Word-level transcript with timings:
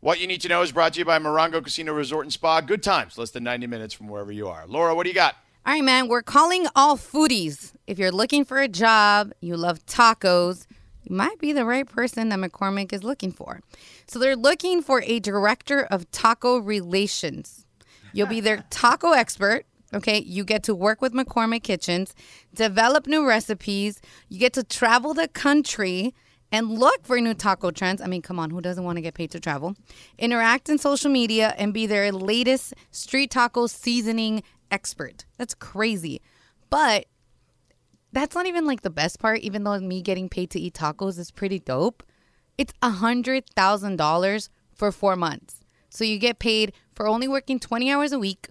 What 0.00 0.18
you 0.18 0.26
need 0.26 0.40
to 0.40 0.48
know 0.48 0.62
is 0.62 0.72
brought 0.72 0.94
to 0.94 0.98
you 0.98 1.04
by 1.04 1.18
Morongo 1.18 1.62
Casino 1.62 1.92
Resort 1.92 2.24
and 2.24 2.32
Spa. 2.32 2.62
Good 2.62 2.82
times, 2.82 3.18
less 3.18 3.32
than 3.32 3.44
90 3.44 3.66
minutes 3.66 3.92
from 3.92 4.08
wherever 4.08 4.32
you 4.32 4.48
are. 4.48 4.64
Laura, 4.66 4.94
what 4.94 5.04
do 5.04 5.10
you 5.10 5.14
got? 5.14 5.36
All 5.66 5.74
right, 5.74 5.84
man, 5.84 6.08
we're 6.08 6.22
calling 6.22 6.66
all 6.74 6.96
foodies. 6.96 7.74
If 7.86 7.98
you're 7.98 8.10
looking 8.10 8.46
for 8.46 8.58
a 8.58 8.66
job, 8.66 9.32
you 9.42 9.58
love 9.58 9.84
tacos, 9.84 10.66
you 11.02 11.14
might 11.14 11.38
be 11.38 11.52
the 11.52 11.66
right 11.66 11.86
person 11.86 12.30
that 12.30 12.38
McCormick 12.38 12.94
is 12.94 13.04
looking 13.04 13.30
for. 13.30 13.60
So 14.06 14.18
they're 14.18 14.36
looking 14.36 14.80
for 14.80 15.02
a 15.02 15.20
director 15.20 15.82
of 15.82 16.10
taco 16.12 16.56
relations. 16.56 17.66
You'll 18.14 18.26
be 18.26 18.40
their 18.40 18.64
taco 18.70 19.12
expert. 19.12 19.66
Okay, 19.92 20.20
you 20.22 20.44
get 20.44 20.62
to 20.62 20.74
work 20.74 21.02
with 21.02 21.12
McCormick 21.12 21.62
Kitchens, 21.62 22.14
develop 22.54 23.06
new 23.06 23.28
recipes, 23.28 24.00
you 24.30 24.38
get 24.38 24.54
to 24.54 24.62
travel 24.62 25.12
the 25.12 25.28
country 25.28 26.14
and 26.52 26.68
look 26.78 27.04
for 27.06 27.20
new 27.20 27.34
taco 27.34 27.70
trends. 27.70 28.00
I 28.00 28.06
mean, 28.06 28.22
come 28.22 28.38
on, 28.38 28.50
who 28.50 28.60
doesn't 28.60 28.82
want 28.84 28.96
to 28.96 29.02
get 29.02 29.14
paid 29.14 29.30
to 29.32 29.40
travel? 29.40 29.76
Interact 30.18 30.68
in 30.68 30.78
social 30.78 31.10
media 31.10 31.54
and 31.58 31.72
be 31.72 31.86
their 31.86 32.10
latest 32.12 32.74
street 32.90 33.30
taco 33.30 33.66
seasoning 33.66 34.42
expert. 34.70 35.24
That's 35.38 35.54
crazy. 35.54 36.20
But 36.70 37.06
that's 38.12 38.34
not 38.34 38.46
even 38.46 38.66
like 38.66 38.82
the 38.82 38.90
best 38.90 39.18
part, 39.20 39.40
even 39.40 39.64
though 39.64 39.78
me 39.80 40.02
getting 40.02 40.28
paid 40.28 40.50
to 40.50 40.60
eat 40.60 40.74
tacos 40.74 41.18
is 41.18 41.30
pretty 41.30 41.58
dope. 41.60 42.02
It's 42.58 42.72
a 42.82 42.90
hundred 42.90 43.44
thousand 43.54 43.96
dollars 43.96 44.50
for 44.74 44.90
four 44.92 45.14
months. 45.16 45.60
So 45.88 46.04
you 46.04 46.18
get 46.18 46.38
paid 46.38 46.72
for 46.94 47.06
only 47.08 47.26
working 47.28 47.58
20 47.58 47.90
hours 47.90 48.12
a 48.12 48.18
week, 48.18 48.48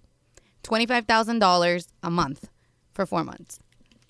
$25,000 0.64 1.88
a 2.04 2.10
month 2.12 2.50
for 2.94 3.06
four 3.06 3.24
months. 3.24 3.60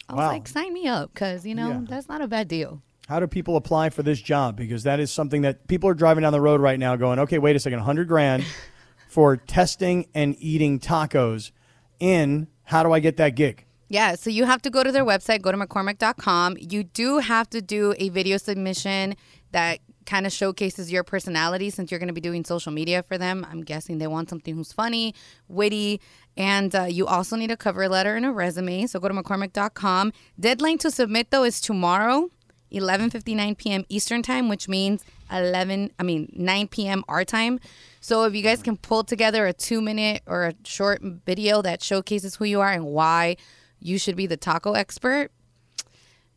I 0.08 0.14
was 0.14 0.20
Wow. 0.24 0.28
like, 0.30 0.48
sign 0.48 0.74
me 0.74 0.88
up 0.88 1.14
because, 1.14 1.46
you 1.46 1.54
know, 1.56 1.70
Yeah. 1.70 1.82
that's 1.88 2.08
not 2.08 2.22
a 2.22 2.28
bad 2.28 2.48
deal. 2.48 2.82
How 3.10 3.20
do 3.20 3.26
people 3.26 3.56
apply 3.56 3.90
for 3.90 4.04
this 4.04 4.22
job? 4.22 4.56
Because 4.56 4.84
that 4.84 5.00
is 5.00 5.12
something 5.12 5.42
that 5.42 5.68
people 5.68 5.90
are 5.90 5.96
driving 5.96 6.22
down 6.22 6.32
the 6.32 6.40
road 6.40 6.62
right 6.62 6.78
now 6.78 6.96
going, 6.96 7.18
okay, 7.18 7.40
wait 7.40 7.56
a 7.56 7.60
second, 7.60 7.80
100 7.80 8.08
grand 8.08 8.46
for 9.10 9.36
testing 9.36 10.08
and 10.14 10.36
eating 10.38 10.80
tacos 10.80 11.50
in, 12.00 12.48
how 12.66 12.84
do 12.84 12.94
I 12.94 13.00
get 13.00 13.18
that 13.18 13.30
gig? 13.30 13.66
Yeah, 13.88 14.14
so 14.14 14.30
you 14.30 14.46
have 14.46 14.62
to 14.62 14.70
go 14.70 14.84
to 14.84 14.92
their 14.92 15.04
website, 15.04 15.42
go 15.42 15.52
to 15.52 15.58
McCormick.com. 15.58 16.58
You 16.60 16.84
do 16.84 17.18
have 17.18 17.50
to 17.50 17.64
do 17.64 17.96
a 17.98 18.10
video 18.10 18.38
submission 18.38 19.16
that 19.54 19.80
kind 20.06 20.28
of 20.28 20.32
showcases 20.32 20.92
your 20.92 21.04
personality 21.04 21.72
since 21.72 21.90
you're 21.90 22.00
going 22.00 22.10
to 22.10 22.14
be 22.14 22.22
doing 22.22 22.46
social 22.46 22.72
media 22.72 23.02
for 23.02 23.18
them. 23.18 23.44
I'm 23.50 23.64
guessing 23.64 23.98
they 23.98 24.06
want 24.06 24.30
something 24.30 24.56
who's 24.56 24.72
funny, 24.72 25.16
witty, 25.48 26.00
and 26.38 26.76
uh, 26.76 26.84
you 26.84 27.08
also 27.08 27.36
need 27.36 27.50
a 27.50 27.58
cover 27.58 27.90
letter 27.90 28.16
and 28.16 28.26
a 28.28 28.32
resume. 28.32 28.86
So 28.86 29.00
go 29.00 29.08
to 29.08 29.16
McCormick.com. 29.16 30.14
Deadline 30.40 30.78
to 30.78 30.92
submit, 30.92 31.32
though, 31.32 31.44
is 31.44 31.60
tomorrow, 31.60 32.30
11.59 32.72 33.58
p.m. 33.58 33.86
Eastern 33.90 34.22
Time, 34.22 34.50
which 34.50 34.68
means 34.68 35.04
11, 35.32 35.92
I 36.00 36.04
mean, 36.04 36.32
9 36.36 36.68
p.m. 36.68 37.04
our 37.08 37.26
time. 37.26 37.60
So 38.00 38.24
if 38.26 38.36
you 38.36 38.42
guys 38.42 38.62
can 38.62 38.78
pull 38.78 39.04
together 39.04 39.46
a 39.46 39.54
two 39.54 39.82
minute 39.82 40.22
or 40.26 40.46
a 40.46 40.54
short 40.64 41.02
video 41.02 41.62
that 41.62 41.82
showcases 41.82 42.36
who 42.36 42.46
you 42.46 42.62
are 42.62 42.72
and 42.72 42.86
why 42.86 43.38
you 43.80 43.98
should 43.98 44.16
be 44.16 44.28
the 44.28 44.38
taco 44.38 44.74
expert, 44.74 45.32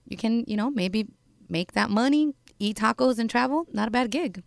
you 0.06 0.16
can, 0.16 0.44
you 0.46 0.56
know, 0.56 0.70
maybe 0.70 1.08
make 1.48 1.72
that 1.72 1.90
money, 1.90 2.34
eat 2.58 2.78
tacos 2.78 3.18
and 3.18 3.28
travel. 3.30 3.66
Not 3.72 3.88
a 3.88 3.90
bad 3.90 4.10
gig. 4.10 4.42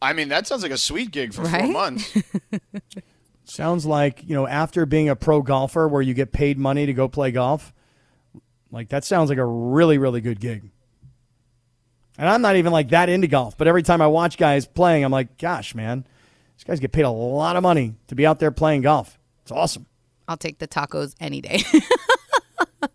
I 0.00 0.12
mean, 0.12 0.28
that 0.28 0.46
sounds 0.46 0.62
like 0.62 0.72
a 0.72 0.78
sweet 0.78 1.12
gig 1.12 1.32
for 1.32 1.44
four 1.44 1.68
months. 1.68 2.16
Sounds 3.44 3.84
like, 3.84 4.22
you 4.24 4.34
know, 4.34 4.46
after 4.46 4.86
being 4.86 5.08
a 5.08 5.16
pro 5.16 5.42
golfer 5.42 5.86
where 5.88 6.00
you 6.00 6.14
get 6.14 6.32
paid 6.32 6.58
money 6.58 6.86
to 6.86 6.92
go 6.92 7.08
play 7.08 7.32
golf, 7.32 7.72
like 8.70 8.88
that 8.90 9.04
sounds 9.04 9.28
like 9.28 9.38
a 9.38 9.44
really, 9.44 9.98
really 9.98 10.20
good 10.20 10.40
gig. 10.40 10.70
And 12.22 12.30
I'm 12.30 12.40
not 12.40 12.54
even 12.54 12.70
like 12.72 12.90
that 12.90 13.08
into 13.08 13.26
golf, 13.26 13.58
but 13.58 13.66
every 13.66 13.82
time 13.82 14.00
I 14.00 14.06
watch 14.06 14.38
guys 14.38 14.64
playing, 14.64 15.02
I'm 15.02 15.10
like, 15.10 15.38
gosh, 15.38 15.74
man, 15.74 16.06
these 16.56 16.62
guys 16.62 16.78
get 16.78 16.92
paid 16.92 17.02
a 17.02 17.10
lot 17.10 17.56
of 17.56 17.64
money 17.64 17.96
to 18.06 18.14
be 18.14 18.24
out 18.24 18.38
there 18.38 18.52
playing 18.52 18.82
golf. 18.82 19.18
It's 19.42 19.50
awesome. 19.50 19.86
I'll 20.28 20.36
take 20.36 20.60
the 20.60 20.68
tacos 20.68 21.16
any 21.18 21.40
day. 21.40 21.62
I 22.82 22.88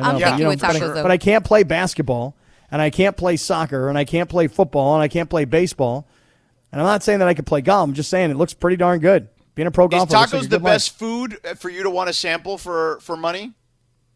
I'm 0.00 0.18
know, 0.18 0.18
picky 0.18 0.24
but, 0.30 0.38
you 0.38 0.44
know, 0.44 0.48
with 0.48 0.60
but 0.62 0.70
I- 0.70 0.78
tacos, 0.78 1.02
but 1.02 1.10
I 1.10 1.18
can't 1.18 1.44
play 1.44 1.64
basketball, 1.64 2.34
and 2.70 2.80
I 2.80 2.88
can't 2.88 3.14
play 3.14 3.36
soccer, 3.36 3.90
and 3.90 3.98
I 3.98 4.06
can't 4.06 4.30
play 4.30 4.46
football, 4.46 4.94
and 4.94 5.02
I 5.02 5.08
can't 5.08 5.28
play 5.28 5.44
baseball. 5.44 6.08
And 6.72 6.80
I'm 6.80 6.86
not 6.86 7.02
saying 7.02 7.18
that 7.18 7.28
I 7.28 7.34
could 7.34 7.44
play 7.46 7.60
golf. 7.60 7.86
I'm 7.90 7.92
just 7.94 8.08
saying 8.08 8.30
it 8.30 8.38
looks 8.38 8.54
pretty 8.54 8.78
darn 8.78 9.00
good. 9.00 9.28
Being 9.54 9.66
a 9.68 9.70
pro 9.70 9.86
golfer. 9.86 10.16
looks 10.16 10.32
like 10.32 10.40
tacos 10.40 10.46
a 10.46 10.48
the 10.48 10.56
good 10.56 10.62
life. 10.62 10.74
best 10.76 10.98
food 10.98 11.38
uh, 11.44 11.56
for 11.56 11.68
you 11.68 11.82
to 11.82 11.90
want 11.90 12.08
to 12.08 12.14
sample 12.14 12.56
for, 12.56 13.00
for 13.00 13.18
money? 13.18 13.52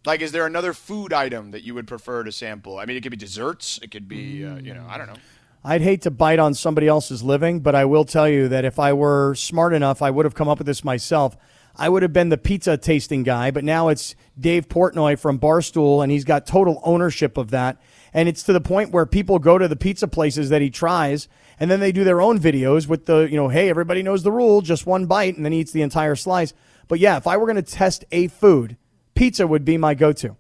Like, 0.07 0.21
is 0.21 0.33
there 0.33 0.47
another 0.47 0.75
food 0.75 1.13
item 1.13 1.53
that 1.53 1.63
you 1.63 1.75
would 1.75 1.87
prefer 1.87 2.25
to 2.25 2.33
sample? 2.33 2.79
I 2.79 2.85
mean, 2.85 2.97
it 2.97 3.03
could 3.03 3.11
be 3.11 3.17
desserts. 3.17 3.81
It 3.83 3.91
could 3.91 4.07
be, 4.07 4.45
uh, 4.45 4.57
you 4.57 4.75
know, 4.75 4.87
I 4.89 4.99
don't 4.99 5.07
know. 5.07 5.17
I'd 5.65 5.81
hate 5.81 6.03
to 6.03 6.11
bite 6.11 6.39
on 6.39 6.53
somebody 6.53 6.87
else's 6.87 7.23
living, 7.23 7.61
but 7.61 7.75
I 7.75 7.87
will 7.87 8.05
tell 8.05 8.29
you 8.29 8.49
that 8.49 8.67
if 8.67 8.79
I 8.79 8.93
were 8.93 9.35
smart 9.35 9.73
enough, 9.73 10.03
I 10.03 10.11
would 10.11 10.27
have 10.27 10.35
come 10.35 10.47
up 10.47 10.59
with 10.59 10.67
this 10.67 10.85
myself. 10.85 11.39
I 11.75 11.89
would 11.89 12.03
have 12.03 12.13
been 12.13 12.29
the 12.29 12.37
pizza 12.37 12.77
tasting 12.77 13.23
guy, 13.23 13.51
but 13.51 13.65
now 13.65 13.89
it's 13.89 14.15
Dave 14.39 14.69
Portnoy 14.69 15.19
from 15.19 15.39
Barstool, 15.39 16.03
and 16.03 16.13
he's 16.13 16.25
got 16.25 16.47
total 16.47 16.83
ownership 16.85 17.39
of 17.39 17.51
that. 17.51 17.81
And 18.13 18.29
it's 18.29 18.43
to 18.43 18.53
the 18.53 18.61
point 18.61 18.93
where 18.93 19.07
people 19.07 19.39
go 19.39 19.57
to 19.57 19.67
the 19.67 19.75
pizza 19.75 20.07
places 20.07 20.51
that 20.51 20.61
he 20.61 20.69
tries, 20.69 21.29
and 21.59 21.71
then 21.71 21.81
they 21.81 21.93
do 21.93 22.05
their 22.05 22.21
own 22.21 22.39
videos 22.39 22.87
with 22.87 23.07
the, 23.07 23.21
you 23.31 23.37
know, 23.37 23.49
hey, 23.49 23.71
everybody 23.71 24.03
knows 24.03 24.23
the 24.23 24.31
rule, 24.31 24.61
just 24.61 24.87
one 24.87 25.07
bite, 25.07 25.35
and 25.37 25.47
then 25.47 25.53
he 25.53 25.61
eats 25.61 25.73
the 25.73 25.83
entire 25.83 26.15
slice. 26.15 26.53
But 26.89 27.01
yeah, 27.01 27.17
if 27.17 27.27
I 27.27 27.39
were 27.39 27.47
going 27.47 27.57
to 27.57 27.63
test 27.63 28.05
a 28.13 28.29
food, 28.29 28.77
pizza 29.15 29.47
would 29.47 29.65
be 29.65 29.77
my 29.77 29.95
go 29.95 30.13
to. 30.13 30.37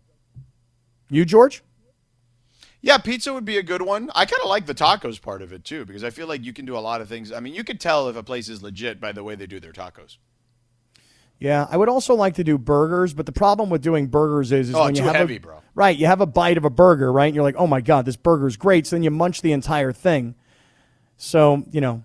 You, 1.10 1.24
George? 1.24 1.62
Yeah, 2.80 2.98
pizza 2.98 3.32
would 3.32 3.44
be 3.46 3.56
a 3.56 3.62
good 3.62 3.80
one. 3.82 4.10
I 4.14 4.26
kind 4.26 4.42
of 4.42 4.48
like 4.48 4.66
the 4.66 4.74
tacos 4.74 5.20
part 5.20 5.40
of 5.40 5.52
it 5.52 5.64
too, 5.64 5.84
because 5.86 6.04
I 6.04 6.10
feel 6.10 6.26
like 6.26 6.44
you 6.44 6.52
can 6.52 6.66
do 6.66 6.76
a 6.76 6.80
lot 6.80 7.00
of 7.00 7.08
things. 7.08 7.32
I 7.32 7.40
mean, 7.40 7.54
you 7.54 7.64
could 7.64 7.80
tell 7.80 8.08
if 8.08 8.16
a 8.16 8.22
place 8.22 8.48
is 8.48 8.62
legit 8.62 9.00
by 9.00 9.12
the 9.12 9.24
way 9.24 9.34
they 9.34 9.46
do 9.46 9.58
their 9.58 9.72
tacos. 9.72 10.18
Yeah, 11.38 11.66
I 11.70 11.76
would 11.76 11.88
also 11.88 12.14
like 12.14 12.34
to 12.34 12.44
do 12.44 12.58
burgers, 12.58 13.12
but 13.12 13.26
the 13.26 13.32
problem 13.32 13.68
with 13.68 13.82
doing 13.82 14.06
burgers 14.06 14.52
is, 14.52 14.68
is 14.68 14.74
Oh, 14.74 14.84
when 14.84 14.94
you 14.94 15.02
have 15.02 15.16
heavy, 15.16 15.36
a, 15.36 15.40
bro. 15.40 15.62
right, 15.74 15.96
you 15.96 16.06
have 16.06 16.20
a 16.20 16.26
bite 16.26 16.56
of 16.56 16.64
a 16.64 16.70
burger, 16.70 17.12
right, 17.12 17.26
and 17.26 17.34
you're 17.34 17.42
like, 17.44 17.56
oh 17.56 17.66
my 17.66 17.80
god, 17.80 18.04
this 18.06 18.16
burger's 18.16 18.56
great. 18.56 18.86
So 18.86 18.96
then 18.96 19.02
you 19.02 19.10
munch 19.10 19.40
the 19.42 19.52
entire 19.52 19.92
thing. 19.92 20.34
So 21.16 21.64
you 21.70 21.80
know, 21.80 22.04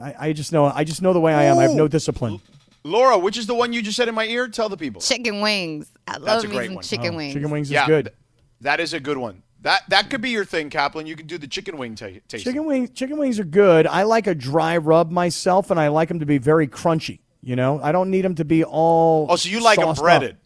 I, 0.00 0.14
I 0.18 0.32
just 0.32 0.52
know, 0.52 0.66
I 0.66 0.84
just 0.84 1.02
know 1.02 1.12
the 1.12 1.20
way 1.20 1.34
I 1.34 1.44
am. 1.44 1.58
I 1.58 1.62
have 1.62 1.72
no 1.74 1.88
discipline. 1.88 2.40
Laura, 2.84 3.16
which 3.18 3.38
is 3.38 3.46
the 3.46 3.54
one 3.54 3.72
you 3.72 3.80
just 3.82 3.96
said 3.96 4.08
in 4.08 4.14
my 4.14 4.26
ear? 4.26 4.46
Tell 4.48 4.68
the 4.68 4.76
people. 4.76 5.00
chicken 5.00 5.40
wings. 5.40 5.90
I 6.06 6.12
That's 6.12 6.24
love 6.24 6.44
a 6.44 6.48
me 6.48 6.54
great 6.54 6.66
some 6.66 6.74
one. 6.76 6.84
chicken 6.84 7.14
Oh, 7.14 7.16
wings. 7.16 7.32
Chicken 7.34 7.50
wings 7.50 7.66
is 7.68 7.72
yeah, 7.72 7.86
good. 7.86 8.12
that 8.60 8.78
is 8.78 8.92
a 8.92 9.00
good 9.00 9.16
one. 9.16 9.42
That 9.62 9.82
that 9.88 10.10
could 10.10 10.20
be 10.20 10.28
your 10.28 10.44
thing, 10.44 10.68
Kaplan. 10.68 11.06
You 11.06 11.16
could 11.16 11.26
do 11.26 11.38
the 11.38 11.46
chicken 11.46 11.78
wing 11.78 11.94
ta- 11.94 12.06
tasting. 12.28 12.40
Chicken 12.52 12.66
wings, 12.66 12.90
chicken 12.90 13.16
wings 13.16 13.38
are 13.38 13.44
good. 13.44 13.86
I 13.86 14.02
like 14.02 14.26
a 14.26 14.34
dry 14.34 14.76
rub 14.76 15.10
myself, 15.10 15.70
and 15.70 15.80
I 15.80 15.88
like 15.88 16.08
them 16.08 16.20
to 16.20 16.26
be 16.26 16.36
very 16.36 16.68
crunchy. 16.68 17.20
You 17.42 17.56
know, 17.56 17.80
I 17.82 17.90
don't 17.90 18.10
need 18.10 18.22
them 18.22 18.34
to 18.34 18.44
be 18.44 18.62
all. 18.62 19.26
Oh, 19.30 19.36
so 19.36 19.48
you 19.48 19.60
like 19.62 19.78
them 19.78 19.86
sauced 19.86 20.00
up. 20.00 20.04
breaded? 20.04 20.36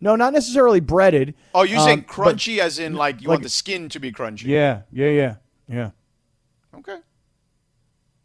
No, 0.00 0.14
not 0.14 0.32
necessarily 0.32 0.78
breaded. 0.80 1.34
Oh, 1.52 1.62
you 1.64 1.78
say 1.80 1.94
um, 1.94 2.00
but- 2.00 2.08
crunchy 2.08 2.58
as 2.58 2.78
in 2.78 2.94
like 2.94 3.20
you 3.20 3.26
like- 3.28 3.34
want 3.38 3.42
the 3.42 3.48
skin 3.48 3.88
to 3.88 3.98
be 3.98 4.12
crunchy? 4.12 4.44
Yeah, 4.44 4.82
yeah, 4.92 5.08
yeah, 5.08 5.34
yeah. 5.68 5.90
Okay. 6.76 6.98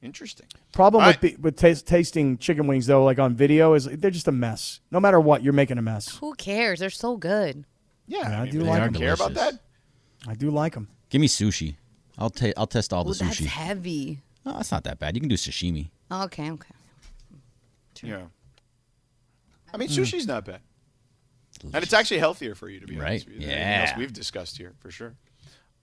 Interesting. 0.02 0.46
Problem 0.74 1.02
All 1.04 1.10
with 1.10 1.24
right. 1.24 1.36
be, 1.36 1.42
with 1.42 1.56
tas- 1.58 1.82
tasting 1.82 2.38
chicken 2.38 2.68
wings 2.68 2.86
though, 2.86 3.04
like 3.04 3.18
on 3.20 3.34
video, 3.36 3.74
is 3.74 3.86
they're 3.86 4.12
just 4.12 4.28
a 4.28 4.32
mess. 4.32 4.80
No 4.92 5.00
matter 5.00 5.20
what, 5.20 5.44
you're 5.44 5.54
making 5.54 5.78
a 5.78 5.82
mess. 5.82 6.18
Who 6.18 6.36
cares? 6.36 6.80
They're 6.80 6.90
so 6.92 7.18
good. 7.18 7.66
Yeah, 8.08 8.30
Yeah, 8.30 8.40
I 8.42 8.44
mean, 8.44 8.52
do 8.54 8.60
but 8.60 8.68
like 8.68 8.78
you 8.80 8.84
them. 8.86 8.94
don't 8.94 9.02
care 9.02 9.14
about 9.14 9.34
that. 9.34 9.54
I 10.28 10.36
do 10.36 10.52
like 10.52 10.74
them. 10.76 10.88
Give 11.10 11.20
me 11.20 11.28
sushi. 11.28 11.76
I'll 12.18 12.30
ta- 12.30 12.54
I'll 12.56 12.68
test 12.68 12.94
all 12.94 13.04
the 13.04 13.12
Ooh, 13.12 13.14
that's 13.16 13.40
sushi. 13.40 13.46
heavy. 13.48 14.22
Oh, 14.46 14.54
that's 14.54 14.72
not 14.72 14.84
that 14.86 15.00
bad. 15.00 15.16
You 15.16 15.20
can 15.22 15.30
do 15.30 15.36
sashimi. 15.36 15.90
Okay, 16.12 16.52
okay. 16.52 16.74
Yeah. 18.04 18.22
I 19.74 19.76
Mm. 19.76 19.80
mean, 19.80 19.90
sushi's 19.90 20.28
not 20.28 20.46
bad, 20.46 20.62
and 21.74 21.84
it's 21.84 21.92
actually 21.94 22.20
healthier 22.20 22.54
for 22.56 22.70
you 22.70 22.80
to 22.80 22.86
be 22.88 22.96
Right. 22.98 23.10
honest 23.10 23.26
with 23.26 23.36
you. 23.42 23.48
than 23.48 23.50
else 23.50 23.90
Yeah. 23.92 23.98
we've 23.98 24.14
discussed 24.14 24.58
here 24.58 24.74
for 24.80 24.92
sure. 24.92 25.16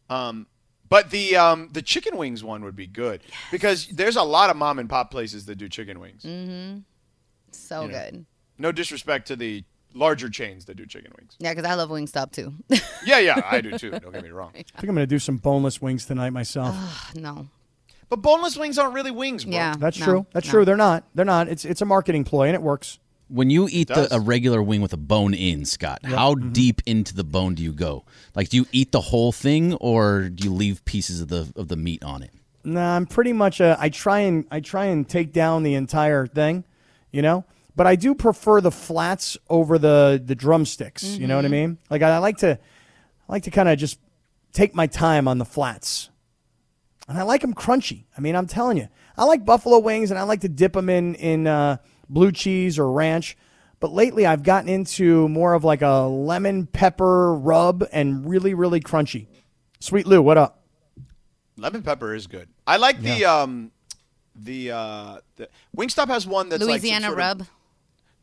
Um, 0.08 0.46
but 0.94 1.10
the 1.10 1.34
um 1.34 1.68
the 1.72 1.82
chicken 1.82 2.16
wings 2.16 2.44
one 2.44 2.62
would 2.62 2.76
be 2.76 2.86
good 2.86 3.20
because 3.50 3.88
there's 3.88 4.14
a 4.14 4.22
lot 4.22 4.48
of 4.48 4.54
mom 4.56 4.78
and 4.78 4.88
pop 4.88 5.10
places 5.10 5.44
that 5.46 5.56
do 5.56 5.68
chicken 5.68 5.98
wings. 5.98 6.22
Mm-hmm. 6.22 6.78
So 7.50 7.82
You 7.82 7.88
know. 7.88 7.92
good. 7.94 8.26
No 8.58 8.70
disrespect 8.70 9.26
to 9.26 9.34
the 9.34 9.64
larger 9.92 10.28
chains 10.28 10.66
that 10.66 10.76
do 10.76 10.86
chicken 10.86 11.12
wings. 11.18 11.34
Yeah, 11.40 11.52
because 11.52 11.68
I 11.68 11.74
love 11.74 11.90
Wingstop 11.90 12.30
too. 12.30 12.54
Yeah, 13.04 13.18
yeah, 13.18 13.42
I 13.44 13.60
do 13.60 13.76
too. 13.76 13.90
Don't 13.90 14.12
get 14.12 14.22
me 14.22 14.30
wrong. 14.30 14.50
I 14.54 14.58
think 14.58 14.84
I'm 14.84 14.94
going 14.94 14.98
to 14.98 15.06
do 15.06 15.18
some 15.18 15.36
boneless 15.38 15.82
wings 15.82 16.06
tonight 16.06 16.30
myself. 16.30 16.76
no. 17.16 17.48
But 18.08 18.22
boneless 18.22 18.56
wings 18.56 18.78
aren't 18.78 18.94
really 18.94 19.10
wings, 19.10 19.44
bro. 19.44 19.52
Yeah. 19.52 19.74
That's 19.76 19.98
no, 19.98 20.06
true. 20.06 20.26
That's 20.32 20.46
no. 20.46 20.50
true. 20.52 20.64
They're 20.64 20.76
not. 20.76 21.04
They're 21.16 21.24
not. 21.24 21.48
It's 21.48 21.64
it's 21.64 21.82
a 21.82 21.84
marketing 21.84 22.22
ploy 22.22 22.46
and 22.46 22.54
it 22.54 22.62
works. 22.62 23.00
When 23.28 23.48
you 23.50 23.68
eat 23.70 23.88
the, 23.88 24.14
a 24.14 24.20
regular 24.20 24.62
wing 24.62 24.80
with 24.82 24.92
a 24.92 24.98
bone 24.98 25.32
in, 25.34 25.64
Scott, 25.64 26.00
how 26.04 26.34
Mm-hmm. 26.34 26.52
deep 26.52 26.82
into 26.86 27.14
the 27.14 27.24
bone 27.24 27.54
do 27.54 27.62
you 27.62 27.72
go? 27.72 28.04
Like, 28.34 28.50
do 28.50 28.56
you 28.58 28.66
eat 28.70 28.92
the 28.92 29.00
whole 29.00 29.32
thing, 29.32 29.74
or 29.74 30.28
do 30.28 30.44
you 30.44 30.52
leave 30.52 30.84
pieces 30.84 31.20
of 31.22 31.28
the 31.28 31.50
of 31.56 31.68
the 31.68 31.76
meat 31.76 32.04
on 32.04 32.22
it? 32.22 32.30
Nah, 32.64 32.96
I'm 32.96 33.06
pretty 33.06 33.32
much 33.32 33.60
a. 33.60 33.76
I 33.80 33.88
try 33.88 34.20
and 34.20 34.46
I 34.50 34.60
try 34.60 34.86
and 34.86 35.08
take 35.08 35.32
down 35.32 35.62
the 35.62 35.74
entire 35.74 36.26
thing, 36.26 36.64
you 37.12 37.22
know. 37.22 37.44
But 37.76 37.86
I 37.86 37.96
do 37.96 38.14
prefer 38.14 38.60
the 38.60 38.70
flats 38.70 39.36
over 39.50 39.78
the 39.78 40.22
the 40.24 40.34
drumsticks. 40.34 41.02
You 41.18 41.26
know 41.26 41.36
what 41.36 41.44
I 41.44 41.48
mean? 41.48 41.78
Like 41.90 42.02
I, 42.02 42.10
I 42.10 42.18
like 42.18 42.36
to, 42.38 42.58
I 43.28 43.32
like 43.32 43.42
to 43.44 43.50
kind 43.50 43.68
of 43.68 43.78
just 43.78 43.98
take 44.52 44.74
my 44.74 44.86
time 44.86 45.26
on 45.28 45.38
the 45.38 45.44
flats, 45.44 46.10
and 47.08 47.18
I 47.18 47.22
like 47.22 47.40
them 47.40 47.54
crunchy. 47.54 48.04
I 48.16 48.20
mean, 48.20 48.36
I'm 48.36 48.46
telling 48.46 48.76
you, 48.76 48.88
I 49.16 49.24
like 49.24 49.44
buffalo 49.44 49.78
wings, 49.78 50.10
and 50.10 50.18
I 50.20 50.22
like 50.22 50.42
to 50.42 50.48
dip 50.48 50.74
them 50.74 50.88
in 50.88 51.14
in 51.16 51.46
uh, 51.46 51.78
blue 52.08 52.32
cheese 52.32 52.78
or 52.78 52.90
ranch. 52.90 53.36
But 53.80 53.92
lately, 53.92 54.24
I've 54.24 54.42
gotten 54.42 54.68
into 54.68 55.28
more 55.28 55.52
of 55.52 55.64
like 55.64 55.82
a 55.82 56.02
lemon 56.02 56.66
pepper 56.66 57.34
rub 57.34 57.84
and 57.92 58.28
really, 58.28 58.54
really 58.54 58.80
crunchy. 58.80 59.26
Sweet 59.80 60.06
Lou, 60.06 60.22
what 60.22 60.38
up? 60.38 60.62
Lemon 61.56 61.82
pepper 61.82 62.14
is 62.14 62.26
good. 62.26 62.48
I 62.66 62.78
like 62.78 63.00
the 63.00 63.24
um, 63.26 63.70
the 64.34 64.70
uh, 64.70 65.18
the 65.36 65.48
Wingstop 65.76 66.08
has 66.08 66.26
one 66.26 66.48
that's 66.48 66.62
Louisiana 66.62 67.00
like 67.00 67.08
sort 67.10 67.18
rub, 67.18 67.40
Of, 67.42 67.50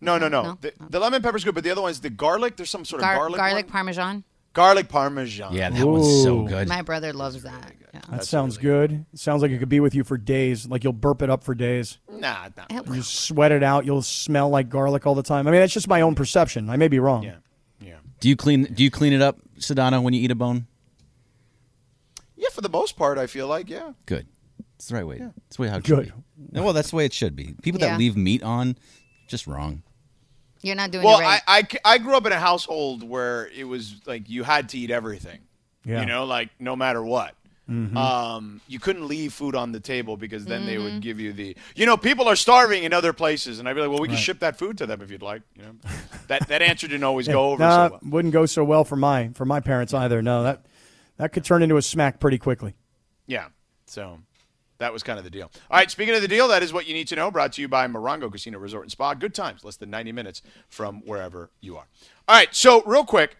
no, 0.01 0.17
no, 0.17 0.27
no. 0.27 0.41
No? 0.41 0.57
The, 0.59 0.73
the 0.89 0.99
lemon 0.99 1.21
pepper's 1.21 1.43
good, 1.43 1.55
but 1.55 1.63
the 1.63 1.69
other 1.69 1.81
one's 1.81 1.99
the 1.99 2.09
garlic. 2.09 2.57
There's 2.57 2.69
some 2.69 2.83
sort 2.83 3.01
of 3.01 3.07
garlic. 3.07 3.37
garlic 3.37 3.65
one. 3.65 3.71
parmesan. 3.71 4.23
garlic 4.53 4.89
parmesan. 4.89 5.53
Yeah, 5.53 5.69
that 5.69 5.85
one's 5.85 6.23
so 6.23 6.41
good. 6.43 6.67
My 6.67 6.81
brother 6.81 7.13
loves 7.13 7.43
that. 7.43 7.73
Yeah. 7.93 7.99
That 8.09 8.23
sounds 8.23 8.57
good. 8.57 9.05
It 9.11 9.19
sounds 9.19 9.41
like 9.41 9.51
it 9.51 9.59
could 9.59 9.67
be 9.69 9.81
with 9.81 9.93
you 9.93 10.03
for 10.05 10.17
days. 10.17 10.65
Like 10.67 10.83
you'll 10.83 10.93
burp 10.93 11.21
it 11.21 11.29
up 11.29 11.43
for 11.43 11.53
days. 11.53 11.97
Nah, 12.09 12.49
nah. 12.55 12.65
It- 12.69 12.87
You 12.87 13.01
sweat 13.01 13.51
it 13.51 13.63
out. 13.63 13.85
You'll 13.85 14.01
smell 14.01 14.49
like 14.49 14.69
garlic 14.69 15.05
all 15.05 15.15
the 15.15 15.23
time. 15.23 15.45
I 15.47 15.51
mean, 15.51 15.59
that's 15.59 15.73
just 15.73 15.87
my 15.89 15.99
own 16.01 16.15
perception. 16.15 16.69
I 16.69 16.77
may 16.77 16.87
be 16.87 16.99
wrong. 16.99 17.23
Yeah, 17.23 17.35
yeah, 17.81 17.97
Do 18.21 18.29
you 18.29 18.35
clean? 18.37 18.63
Do 18.63 18.81
you 18.83 18.89
clean 18.91 19.11
it 19.11 19.21
up, 19.21 19.39
Sedano, 19.59 20.01
when 20.01 20.13
you 20.13 20.21
eat 20.21 20.31
a 20.31 20.35
bone? 20.35 20.67
yeah. 22.37 22.49
For 22.53 22.61
the 22.61 22.69
most 22.69 22.95
part, 22.97 23.17
I 23.17 23.27
feel 23.27 23.47
like 23.47 23.69
yeah. 23.69 23.93
Good. 24.05 24.27
It's 24.75 24.87
the 24.87 24.95
right 24.95 25.05
way. 25.05 25.21
It's 25.47 25.57
the 25.57 25.61
way 25.63 25.67
how 25.67 25.77
it 25.77 25.83
Good. 25.83 26.07
should 26.07 26.13
be. 26.53 26.59
Well, 26.59 26.73
that's 26.73 26.89
the 26.89 26.95
way 26.95 27.05
it 27.05 27.13
should 27.13 27.35
be. 27.35 27.53
People 27.61 27.79
Yeah. 27.81 27.89
that 27.91 27.99
leave 27.99 28.17
meat 28.17 28.41
on, 28.41 28.77
just 29.27 29.45
wrong. 29.47 29.83
You're 30.63 30.75
not 30.75 30.91
doing 30.91 31.03
Well, 31.05 31.19
it 31.19 31.23
right. 31.23 31.41
I, 31.47 31.67
I 31.85 31.93
I 31.93 31.97
grew 31.97 32.15
up 32.15 32.25
in 32.25 32.31
a 32.31 32.39
household 32.39 33.03
where 33.07 33.47
it 33.55 33.65
was 33.65 33.95
like 34.05 34.29
you 34.29 34.43
had 34.43 34.69
to 34.69 34.77
eat 34.77 34.91
everything. 34.91 35.39
Yeah. 35.85 35.99
You 36.01 36.05
know, 36.05 36.25
like 36.25 36.49
no 36.59 36.75
matter 36.75 37.03
what. 37.03 37.35
Mm-hmm. 37.71 37.95
Um, 37.95 38.59
you 38.67 38.79
couldn't 38.79 39.07
leave 39.07 39.31
food 39.31 39.55
on 39.55 39.71
the 39.71 39.79
table 39.79 40.17
because 40.17 40.43
then 40.45 40.65
they 40.65 40.75
Mm-hmm. 40.75 40.83
would 40.83 41.01
give 41.01 41.19
you 41.21 41.31
the, 41.31 41.55
you 41.75 41.85
know, 41.85 41.95
people 41.95 42.27
are 42.27 42.35
starving 42.35 42.83
in 42.83 42.91
other 42.91 43.13
places, 43.13 43.59
and 43.59 43.69
I'd 43.69 43.73
be 43.75 43.81
like, 43.81 43.89
well, 43.89 43.99
we 44.01 44.09
can 44.09 44.17
ship 44.17 44.39
that 44.39 44.57
food 44.57 44.77
to 44.79 44.85
them 44.85 45.01
if 45.01 45.09
you'd 45.09 45.21
like. 45.21 45.41
You 45.55 45.63
know, 45.63 45.71
that 46.27 46.47
that 46.49 46.61
answer 46.61 46.87
didn't 46.87 47.03
always 47.05 47.27
go 47.27 47.51
over 47.51 47.63
Nah, 47.63 47.87
so 47.87 47.91
well. 47.93 47.99
wouldn't 48.03 48.33
go 48.33 48.45
so 48.45 48.63
well 48.63 48.83
for 48.83 48.95
my 48.97 49.29
for 49.35 49.45
my 49.45 49.59
parents 49.61 49.93
either. 49.93 50.21
No, 50.21 50.43
that 50.43 50.65
that 51.17 51.31
could 51.33 51.45
turn 51.45 51.63
into 51.63 51.77
a 51.77 51.81
smack 51.81 52.19
pretty 52.19 52.37
quickly. 52.37 52.73
Yeah. 53.27 53.47
So 53.85 54.19
that 54.79 54.91
was 54.91 55.03
kind 55.03 55.17
of 55.19 55.23
the 55.23 55.29
deal. 55.31 55.51
All 55.69 55.77
right. 55.77 55.89
Speaking 55.91 56.15
of 56.15 56.21
the 56.21 56.27
deal, 56.27 56.47
that 56.49 56.63
is 56.63 56.73
what 56.73 56.87
you 56.87 56.93
need 56.93 57.07
to 57.09 57.15
know. 57.15 57.29
Brought 57.31 57.53
to 57.53 57.61
you 57.61 57.67
by 57.67 57.87
Morongo 57.87 58.31
Casino 58.31 58.57
Resort 58.59 58.83
and 58.85 58.91
Spa. 58.91 59.13
Good 59.13 59.33
times, 59.35 59.63
less 59.63 59.75
than 59.77 59.89
90 59.91 60.11
minutes 60.11 60.41
from 60.69 61.01
wherever 61.05 61.51
you 61.61 61.77
are. 61.77 61.85
All 62.27 62.35
right. 62.35 62.53
So 62.53 62.81
real 62.83 63.05
quick. 63.05 63.37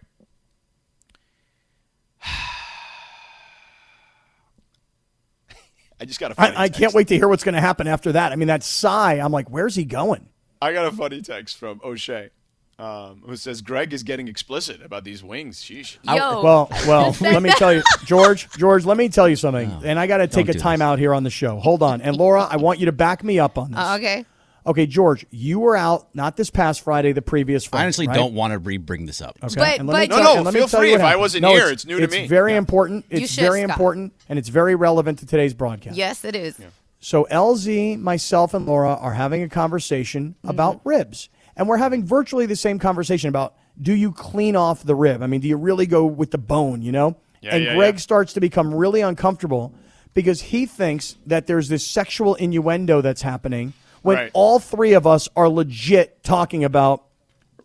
I 6.02 6.04
just 6.04 6.18
got 6.18 6.32
a 6.32 6.34
funny 6.34 6.56
I, 6.56 6.64
I 6.64 6.68
can't 6.68 6.92
wait 6.92 7.06
to 7.08 7.16
hear 7.16 7.28
what's 7.28 7.44
going 7.44 7.54
to 7.54 7.60
happen 7.60 7.86
after 7.86 8.10
that. 8.12 8.32
I 8.32 8.36
mean, 8.36 8.48
that 8.48 8.64
sigh. 8.64 9.14
I'm 9.20 9.30
like, 9.30 9.48
where's 9.48 9.76
he 9.76 9.84
going? 9.84 10.26
I 10.60 10.72
got 10.72 10.86
a 10.86 10.90
funny 10.90 11.22
text 11.22 11.58
from 11.58 11.80
O'Shea, 11.84 12.30
um, 12.76 13.22
who 13.24 13.36
says 13.36 13.60
Greg 13.62 13.92
is 13.92 14.02
getting 14.02 14.26
explicit 14.26 14.82
about 14.82 15.04
these 15.04 15.22
wings. 15.22 15.62
Sheesh. 15.62 15.98
I- 16.08 16.16
well, 16.16 16.68
well, 16.88 17.16
let 17.20 17.40
me 17.40 17.50
tell 17.50 17.72
you, 17.72 17.84
George, 18.04 18.50
George, 18.58 18.84
let 18.84 18.96
me 18.96 19.08
tell 19.08 19.28
you 19.28 19.36
something. 19.36 19.70
and 19.84 19.96
I 19.96 20.08
got 20.08 20.16
to 20.18 20.26
take 20.26 20.48
a 20.48 20.52
do 20.54 20.58
time 20.58 20.80
this. 20.80 20.86
out 20.86 20.98
here 20.98 21.14
on 21.14 21.22
the 21.22 21.30
show. 21.30 21.60
Hold 21.60 21.84
on. 21.84 22.00
And 22.00 22.16
Laura, 22.16 22.42
I 22.50 22.56
want 22.56 22.80
you 22.80 22.86
to 22.86 22.92
back 22.92 23.22
me 23.22 23.38
up 23.38 23.58
on 23.58 23.70
this. 23.70 23.78
Uh, 23.78 23.94
okay. 23.98 24.26
Okay, 24.64 24.86
George, 24.86 25.26
you 25.30 25.58
were 25.58 25.76
out 25.76 26.14
not 26.14 26.36
this 26.36 26.48
past 26.48 26.82
Friday, 26.82 27.12
the 27.12 27.22
previous 27.22 27.64
Friday. 27.64 27.82
I 27.82 27.84
honestly 27.84 28.06
right? 28.06 28.14
don't 28.14 28.34
want 28.34 28.52
to 28.52 28.58
re-bring 28.58 29.06
this 29.06 29.20
up. 29.20 29.36
Okay. 29.42 29.54
But- 29.56 29.78
and 29.80 29.88
let 29.88 30.00
me 30.00 30.06
but- 30.06 30.14
tell- 30.14 30.24
No, 30.24 30.24
no, 30.24 30.36
and 30.36 30.44
let 30.44 30.54
me 30.54 30.60
feel 30.60 30.68
free. 30.68 30.90
what 30.92 31.00
If 31.00 31.06
I 31.06 31.16
wasn't 31.16 31.42
No, 31.42 31.50
here, 31.50 31.64
it's, 31.64 31.82
it's 31.82 31.86
new 31.86 31.98
to 31.98 32.06
me. 32.06 32.18
It's 32.18 32.28
very 32.28 32.54
important. 32.54 33.04
It's 33.10 33.32
should, 33.32 33.40
very 33.40 33.60
Scott. 33.60 33.70
important, 33.70 34.12
and 34.28 34.38
it's 34.38 34.48
very 34.48 34.74
relevant 34.74 35.18
to 35.20 35.26
today's 35.26 35.54
broadcast. 35.54 35.96
Yes, 35.96 36.24
it 36.24 36.36
is. 36.36 36.56
So 37.00 37.26
LZ, 37.30 37.98
myself, 37.98 38.54
and 38.54 38.64
Laura 38.64 38.94
are 38.94 39.14
having 39.14 39.42
a 39.42 39.48
conversation 39.48 40.36
mm-hmm. 40.38 40.50
about 40.50 40.80
ribs, 40.84 41.28
and 41.56 41.68
we're 41.68 41.78
having 41.78 42.06
virtually 42.06 42.46
the 42.46 42.56
same 42.56 42.78
conversation 42.78 43.28
about 43.28 43.54
do 43.80 43.92
you 43.92 44.12
clean 44.12 44.54
off 44.54 44.84
the 44.84 44.94
rib? 44.94 45.22
I 45.22 45.26
mean, 45.26 45.40
do 45.40 45.48
you 45.48 45.56
really 45.56 45.86
go 45.86 46.06
with 46.06 46.30
the 46.30 46.38
bone? 46.38 46.82
You 46.82 46.92
know? 46.92 47.16
Yeah, 47.40 47.56
and 47.56 47.64
yeah, 47.64 47.74
Greg 47.74 47.94
yeah. 47.94 47.98
starts 47.98 48.34
to 48.34 48.40
become 48.40 48.72
really 48.72 49.00
uncomfortable 49.00 49.74
because 50.14 50.40
he 50.40 50.66
thinks 50.66 51.16
that 51.26 51.46
there's 51.46 51.68
this 51.68 51.84
sexual 51.84 52.36
innuendo 52.36 53.00
that's 53.00 53.22
happening 53.22 53.72
when 54.02 54.16
Right. 54.16 54.30
all 54.34 54.58
three 54.58 54.92
of 54.92 55.06
us 55.06 55.28
are 55.36 55.48
legit 55.48 56.22
talking 56.22 56.64
about 56.64 57.04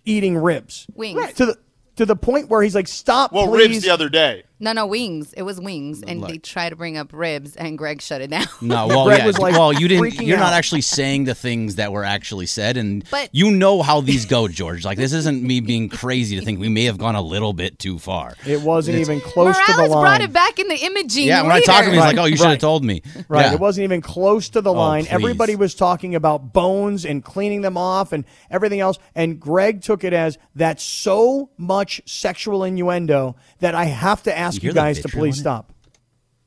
eating 0.06 0.38
ribs. 0.38 0.88
Wings. 0.96 1.18
Right. 1.18 1.36
To 1.36 1.46
the 1.48 1.58
to 1.98 2.06
the 2.06 2.16
point 2.16 2.50
where 2.50 2.62
he's 2.62 2.76
like, 2.76 2.88
"Stop, 2.88 3.34
Well, 3.34 3.48
please." 3.48 3.70
ribs 3.70 3.82
the 3.84 3.90
other 3.90 4.08
day. 4.10 4.44
No, 4.60 4.74
no, 4.74 4.88
wings. 4.88 5.34
It 5.34 5.44
was 5.44 5.60
wings, 5.62 6.02
and 6.02 6.24
they 6.24 6.40
tried 6.40 6.70
to 6.70 6.76
bring 6.76 6.98
up 6.98 7.14
ribs, 7.14 7.56
and 7.56 7.78
Greg 7.78 8.02
shut 8.02 8.22
it 8.22 8.32
down. 8.32 8.48
No, 8.60 8.88
well, 8.88 9.06
Greg 9.06 9.20
yeah, 9.20 9.26
was, 9.28 9.38
like, 9.38 9.54
well, 9.54 9.72
you 9.72 9.88
didn't. 9.88 10.04
freaking 10.04 10.26
You're 10.26 10.38
out. 10.38 10.42
not 10.46 10.54
actually 10.54 10.82
saying 10.82 11.26
the 11.26 11.36
things 11.36 11.76
that 11.76 11.92
were 11.92 12.04
actually 12.04 12.48
said, 12.48 12.76
and 12.76 13.04
But- 13.12 13.30
you 13.32 13.52
know 13.52 13.84
how 13.84 14.02
these 14.02 14.26
go, 14.26 14.48
George. 14.48 14.84
Like 14.84 14.98
this 14.98 15.14
isn't 15.14 15.44
me 15.44 15.60
being 15.60 15.90
crazy 15.90 16.40
to 16.40 16.44
think 16.46 16.60
we 16.60 16.70
may 16.70 16.86
have 16.86 16.98
gone 16.98 17.16
a 17.16 17.22
little 17.22 17.54
bit 17.54 17.78
too 17.78 18.00
far. 18.00 18.36
It 18.48 18.62
wasn't 18.62 18.98
even 18.98 19.22
close 19.22 19.56
Morales 19.56 19.66
to 19.68 19.74
the 19.74 19.88
line. 19.90 20.02
brought 20.04 20.22
it 20.22 20.34
back 20.34 20.58
in 20.60 20.68
the 20.68 20.76
imaging. 20.78 21.28
Yeah, 21.28 21.44
when 21.44 21.52
I 21.52 21.56
later. 21.56 21.66
talked 21.68 21.84
to 21.84 21.90
him, 21.90 21.94
he's 21.94 22.02
Right, 22.02 22.16
like, 22.16 22.18
"Oh, 22.18 22.26
you 22.26 22.36
should 22.38 22.46
have 22.46 22.54
right. 22.54 22.60
told 22.60 22.84
me." 22.84 23.02
Right. 23.28 23.46
Yeah. 23.46 23.54
It 23.54 23.60
wasn't 23.60 23.84
even 23.86 24.02
close 24.02 24.50
to 24.50 24.62
the 24.62 24.72
oh, 24.72 24.78
line. 24.78 25.04
please. 25.04 25.12
Everybody 25.12 25.56
was 25.56 25.76
talking 25.76 26.16
about 26.16 26.52
bones 26.54 27.06
and 27.06 27.24
cleaning 27.24 27.62
them 27.62 27.78
off 27.78 28.12
and 28.12 28.26
everything 28.50 28.80
else. 28.80 28.98
And 29.14 29.40
Greg 29.40 29.82
took 29.82 30.04
it 30.04 30.14
as 30.14 30.38
that's 30.56 30.84
so 30.84 31.50
much 31.58 32.02
sexual 32.06 32.64
innuendo 32.64 33.36
that 33.60 33.76
I 33.76 33.86
have 33.86 34.24
to 34.24 34.36
ask 34.48 34.62
You 34.64 34.70
you, 34.70 34.74
guys 34.74 35.02
to 35.02 35.10
please 35.10 35.38
stop. 35.40 35.72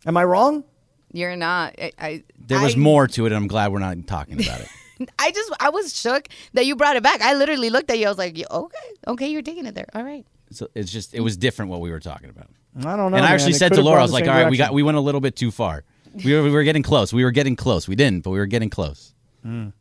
Am 0.06 0.16
I 0.16 0.24
wrong? 0.24 0.64
You're 1.12 1.36
not. 1.36 1.74
I, 1.78 1.92
I 1.98 2.22
There 2.38 2.60
was 2.60 2.74
I- 2.74 2.78
more 2.78 3.06
to 3.08 3.24
it, 3.26 3.32
and 3.32 3.36
I'm 3.36 3.48
glad 3.48 3.72
we're 3.72 3.78
not 3.80 3.96
talking 4.06 4.40
about 4.42 4.60
it. 4.60 4.68
I 5.18 5.30
just 5.30 5.50
I 5.58 5.70
was 5.70 5.98
shook 5.98 6.28
that 6.52 6.66
you 6.66 6.76
brought 6.76 6.96
it 6.96 7.02
back. 7.02 7.22
I 7.22 7.34
literally 7.34 7.70
looked 7.70 7.90
at 7.90 7.98
you. 7.98 8.06
I 8.06 8.08
was 8.10 8.18
like, 8.18 8.38
okay, 8.50 8.88
okay, 9.08 9.28
you're 9.28 9.40
taking 9.42 9.64
it 9.66 9.74
there. 9.74 9.86
All 9.94 10.02
right. 10.04 10.26
So 10.50 10.68
it's 10.74 10.92
just 10.92 11.14
it 11.14 11.20
was 11.20 11.36
different 11.38 11.70
what 11.70 11.80
we 11.80 11.90
were 11.90 12.00
talking 12.00 12.28
about. 12.28 12.48
I 12.78 12.96
don't 12.96 13.10
know. 13.10 13.16
and 13.16 13.24
I 13.26 13.30
actually 13.32 13.52
It 13.52 13.56
said 13.56 13.72
to 13.72 13.82
Laura, 13.82 14.00
I 14.00 14.02
was 14.02 14.12
like, 14.12 14.24
same 14.24 14.32
"All 14.34 14.42
right, 14.42 14.50
we 14.50 14.56
got 14.58 14.74
we 14.74 14.82
went 14.82 14.98
a 14.98 15.00
little 15.00 15.20
bit 15.20 15.36
too 15.36 15.50
far. 15.50 15.84
We 16.24 16.34
were, 16.34 16.42
we 16.42 16.50
were 16.50 16.64
getting 16.64 16.82
close. 16.82 17.12
We 17.12 17.24
were 17.24 17.30
getting 17.30 17.56
close. 17.56 17.88
We 17.88 17.96
didn't, 17.96 18.24
but 18.24 18.30
we 18.30 18.38
were 18.38 18.46
getting 18.46 18.68
close." 18.70 19.14
I 19.44 19.48
don't 19.48 19.72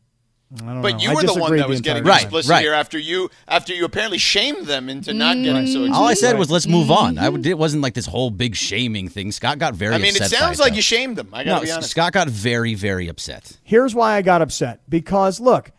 But 0.52 0.64
know. 0.64 0.98
you 0.98 1.14
were 1.14 1.22
the 1.22 1.34
one 1.34 1.56
that 1.56 1.68
was 1.68 1.80
getting. 1.80 2.02
Right, 2.02 2.22
explicit 2.22 2.50
right. 2.50 2.62
here 2.62 2.72
after 2.72 2.98
you 2.98 3.30
after 3.46 3.72
you 3.72 3.84
apparently 3.84 4.18
shamed 4.18 4.66
them 4.66 4.88
into 4.88 5.14
not 5.14 5.36
getting 5.36 5.66
so 5.68 5.78
mm-hmm. 5.78 5.86
explicit. 5.86 5.94
All 5.94 6.08
I 6.08 6.14
said 6.14 6.38
was, 6.38 6.50
"Let's 6.50 6.66
move 6.66 6.90
on." 6.90 7.18
I 7.18 7.28
mm-hmm. 7.28 7.44
it 7.44 7.56
wasn't 7.56 7.84
like 7.84 7.94
this 7.94 8.06
whole 8.06 8.30
big 8.30 8.56
shaming 8.56 9.08
thing. 9.08 9.30
Scott 9.30 9.60
got 9.60 9.74
very. 9.74 9.94
I 9.94 9.98
mean, 9.98 10.08
it 10.08 10.20
upset 10.20 10.30
by 10.32 10.36
sounds 10.36 10.58
it, 10.58 10.62
like 10.62 10.72
though. 10.72 10.76
you 10.76 10.82
shamed 10.82 11.16
them. 11.16 11.28
I 11.32 11.44
No, 11.44 11.52
gotta 11.52 11.66
be 11.66 11.70
honest. 11.70 11.90
Scott 11.90 12.12
got 12.12 12.28
very, 12.28 12.74
very 12.74 13.06
upset. 13.06 13.58
Here's 13.62 13.94
why 13.94 14.16
I 14.16 14.22
got 14.22 14.42
upset 14.42 14.80
because 14.88 15.38
look, 15.38 15.70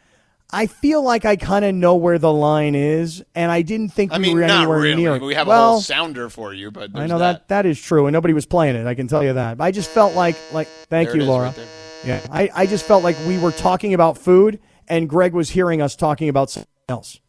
I 0.49 0.67
feel 0.67 1.03
like 1.03 1.25
I 1.25 1.35
kind 1.35 1.65
of 1.65 1.75
know 1.75 1.97
where 1.97 2.17
the 2.17 2.31
line 2.31 2.75
is, 2.75 3.21
and 3.35 3.51
I 3.51 3.63
didn't 3.63 3.89
think 3.89 4.13
I 4.13 4.19
we 4.19 4.33
were 4.33 4.43
anywhere 4.43 4.79
really. 4.79 5.01
near. 5.01 5.15
it. 5.15 5.21
We 5.21 5.33
have 5.35 5.47
well, 5.47 5.63
a 5.63 5.71
whole 5.71 5.81
sounder 5.81 6.29
for 6.29 6.53
you, 6.53 6.71
but 6.71 6.91
I 6.95 7.07
know 7.07 7.19
that. 7.19 7.49
that 7.49 7.65
is 7.65 7.81
true, 7.81 8.05
and 8.07 8.13
nobody 8.13 8.33
was 8.33 8.45
playing 8.45 8.77
it. 8.77 8.87
I 8.87 8.95
can 8.95 9.09
tell 9.09 9.21
you 9.21 9.33
that. 9.33 9.57
But 9.57 9.65
I 9.65 9.71
just 9.71 9.89
felt 9.89 10.15
like 10.15 10.37
like 10.53 10.67
thank 10.67 11.09
There 11.09 11.17
you, 11.17 11.23
is 11.23 11.27
Laura. 11.27 11.47
right 11.47 11.55
there. 11.57 11.80
Yeah, 12.05 12.25
I, 12.31 12.49
I 12.53 12.65
just 12.65 12.85
felt 12.85 13.03
like 13.03 13.17
we 13.27 13.37
were 13.37 13.51
talking 13.51 13.93
about 13.93 14.17
food, 14.17 14.59
and 14.87 15.07
Greg 15.09 15.33
was 15.33 15.49
hearing 15.49 15.81
us 15.81 15.95
talking 15.95 16.29
about 16.29 16.49
something 16.49 16.69
else. 16.89 17.19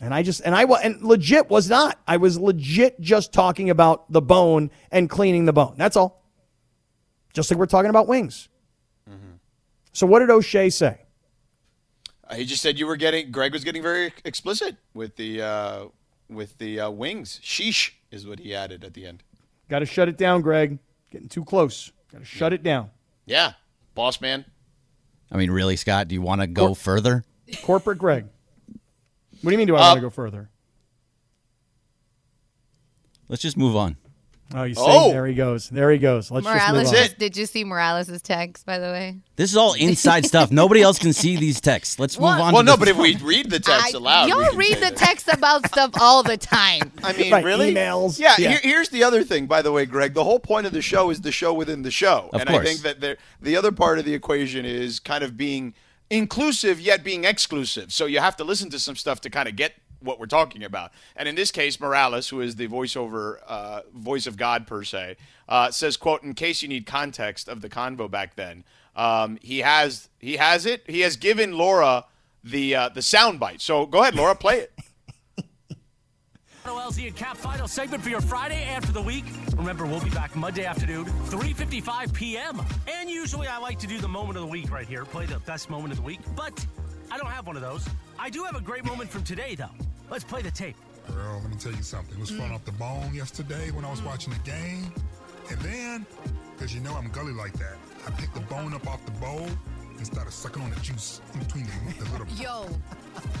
And 0.00 0.12
I 0.12 0.22
just 0.22 0.40
and 0.44 0.54
I 0.54 0.64
and 0.64 1.02
legit 1.02 1.48
was 1.48 1.70
not. 1.70 1.98
I 2.06 2.16
was 2.16 2.38
legit 2.38 3.00
just 3.00 3.32
talking 3.32 3.70
about 3.70 4.10
the 4.12 4.20
bone 4.20 4.70
and 4.90 5.08
cleaning 5.08 5.44
the 5.44 5.52
bone. 5.52 5.74
That's 5.78 5.96
all. 5.96 6.24
Just 7.32 7.50
like 7.50 7.58
we're 7.58 7.66
talking 7.66 7.90
about 7.90 8.06
wings. 8.08 8.48
Mm-hmm. 9.08 9.36
So 9.92 10.06
what 10.06 10.18
did 10.18 10.30
O'Shea 10.30 10.70
say? 10.70 11.00
Uh, 12.28 12.34
He 12.34 12.44
just 12.44 12.62
said 12.62 12.78
you 12.78 12.86
were 12.86 12.96
getting. 12.96 13.30
Greg 13.30 13.52
was 13.52 13.64
getting 13.64 13.82
very 13.82 14.12
explicit 14.24 14.76
with 14.94 15.16
the 15.16 15.40
uh, 15.40 15.84
with 16.28 16.58
the 16.58 16.80
uh, 16.80 16.90
wings. 16.90 17.40
Sheesh 17.42 17.92
is 18.10 18.26
what 18.26 18.40
he 18.40 18.54
added 18.54 18.84
at 18.84 18.94
the 18.94 19.06
end. 19.06 19.22
Got 19.68 19.78
to 19.78 19.86
shut 19.86 20.08
it 20.08 20.18
down, 20.18 20.42
Greg. 20.42 20.78
Getting 21.10 21.28
too 21.28 21.44
close. 21.44 21.92
Got 22.12 22.18
to 22.18 22.24
shut 22.24 22.52
it 22.52 22.62
down. 22.62 22.90
Yeah, 23.26 23.52
boss 23.94 24.20
man. 24.20 24.44
I 25.30 25.36
mean, 25.36 25.50
really, 25.50 25.76
Scott? 25.76 26.08
Do 26.08 26.14
you 26.14 26.22
want 26.22 26.40
to 26.40 26.46
go 26.46 26.68
Cor- 26.68 26.76
further? 26.76 27.24
Corporate 27.62 27.98
Greg. 27.98 28.26
What 29.42 29.50
do 29.50 29.52
you 29.52 29.58
mean? 29.58 29.66
Do 29.66 29.76
I 29.76 29.80
Uh, 29.80 29.82
want 29.88 29.96
to 29.98 30.00
go 30.02 30.10
further? 30.10 30.50
Let's 33.28 33.42
just 33.42 33.56
move 33.56 33.74
on. 33.76 33.96
Oh, 34.56 34.62
you 34.62 34.74
see, 34.76 34.80
Oh! 34.84 35.10
there 35.10 35.26
he 35.26 35.34
goes. 35.34 35.68
There 35.68 35.90
he 35.90 35.98
goes. 35.98 36.30
Let's 36.30 36.44
Morales, 36.44 36.60
just 36.62 36.72
move 36.74 36.84
That's 36.84 37.08
on. 37.10 37.10
it. 37.14 37.18
did 37.18 37.36
you 37.36 37.44
see 37.46 37.64
Morales' 37.64 38.22
text, 38.22 38.64
by 38.64 38.78
the 38.78 38.86
way? 38.86 39.16
This 39.34 39.50
is 39.50 39.56
all 39.56 39.72
inside 39.74 40.24
stuff. 40.26 40.52
Nobody 40.52 40.80
else 40.80 40.96
can 40.98 41.12
see 41.12 41.36
these 41.36 41.60
texts. 41.60 41.98
Let's 41.98 42.16
move 42.18 42.28
on. 42.28 42.52
Well, 42.52 42.62
to 42.62 42.66
no, 42.66 42.76
but 42.76 42.86
if 42.86 42.96
we 42.96 43.16
read 43.16 43.50
the 43.50 43.58
text 43.58 43.94
I- 43.94 43.98
aloud, 43.98 44.28
y'all 44.28 44.54
read 44.56 44.76
the 44.76 44.80
that. 44.90 44.96
text 44.96 45.26
about 45.28 45.66
stuff 45.66 45.90
all 46.00 46.22
the 46.22 46.36
time. 46.36 46.92
I 47.02 47.12
mean, 47.14 47.32
Right, 47.32 47.44
really? 47.44 47.74
emails. 47.74 48.20
Yeah. 48.20 48.34
Yeah. 48.38 48.50
Here, 48.50 48.60
here's 48.62 48.90
the 48.90 49.02
other 49.02 49.24
thing, 49.24 49.46
by 49.46 49.60
the 49.60 49.72
way, 49.72 49.86
Greg. 49.86 50.14
The 50.14 50.22
whole 50.24 50.38
point 50.38 50.66
of 50.66 50.72
the 50.72 50.82
show 50.82 51.10
is 51.10 51.20
the 51.22 51.32
show 51.32 51.52
within 51.52 51.82
the 51.82 51.90
show, 51.90 52.30
Of 52.32 52.40
and 52.42 52.50
I 52.50 52.62
think 52.62 52.80
that 52.82 53.00
there, 53.00 53.16
the 53.42 53.56
other 53.56 53.72
part 53.72 53.98
of 53.98 54.04
the 54.04 54.14
equation 54.14 54.64
is 54.64 55.00
kind 55.00 55.24
of 55.24 55.36
being 55.36 55.74
inclusive 56.10 56.78
yet 56.80 57.02
being 57.02 57.24
exclusive. 57.24 57.92
So 57.92 58.06
you 58.06 58.20
have 58.20 58.36
to 58.36 58.44
listen 58.44 58.70
to 58.70 58.78
some 58.78 58.94
stuff 58.94 59.20
to 59.22 59.30
kind 59.30 59.48
of 59.48 59.56
get 59.56 59.74
what 60.04 60.20
we're 60.20 60.26
talking 60.26 60.62
about. 60.62 60.92
And 61.16 61.28
in 61.28 61.34
this 61.34 61.50
case, 61.50 61.80
Morales, 61.80 62.28
who 62.28 62.40
is 62.40 62.56
the 62.56 62.68
voiceover 62.68 63.38
uh, 63.46 63.80
voice 63.94 64.26
of 64.26 64.36
God 64.36 64.66
per 64.66 64.84
se, 64.84 65.16
uh, 65.48 65.70
says, 65.70 65.96
"quote 65.96 66.22
In 66.22 66.34
case 66.34 66.62
you 66.62 66.68
need 66.68 66.86
context 66.86 67.48
of 67.48 67.60
the 67.60 67.68
convo 67.68 68.10
back 68.10 68.36
then." 68.36 68.64
Um, 68.96 69.38
he 69.42 69.60
has 69.60 70.08
he 70.18 70.36
has 70.36 70.66
it. 70.66 70.84
He 70.86 71.00
has 71.00 71.16
given 71.16 71.52
Laura 71.52 72.04
the 72.42 72.74
uh, 72.74 72.88
the 72.90 73.02
sound 73.02 73.40
bite. 73.40 73.60
So 73.60 73.86
go 73.86 74.02
ahead, 74.02 74.14
Laura, 74.14 74.34
play 74.34 74.58
it. 74.58 74.72
LZ 76.64 77.06
and 77.06 77.16
Kap 77.16 77.36
final 77.36 77.66
segment 77.66 78.02
for 78.02 78.10
your 78.10 78.20
Friday 78.20 78.64
after 78.64 78.92
the 78.92 79.00
week. 79.00 79.24
Remember, 79.56 79.86
we'll 79.86 80.04
be 80.04 80.10
back 80.10 80.36
Monday 80.36 80.64
afternoon, 80.64 81.06
3:55 81.06 82.12
p.m. 82.12 82.62
And 82.86 83.10
usually, 83.10 83.48
I 83.48 83.58
like 83.58 83.78
to 83.80 83.86
do 83.86 83.98
the 83.98 84.08
moment 84.08 84.36
of 84.36 84.42
the 84.42 84.48
week 84.48 84.70
right 84.70 84.86
here, 84.86 85.04
play 85.04 85.26
the 85.26 85.40
best 85.40 85.70
moment 85.70 85.92
of 85.92 85.98
the 85.98 86.04
week. 86.04 86.20
But 86.36 86.66
I 87.10 87.18
don't 87.18 87.30
have 87.30 87.46
one 87.46 87.56
of 87.56 87.62
those. 87.62 87.88
I 88.18 88.30
do 88.30 88.44
have 88.44 88.54
a 88.54 88.60
great 88.60 88.84
moment 88.84 89.10
from 89.10 89.24
today, 89.24 89.54
though. 89.54 89.70
Let's 90.10 90.24
play 90.24 90.42
the 90.42 90.50
tape. 90.50 90.76
Girl, 91.12 91.40
let 91.42 91.50
me 91.50 91.56
tell 91.56 91.72
you 91.72 91.82
something. 91.82 92.16
It 92.16 92.20
was 92.20 92.30
fun 92.30 92.50
mm. 92.50 92.54
off 92.54 92.64
the 92.64 92.72
bone 92.72 93.14
yesterday 93.14 93.70
when 93.70 93.84
I 93.84 93.90
was 93.90 94.00
mm. 94.00 94.06
watching 94.06 94.32
the 94.32 94.38
game. 94.40 94.92
And 95.50 95.60
then, 95.60 96.06
because 96.56 96.74
you 96.74 96.80
know 96.80 96.94
I'm 96.94 97.08
gully 97.10 97.32
like 97.32 97.52
that, 97.54 97.76
I 98.06 98.10
picked 98.12 98.34
the 98.34 98.40
bone 98.40 98.72
up 98.72 98.86
off 98.86 99.04
the 99.04 99.12
bowl 99.12 99.48
and 99.96 100.06
started 100.06 100.32
sucking 100.32 100.62
on 100.62 100.70
the 100.70 100.80
juice 100.80 101.20
in 101.34 101.40
between 101.40 101.66
the, 101.66 102.04
the 102.04 102.10
little. 102.10 102.26
Yo, 102.36 102.68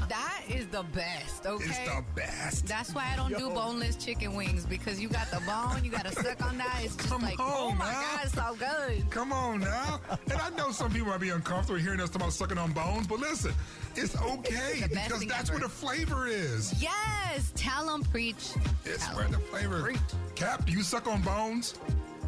that 0.08 0.42
is 0.48 0.66
the 0.68 0.82
best, 0.94 1.46
okay? 1.46 1.64
It's 1.64 1.78
the 1.78 2.04
best. 2.14 2.66
That's 2.66 2.94
why 2.94 3.10
I 3.12 3.16
don't 3.16 3.36
do 3.36 3.50
boneless 3.50 3.96
chicken 3.96 4.34
wings 4.34 4.64
because 4.66 5.00
you 5.00 5.08
got 5.08 5.30
the 5.30 5.40
bone, 5.40 5.84
you 5.84 5.90
got 5.90 6.04
to 6.04 6.12
suck 6.12 6.42
on 6.44 6.58
that. 6.58 6.80
It's 6.82 6.96
just 6.96 7.08
Come 7.08 7.22
like, 7.22 7.36
oh 7.38 7.70
on 7.70 7.78
my 7.78 7.90
now. 7.90 8.00
God, 8.00 8.20
it's 8.24 8.34
so 8.34 8.56
good. 8.58 9.10
Come 9.10 9.32
on 9.32 9.60
now. 9.60 10.00
And 10.30 10.40
I 10.40 10.50
know 10.50 10.70
some 10.70 10.90
people 10.92 11.08
might 11.08 11.20
be 11.20 11.30
uncomfortable 11.30 11.78
hearing 11.80 12.00
us 12.00 12.10
talk 12.10 12.16
about 12.16 12.32
sucking 12.32 12.58
on 12.58 12.72
bones, 12.72 13.06
but 13.06 13.18
listen, 13.18 13.52
it's 13.96 14.16
okay 14.20 14.84
because 14.88 15.26
that's 15.26 15.50
ever. 15.50 15.58
where 15.58 15.68
the 15.68 15.68
flavor 15.68 16.26
is. 16.26 16.80
Yes, 16.82 17.52
tell 17.56 17.86
them 17.86 18.02
preach. 18.04 18.52
It's 18.84 19.04
Tell 19.06 19.16
where 19.16 19.24
'em. 19.24 19.32
the 19.32 19.38
flavor. 19.38 19.82
Preach. 19.82 19.98
Kap, 20.34 20.64
do 20.66 20.72
you 20.72 20.82
suck 20.82 21.06
on 21.06 21.22
bones? 21.22 21.74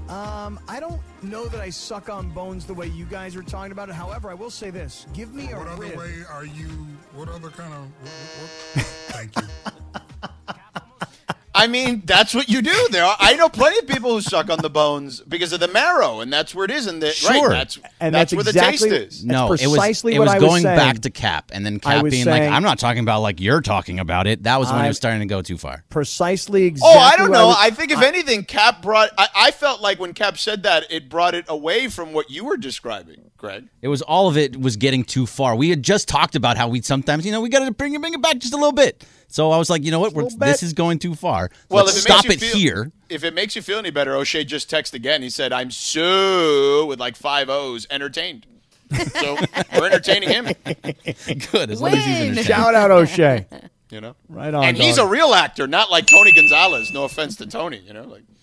Um, 0.08 0.60
I 0.68 0.78
don't 0.78 1.00
know 1.24 1.46
that 1.46 1.60
I 1.60 1.68
suck 1.70 2.08
on 2.08 2.30
bones 2.30 2.64
the 2.64 2.74
way 2.74 2.86
you 2.86 3.06
guys 3.06 3.34
are 3.34 3.42
talking 3.42 3.72
about 3.72 3.88
it. 3.88 3.94
However, 3.96 4.30
I 4.30 4.34
will 4.34 4.50
say 4.50 4.70
this: 4.70 5.06
give 5.12 5.34
me 5.34 5.50
a 5.50 5.58
What 5.58 5.66
other 5.66 5.82
rib. 5.82 5.96
way 5.96 6.14
are 6.30 6.44
you? 6.46 6.68
What 7.14 7.28
other 7.28 7.50
kind 7.50 7.72
of? 7.74 7.80
What, 8.02 8.12
what, 8.76 8.86
thank 9.08 9.36
you. 9.36 9.42
I 11.56 11.66
mean, 11.66 12.02
that's 12.04 12.34
what 12.34 12.48
you 12.48 12.60
do. 12.62 12.88
There, 12.90 13.04
are, 13.04 13.16
I 13.18 13.34
know 13.34 13.48
plenty 13.48 13.78
of 13.78 13.86
people 13.86 14.10
who 14.12 14.20
suck 14.20 14.50
on 14.50 14.58
the 14.58 14.70
bones 14.70 15.20
because 15.22 15.52
of 15.52 15.60
the 15.60 15.68
marrow, 15.68 16.20
and 16.20 16.32
that's 16.32 16.54
where 16.54 16.64
it 16.66 16.70
is. 16.70 16.86
And 16.86 17.02
the, 17.02 17.10
Sure. 17.10 17.48
right, 17.48 17.50
that's 17.56 17.78
And 17.98 18.14
that's, 18.14 18.32
that's 18.32 18.44
where 18.44 18.48
exactly- 18.48 18.88
the 18.90 18.98
taste 18.98 19.14
is. 19.14 19.22
That's 19.22 19.24
no, 19.24 19.46
it 19.46 19.50
was 19.50 19.60
precisely 19.62 20.14
it 20.14 20.18
what 20.18 20.26
was 20.26 20.34
I 20.34 20.38
was 20.38 20.48
going 20.48 20.62
back 20.64 21.00
to 21.00 21.10
Kap, 21.10 21.50
and 21.52 21.64
then 21.64 21.80
Kap 21.80 22.02
was 22.02 22.10
being 22.12 22.26
like, 22.26 22.42
"I'm 22.42 22.62
not 22.62 22.78
talking 22.78 23.00
about 23.02 23.22
like 23.22 23.40
you're 23.40 23.60
talking 23.62 23.98
about 23.98 24.26
it." 24.26 24.42
That 24.44 24.58
was 24.60 24.68
when 24.70 24.80
I- 24.80 24.84
it 24.84 24.88
was 24.88 24.96
starting 24.98 25.20
to 25.20 25.26
go 25.26 25.42
too 25.42 25.56
far. 25.58 25.84
Precisely 25.88 26.64
exactly. 26.64 26.92
Oh, 26.94 27.00
I 27.00 27.16
don't 27.16 27.30
what 27.30 27.38
know. 27.38 27.46
was- 27.48 27.56
I 27.58 27.70
think 27.70 27.90
if 27.90 28.02
anything, 28.02 28.44
Kap 28.44 28.82
brought. 28.82 29.10
I, 29.18 29.28
I 29.34 29.50
felt 29.50 29.80
like 29.80 29.98
when 29.98 30.12
Kap 30.12 30.38
said 30.38 30.62
that, 30.64 30.84
it 30.90 31.08
brought 31.08 31.34
it 31.34 31.46
away 31.48 31.88
from 31.88 32.12
what 32.12 32.30
you 32.30 32.44
were 32.44 32.56
describing, 32.56 33.30
Greg. 33.36 33.64
It 33.82 33.88
was 33.88 34.02
all 34.02 34.28
of 34.28 34.36
it 34.36 34.60
was 34.60 34.76
getting 34.76 35.04
too 35.04 35.26
far. 35.26 35.56
We 35.56 35.70
had 35.70 35.82
just 35.82 36.06
talked 36.08 36.36
about 36.36 36.56
how 36.56 36.68
we 36.68 36.82
sometimes, 36.82 37.24
you 37.24 37.32
know, 37.32 37.40
we 37.40 37.48
got 37.48 37.64
to 37.64 37.70
bring 37.72 37.94
it, 37.94 38.00
bring 38.00 38.14
it 38.14 38.20
back 38.22 38.38
just 38.38 38.52
a 38.52 38.56
little 38.56 38.72
bit. 38.72 39.04
So 39.28 39.50
I 39.50 39.58
was 39.58 39.68
like, 39.68 39.84
you 39.84 39.90
know 39.90 40.00
what, 40.00 40.12
We're, 40.12 40.28
this 40.30 40.62
is 40.62 40.72
going 40.72 40.98
too 40.98 41.14
far. 41.14 41.50
Well, 41.68 41.84
Let's 41.84 41.98
if 41.98 42.04
it 42.06 42.08
stop 42.12 42.28
makes 42.28 42.42
it 42.42 42.46
feel, 42.46 42.56
here. 42.58 42.92
If 43.08 43.24
it 43.24 43.34
makes 43.34 43.54
you 43.56 43.62
feel 43.62 43.78
any 43.78 43.90
better, 43.90 44.14
O'Shea 44.14 44.44
just 44.44 44.70
texted 44.70 44.94
again. 44.94 45.22
He 45.22 45.30
said, 45.30 45.52
"I'm 45.52 45.70
so 45.70 46.86
with 46.86 46.98
like 47.00 47.16
five 47.16 47.48
O's 47.50 47.86
entertained." 47.90 48.46
so 49.20 49.36
we're 49.76 49.86
entertaining 49.86 50.28
him. 50.28 50.44
Good, 51.50 51.70
as 51.70 51.80
long 51.82 51.92
as 51.92 52.04
he's 52.04 52.18
Win. 52.18 52.22
entertained. 52.28 52.46
Shout 52.46 52.74
out 52.74 52.90
O'Shea. 52.90 53.46
You 53.90 54.00
know, 54.00 54.16
Right 54.28 54.52
on. 54.52 54.64
and 54.64 54.76
he's 54.76 54.98
a 54.98 55.06
real 55.06 55.32
actor, 55.34 55.66
not 55.68 55.90
like 55.90 56.06
Tony 56.06 56.32
Gonzalez. 56.32 56.90
No 56.92 57.04
offense 57.04 57.36
to 57.36 57.46
Tony. 57.46 57.78
You 57.78 57.92
know, 57.92 58.02
like 58.04 58.22
you 58.22 58.34
know, 58.34 58.35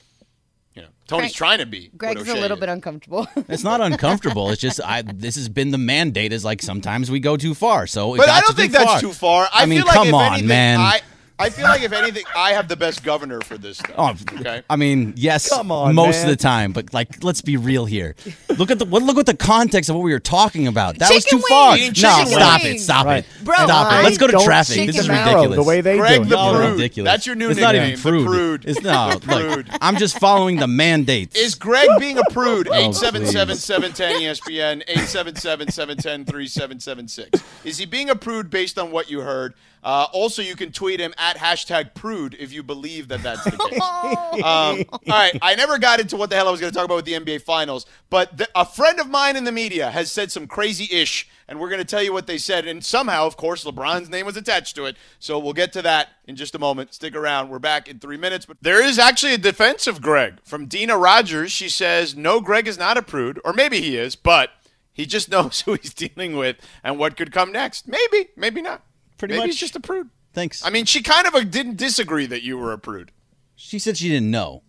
Tony's 1.08 1.32
Greg- 1.32 1.34
trying 1.34 1.58
to 1.60 1.66
be. 1.66 1.90
what 1.92 1.98
Greg's 1.98 2.30
a 2.30 2.34
little 2.36 2.58
is. 2.58 2.60
bit 2.62 2.70
uncomfortable. 2.70 3.28
It's 3.50 3.64
not 3.64 3.82
uncomfortable. 3.82 4.50
It's 4.52 4.62
just 4.62 4.80
I. 4.84 5.02
This 5.02 5.36
has 5.36 5.50
been 5.50 5.72
the 5.72 5.78
mandate. 5.78 6.32
Is 6.32 6.46
like 6.46 6.62
sometimes 6.62 7.12
we 7.12 7.20
go 7.20 7.36
too 7.38 7.54
far. 7.54 7.88
So 7.88 8.14
it 8.16 8.18
But 8.20 8.30
I 8.30 8.40
don't 8.42 8.56
think 8.56 8.72
too 8.72 8.78
that's 8.80 8.92
far. 8.92 9.00
too 9.02 9.12
far. 9.12 9.48
I, 9.54 9.64
I 9.64 9.66
mean, 9.66 9.80
feel 9.80 9.88
like 9.88 9.96
come 9.96 10.08
if 10.08 10.14
on, 10.14 10.28
anything, 10.34 10.48
man. 10.48 10.80
I, 10.80 11.02
I 11.40 11.50
feel 11.50 11.66
like 11.66 11.82
if 11.82 11.92
anything, 11.92 12.24
I 12.38 12.52
have 12.54 12.68
the 12.68 12.78
best 12.78 13.04
governor 13.04 13.42
for 13.42 13.58
this 13.58 13.80
stuff. 13.80 13.96
Oh, 13.98 14.12
okay. 14.40 14.62
I 14.70 14.76
mean, 14.76 15.14
yes, 15.18 15.50
Come 15.50 15.72
on, 15.72 15.96
most 15.96 16.18
man. 16.22 16.26
of 16.26 16.30
the 16.30 16.36
time, 16.42 16.72
but 16.74 16.94
like, 16.94 17.24
let's 17.24 17.42
be 17.42 17.58
real 17.58 17.86
here. 17.86 18.16
Look 18.58 18.70
at 18.72 18.78
the 18.80 18.86
what, 18.86 19.02
look 19.04 19.18
at 19.18 19.26
the 19.26 19.36
context 19.36 19.90
of 19.90 19.96
what 19.96 20.04
we 20.04 20.14
were 20.14 20.20
talking 20.20 20.68
about. 20.68 21.00
That 21.00 21.12
was 21.12 21.24
Chicken 21.26 21.40
too 21.40 21.46
far. 21.50 21.72
wings. 21.74 22.02
No, 22.02 22.10
chicken 22.18 22.34
stop 22.34 22.62
wings. 22.64 22.82
it, 22.82 22.84
stop 22.84 23.06
Right. 23.08 23.26
it, 23.26 23.46
Bro, 23.46 23.56
stop 23.56 23.92
I 23.92 24.00
it. 24.00 24.04
Let's 24.04 24.18
go 24.20 24.28
to 24.28 24.34
don't 24.34 24.46
traffic. 24.46 24.86
This 24.86 25.00
is 25.00 25.08
marrow 25.08 25.26
ridiculous. 25.42 25.56
The 25.58 25.64
way 25.64 25.82
they 25.82 25.98
Greg 25.98 26.24
do. 26.24 26.30
the 26.30 26.36
it. 26.38 26.54
Prude. 26.54 26.72
ridiculous. 26.74 27.12
That's 27.12 27.26
your 27.26 27.36
new 27.36 27.50
it's 27.50 27.60
not 27.60 27.74
nickname, 27.74 27.94
even 27.94 28.04
the 28.04 28.10
prude. 28.10 28.26
Prude. 28.28 28.66
It's 28.70 28.82
no, 28.82 29.18
Prude. 29.22 29.68
like 29.70 29.78
I'm 29.82 29.98
just 29.98 30.20
following 30.20 30.58
the 30.58 30.68
mandates. 30.68 31.36
Is 31.36 31.56
Greg 31.56 31.90
being 32.00 32.20
a 32.20 32.24
prude? 32.32 32.68
Oh, 32.70 32.74
877-710-ESPN, 32.74 34.86
877-710-3776. 34.88 37.44
Is 37.66 37.78
he 37.78 37.86
being 37.86 38.10
a 38.10 38.16
prude 38.16 38.50
based 38.50 38.78
on 38.78 38.92
what 38.92 39.10
you 39.10 39.22
heard? 39.22 39.54
Uh, 39.84 40.08
also, 40.14 40.42
you 40.42 40.56
can 40.56 40.72
tweet 40.72 41.00
him 41.00 41.14
at 41.18 41.38
hashtag 41.38 41.94
prude 41.94 42.36
if 42.40 42.54
you 42.54 42.64
believe 42.64 43.10
that 43.10 43.22
that's 43.22 43.44
the 43.44 43.52
case. 43.52 43.82
um, 44.44 44.84
all 44.90 45.00
right, 45.08 45.38
I 45.42 45.56
never 45.56 45.78
got 45.78 46.00
into 46.00 46.16
what 46.16 46.30
the 46.30 46.36
hell 46.36 46.48
I 46.48 46.52
was 46.52 46.62
going 46.62 46.72
to 46.72 46.78
talk 46.78 46.86
about 46.86 46.96
with 46.96 47.06
the 47.06 47.14
NBA 47.14 47.42
Finals, 47.42 47.86
but 48.10 48.38
the, 48.38 48.48
a 48.56 48.66
friend 48.66 49.00
of 49.00 49.10
mine 49.10 49.36
in 49.36 49.44
the 49.44 49.52
media 49.52 49.92
has 49.92 50.12
said 50.12 50.32
some 50.32 50.48
crazy 50.48 50.88
ish, 50.96 51.28
and 51.48 51.60
we're 51.60 51.70
going 51.70 51.80
to 51.80 51.86
tell 51.86 52.02
you 52.02 52.14
what 52.14 52.28
they 52.28 52.38
said. 52.38 52.66
And 52.66 52.84
somehow, 52.84 53.26
of 53.26 53.36
course, 53.36 53.66
LeBron's 53.66 54.10
name 54.10 54.26
was 54.26 54.38
attached 54.38 54.76
to 54.78 54.86
it. 54.86 54.96
So 55.20 55.38
we'll 55.38 55.54
get 55.54 55.74
to 55.74 55.82
that 55.82 56.10
in 56.26 56.36
just 56.36 56.56
a 56.56 56.60
moment. 56.60 56.94
Stick 56.94 57.16
around. 57.16 57.50
We're 57.50 57.60
back 57.60 57.90
in 57.90 58.00
three 58.00 58.18
minutes. 58.18 58.46
But 58.46 58.58
there 58.62 58.84
is 58.84 58.98
actually 58.98 59.34
a 59.34 59.38
defense 59.38 59.86
of 59.86 60.02
Greg 60.02 60.40
from 60.44 60.68
Dina 60.68 60.98
Rogers. 60.98 61.52
She 61.52 61.68
says, 61.68 62.16
no, 62.16 62.40
Greg 62.40 62.68
is 62.68 62.78
not 62.78 62.98
a 62.98 63.02
prude, 63.02 63.40
or 63.44 63.52
maybe 63.52 63.82
he 63.82 63.98
is, 63.98 64.16
but 64.16 64.52
he 64.94 65.06
just 65.06 65.30
knows 65.32 65.62
who 65.62 65.74
he's 65.74 65.94
dealing 65.94 66.38
with 66.38 66.58
and 66.84 66.98
what 66.98 67.18
could 67.18 67.32
come 67.32 67.52
next. 67.52 67.88
Maybe, 67.88 68.30
maybe 68.38 68.62
not. 68.62 68.82
Pretty 69.24 69.36
maybe 69.36 69.44
much. 69.44 69.52
he's 69.52 69.60
just 69.62 69.76
a 69.78 69.80
prude. 69.80 70.10
Thanks. 70.34 70.66
I 70.66 70.70
mean, 70.70 70.84
she 70.84 71.02
kind 71.02 71.26
of 71.26 71.34
uh, 71.34 71.46
didn't 71.46 71.78
disagree 71.78 72.26
that 72.26 72.44
you 72.44 72.58
were 72.58 72.74
a 72.74 72.78
prude. 72.78 73.14
she 73.56 73.80
said 73.80 73.96
she 73.96 74.10
didn't 74.10 74.30
know. 74.30 74.64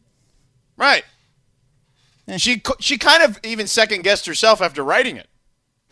Right. 0.77 1.03
Eh. 2.29 2.37
She 2.37 2.61
co- 2.61 2.77
she 2.79 2.97
kind 2.97 3.25
of 3.25 3.41
even 3.43 3.67
second 3.67 4.05
guessed 4.05 4.27
herself 4.27 4.63
after 4.63 4.85
writing 4.85 5.17
it. 5.17 5.27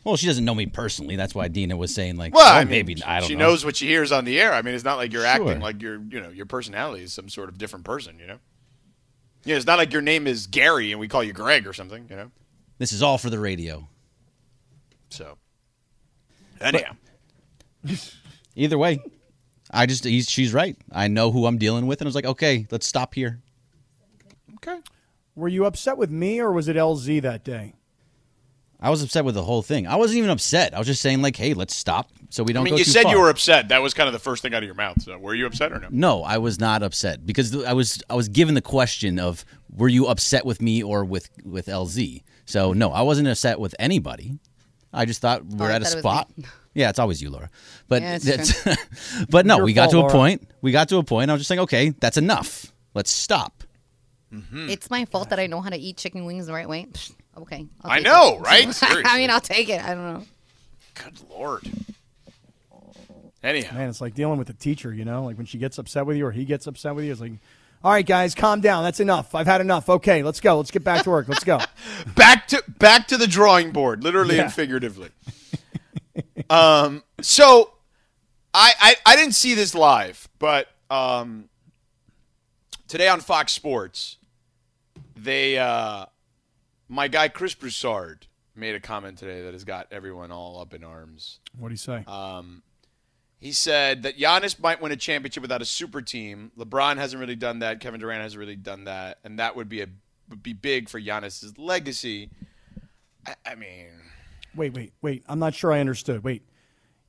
Well, 0.04 0.16
she 0.16 0.28
doesn't 0.28 0.44
know 0.44 0.54
me 0.54 0.66
personally. 0.66 1.16
That's 1.16 1.34
why 1.34 1.48
Dina 1.48 1.76
was 1.76 1.92
saying 1.92 2.18
like, 2.18 2.34
Well, 2.36 2.46
oh, 2.46 2.56
I 2.56 2.60
mean, 2.60 2.70
maybe 2.70 3.02
I 3.04 3.14
don't 3.14 3.22
know. 3.22 3.26
she 3.26 3.34
know. 3.34 3.48
knows 3.48 3.64
what 3.64 3.74
she 3.74 3.88
hears 3.88 4.12
on 4.12 4.24
the 4.24 4.40
air. 4.40 4.52
I 4.52 4.62
mean, 4.62 4.74
it's 4.76 4.84
not 4.84 4.96
like 4.96 5.12
you're 5.12 5.22
Sure. 5.22 5.28
acting 5.30 5.60
like 5.60 5.82
you're 5.82 6.00
you 6.00 6.20
know 6.20 6.30
your 6.30 6.46
personality 6.46 7.02
is 7.02 7.12
some 7.12 7.28
sort 7.28 7.48
of 7.48 7.58
different 7.58 7.84
person. 7.84 8.20
You 8.20 8.28
know. 8.28 8.38
Yeah, 9.44 9.56
it's 9.56 9.66
not 9.66 9.76
like 9.78 9.92
your 9.92 10.02
name 10.02 10.28
is 10.28 10.46
Gary 10.46 10.92
and 10.92 11.00
we 11.00 11.08
call 11.08 11.24
you 11.24 11.32
Greg 11.32 11.66
or 11.66 11.72
something. 11.72 12.06
You 12.08 12.14
know. 12.14 12.30
This 12.78 12.92
is 12.92 13.02
all 13.02 13.18
for 13.18 13.28
the 13.28 13.40
radio. 13.40 13.88
So. 15.10 15.36
Anyhow. 16.60 16.94
Either 18.54 18.78
way, 18.78 19.00
I 19.70 19.86
just 19.86 20.04
he's, 20.04 20.28
she's 20.28 20.52
right. 20.52 20.76
I 20.90 21.08
know 21.08 21.30
who 21.30 21.46
I'm 21.46 21.58
dealing 21.58 21.86
with, 21.86 22.00
and 22.00 22.06
I 22.06 22.08
was 22.08 22.14
like, 22.14 22.26
okay, 22.26 22.66
let's 22.70 22.86
stop 22.86 23.14
here. 23.14 23.40
Okay. 24.56 24.80
Were 25.34 25.48
you 25.48 25.64
upset 25.64 25.96
with 25.96 26.10
me 26.10 26.40
or 26.40 26.52
was 26.52 26.68
it 26.68 26.76
LZ 26.76 27.22
that 27.22 27.42
day? 27.42 27.74
I 28.78 28.90
was 28.90 29.02
upset 29.02 29.24
with 29.24 29.34
the 29.34 29.44
whole 29.44 29.62
thing. 29.62 29.86
I 29.86 29.96
wasn't 29.96 30.18
even 30.18 30.30
upset. 30.30 30.74
I 30.74 30.78
was 30.78 30.88
just 30.88 31.00
saying 31.00 31.22
like, 31.22 31.36
hey, 31.36 31.54
let's 31.54 31.74
stop 31.74 32.10
so 32.32 32.42
we 32.42 32.54
don't. 32.54 32.62
I 32.62 32.64
mean, 32.64 32.72
go 32.72 32.78
you 32.78 32.84
too 32.84 32.90
said 32.90 33.02
far. 33.02 33.12
you 33.12 33.20
were 33.20 33.28
upset. 33.28 33.68
That 33.68 33.82
was 33.82 33.92
kind 33.92 34.06
of 34.06 34.14
the 34.14 34.18
first 34.18 34.42
thing 34.42 34.54
out 34.54 34.62
of 34.62 34.66
your 34.66 34.74
mouth. 34.74 35.02
So, 35.02 35.18
were 35.18 35.34
you 35.34 35.44
upset 35.44 35.70
or 35.70 35.78
no? 35.78 35.88
No, 35.90 36.22
I 36.24 36.38
was 36.38 36.58
not 36.58 36.82
upset 36.82 37.26
because 37.26 37.64
I 37.64 37.74
was 37.74 38.02
I 38.08 38.14
was 38.14 38.30
given 38.30 38.54
the 38.54 38.62
question 38.62 39.18
of 39.18 39.44
were 39.70 39.88
you 39.88 40.06
upset 40.06 40.46
with 40.46 40.62
me 40.62 40.82
or 40.82 41.04
with 41.04 41.28
with 41.44 41.66
LZ. 41.66 42.22
So 42.46 42.72
no, 42.72 42.90
I 42.90 43.02
wasn't 43.02 43.28
upset 43.28 43.60
with 43.60 43.74
anybody. 43.78 44.38
I 44.94 45.04
just 45.04 45.20
thought 45.20 45.44
we're 45.44 45.66
oh, 45.66 45.70
I 45.70 45.74
at 45.74 45.82
a 45.82 45.84
thought 45.84 45.96
it 45.96 46.00
spot. 46.00 46.30
me. 46.74 46.80
Yeah, 46.80 46.90
it's 46.90 46.98
always 46.98 47.20
you, 47.22 47.30
Laura. 47.30 47.50
But 47.88 48.02
Yeah, 48.02 48.14
it's 48.16 48.24
that's, 48.64 49.26
but 49.30 49.46
no, 49.46 49.56
Your 49.56 49.64
we 49.66 49.72
got 49.72 49.86
to 49.90 49.92
fault, 49.92 49.94
a 49.96 50.00
Laura. 50.00 50.12
point. 50.12 50.48
We 50.62 50.72
got 50.72 50.88
to 50.90 50.96
a 50.98 51.02
point. 51.02 51.30
I 51.30 51.34
was 51.34 51.40
just 51.40 51.48
saying, 51.48 51.60
okay, 51.60 51.90
that's 51.90 52.16
enough. 52.16 52.72
Let's 52.94 53.10
stop. 53.10 53.64
Mm-hmm. 54.32 54.70
It's 54.70 54.88
my 54.90 55.04
fault 55.04 55.30
that 55.30 55.38
I 55.38 55.46
know 55.46 55.60
how 55.60 55.70
to 55.70 55.76
eat 55.76 55.96
chicken 55.98 56.24
wings 56.24 56.46
the 56.46 56.52
right 56.52 56.68
way. 56.68 56.86
Psh, 56.92 57.12
Okay. 57.38 57.66
I'll 57.82 57.90
I 57.90 57.98
know, 58.00 58.36
it. 58.36 58.40
right? 58.40 58.78
I 59.06 59.16
mean, 59.16 59.30
I'll 59.30 59.40
take 59.40 59.68
it. 59.70 59.82
I 59.82 59.94
don't 59.94 60.12
know. 60.14 60.24
Good 60.94 61.14
lord. 61.30 61.62
Anyhow. 63.42 63.74
Man, 63.76 63.88
it's 63.88 64.00
like 64.00 64.14
dealing 64.14 64.38
with 64.38 64.50
a 64.50 64.54
teacher, 64.54 64.92
you 64.94 65.04
know? 65.04 65.24
Like 65.24 65.36
when 65.36 65.46
she 65.46 65.58
gets 65.58 65.78
upset 65.78 66.06
with 66.06 66.16
you 66.16 66.26
or 66.26 66.30
he 66.32 66.44
gets 66.44 66.66
upset 66.66 66.94
with 66.94 67.04
you, 67.04 67.12
it's 67.12 67.20
like, 67.20 67.32
all 67.82 67.90
right, 67.90 68.06
guys, 68.06 68.34
calm 68.34 68.60
down. 68.60 68.84
That's 68.84 69.00
enough. 69.00 69.34
I've 69.34 69.46
had 69.46 69.60
enough. 69.60 69.88
Okay, 69.88 70.22
let's 70.22 70.38
go. 70.40 70.56
Let's 70.58 70.70
get 70.70 70.84
back 70.84 71.02
to 71.04 71.10
work. 71.10 71.28
Let's 71.28 71.42
go. 71.42 71.58
back 72.14 72.46
to 72.48 72.62
back 72.78 73.08
to 73.08 73.16
the 73.16 73.26
drawing 73.26 73.72
board, 73.72 74.04
literally 74.04 74.36
Yeah. 74.36 74.42
and 74.44 74.52
figuratively. 74.52 75.08
Um, 76.50 77.02
so 77.20 77.72
I, 78.54 78.72
I 78.80 78.96
I 79.06 79.16
didn't 79.16 79.34
see 79.34 79.54
this 79.54 79.74
live, 79.74 80.28
but 80.38 80.68
um, 80.90 81.48
today 82.88 83.08
on 83.08 83.20
Fox 83.20 83.52
Sports, 83.52 84.18
they 85.16 85.58
uh, 85.58 86.06
my 86.88 87.08
guy 87.08 87.28
Chris 87.28 87.54
Broussard 87.54 88.26
made 88.54 88.74
a 88.74 88.80
comment 88.80 89.18
today 89.18 89.42
that 89.42 89.52
has 89.52 89.64
got 89.64 89.86
everyone 89.90 90.30
all 90.30 90.60
up 90.60 90.74
in 90.74 90.84
arms. 90.84 91.40
What 91.58 91.68
do 91.68 91.72
you 91.72 91.78
say? 91.78 92.04
He 93.38 93.50
said 93.50 94.04
that 94.04 94.18
Giannis 94.18 94.60
might 94.60 94.80
win 94.80 94.92
a 94.92 94.96
championship 94.96 95.40
without 95.40 95.60
a 95.60 95.64
super 95.64 96.00
team. 96.00 96.52
LeBron 96.56 96.96
hasn't 96.96 97.18
really 97.18 97.34
done 97.34 97.58
that. 97.58 97.80
Kevin 97.80 97.98
Durant 97.98 98.22
hasn't 98.22 98.38
really 98.38 98.54
done 98.54 98.84
that, 98.84 99.18
and 99.24 99.38
that 99.40 99.56
would 99.56 99.68
be 99.68 99.80
a 99.80 99.88
would 100.28 100.44
be 100.44 100.52
big 100.52 100.88
for 100.88 101.00
Giannis's 101.00 101.58
legacy. 101.58 102.30
I, 103.26 103.34
I 103.44 103.54
mean, 103.56 103.88
Wait, 104.54 104.74
wait, 104.74 104.92
wait. 105.00 105.24
I'm 105.26 105.38
not 105.38 105.54
sure 105.54 105.72
I 105.72 105.80
understood. 105.80 106.24
Wait, 106.24 106.42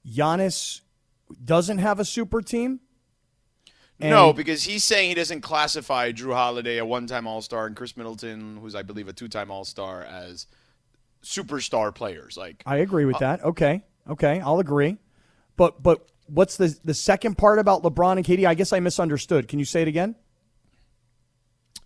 Giannis 0.07 0.81
doesn't 1.43 1.79
have 1.79 1.99
a 1.99 2.05
super 2.05 2.41
team. 2.41 2.79
no, 3.99 4.33
because 4.33 4.63
he's 4.63 4.83
saying 4.83 5.09
he 5.09 5.15
doesn't 5.15 5.41
classify 5.41 6.11
Jrue 6.11 6.33
Holiday, 6.33 6.77
a 6.77 6.85
one-time 6.85 7.27
All-Star, 7.27 7.65
and 7.67 7.75
Khris 7.75 7.95
Middleton, 7.95 8.57
who's 8.57 8.75
I 8.75 8.81
believe 8.81 9.07
a 9.07 9.13
two-time 9.13 9.51
All-Star, 9.51 10.03
as 10.03 10.47
superstar 11.23 11.93
players. 11.93 12.37
Like, 12.37 12.63
I 12.65 12.77
agree 12.77 13.05
with 13.05 13.17
uh, 13.17 13.19
that. 13.19 13.43
Okay, 13.43 13.83
okay, 14.09 14.39
I'll 14.39 14.59
agree. 14.59 14.97
But 15.55 15.83
but 15.83 16.07
what's 16.27 16.57
the 16.57 16.75
the 16.83 16.93
second 16.93 17.37
part 17.37 17.59
about 17.59 17.83
LeBron 17.83 18.17
and 18.17 18.25
KD? 18.25 18.45
I 18.45 18.55
guess 18.55 18.73
I 18.73 18.79
misunderstood. 18.79 19.47
Can 19.47 19.59
you 19.59 19.65
say 19.65 19.81
it 19.81 19.87
again? 19.87 20.15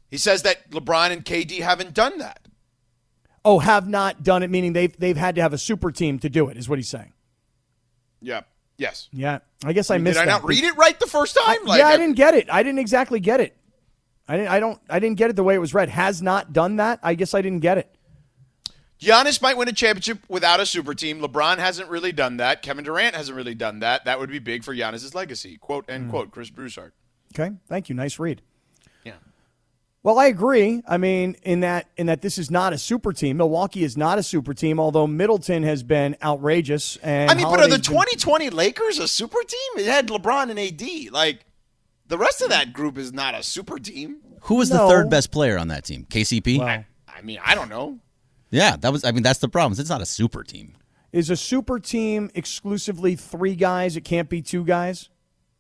he 0.10 0.18
says 0.18 0.44
that 0.44 0.70
LeBron 0.72 1.12
and 1.12 1.26
KD 1.26 1.60
haven't 1.62 1.94
done 1.94 2.18
that. 2.20 2.47
Oh, 3.46 3.60
have 3.60 3.88
not 3.88 4.24
done 4.24 4.44
it, 4.44 4.50
meaning 4.50 4.74
they've 4.74 4.98
they've 4.98 5.18
had 5.18 5.36
to 5.36 5.42
have 5.42 5.54
a 5.54 5.58
super 5.58 5.92
team 5.92 6.20
to 6.20 6.30
do 6.30 6.50
it. 6.50 6.58
Is 6.58 6.68
what 6.68 6.80
he's 6.80 6.90
saying. 6.90 7.14
Yeah. 8.22 8.42
Yes. 8.78 9.10
Yeah, 9.12 9.40
I 9.66 9.74
guess 9.74 9.90
I 9.90 9.98
Did 9.98 10.04
missed. 10.04 10.16
Did 10.16 10.22
I 10.22 10.26
that. 10.26 10.32
not 10.44 10.44
read 10.46 10.64
it 10.64 10.76
right 10.78 11.00
the 11.00 11.08
first 11.08 11.38
time? 11.44 11.66
Like, 11.66 11.80
yeah, 11.80 11.88
I 11.88 11.98
didn't 11.98 12.16
get 12.16 12.36
it. 12.36 12.48
I 12.52 12.62
didn't 12.64 12.80
exactly 12.80 13.20
get 13.20 13.40
it. 13.40 13.58
I 14.28 14.38
didn't. 14.38 14.50
I 14.50 14.60
don't. 14.60 14.80
I 14.90 15.00
didn't 15.00 15.18
get 15.18 15.30
it 15.30 15.36
the 15.36 15.44
way 15.44 15.56
it 15.56 15.60
was 15.60 15.74
read. 15.74 15.90
Has 15.90 16.22
not 16.22 16.54
done 16.54 16.76
that. 16.76 17.00
I 17.02 17.16
guess 17.16 17.34
I 17.34 17.42
didn't 17.42 17.62
get 17.62 17.78
it. 17.78 17.94
Giannis 19.00 19.42
might 19.42 19.58
win 19.58 19.68
a 19.68 19.74
championship 19.74 20.20
without 20.28 20.60
a 20.60 20.66
super 20.66 20.94
team. 20.96 21.22
LeBron 21.22 21.58
hasn't 21.58 21.90
really 21.90 22.12
done 22.12 22.38
that. 22.38 22.64
Kevin 22.64 22.84
Durant 22.84 23.16
hasn't 23.16 23.36
really 23.36 23.54
done 23.54 23.80
that. 23.80 24.06
That 24.06 24.20
would 24.20 24.30
be 24.30 24.40
big 24.40 24.64
for 24.64 24.76
Giannis's 24.76 25.14
legacy. 25.14 25.58
Quote 25.58 25.86
end 25.90 26.06
hmm. 26.06 26.10
quote. 26.12 26.32
Chris 26.32 26.50
Broussard. 26.50 26.94
Okay, 27.34 27.56
thank 27.68 27.90
you. 27.90 27.96
Nice 27.96 28.20
read. 28.20 28.42
Yeah. 30.08 30.14
Well, 30.14 30.20
I 30.20 30.28
agree. 30.28 30.82
I 30.88 30.98
mean, 30.98 31.36
in 31.44 31.60
that 31.60 31.90
in 31.98 32.08
that 32.08 32.22
this 32.22 32.38
is 32.38 32.50
not 32.50 32.72
a 32.72 32.78
super 32.78 33.12
team. 33.12 33.38
Milwaukee 33.38 33.84
is 33.84 33.98
not 33.98 34.18
a 34.18 34.24
super 34.24 34.54
team, 34.54 34.80
although 34.80 35.06
Middleton 35.06 35.64
has 35.64 35.84
been 35.84 36.16
outrageous. 36.24 36.96
And 36.98 37.30
I 37.30 37.34
mean, 37.34 37.44
but 37.44 37.60
are 37.60 37.68
the 37.68 37.76
Holiday's 37.76 37.88
been- 37.88 37.96
2020 37.96 38.50
Lakers 38.52 39.00
a 39.00 39.08
super 39.08 39.40
team? 39.46 39.86
It 39.86 39.86
had 39.86 40.08
LeBron 40.08 40.50
and 40.50 40.58
AD. 40.60 41.12
Like 41.12 41.46
the 42.08 42.18
rest 42.18 42.42
of 42.42 42.50
that 42.50 42.72
group 42.72 42.98
is 42.98 43.12
not 43.12 43.36
a 43.36 43.44
super 43.44 43.80
team. 43.80 44.18
Who 44.44 44.56
was 44.56 44.70
the 44.70 44.78
third 44.78 45.10
best 45.10 45.32
player 45.32 45.58
on 45.58 45.68
that 45.68 45.84
team? 45.84 46.06
KCP. 46.10 46.60
Well, 46.60 46.68
I 47.08 47.22
mean, 47.22 47.40
I 47.44 47.54
don't 47.56 47.70
know. 47.70 48.00
yeah, 48.50 48.78
that 48.78 48.94
was. 48.94 49.04
I 49.04 49.12
mean, 49.12 49.24
that's 49.24 49.40
the 49.40 49.50
problem. 49.50 49.78
It's 49.78 49.90
not 49.90 50.02
a 50.02 50.06
super 50.06 50.44
team. 50.44 50.78
is 51.12 51.30
a 51.30 51.36
super 51.36 51.80
team 51.80 52.30
exclusively 52.34 53.16
three 53.16 53.56
guys? 53.56 53.98
It 53.98 54.06
can't 54.06 54.30
be 54.30 54.42
two 54.42 54.64
guys. 54.64 55.10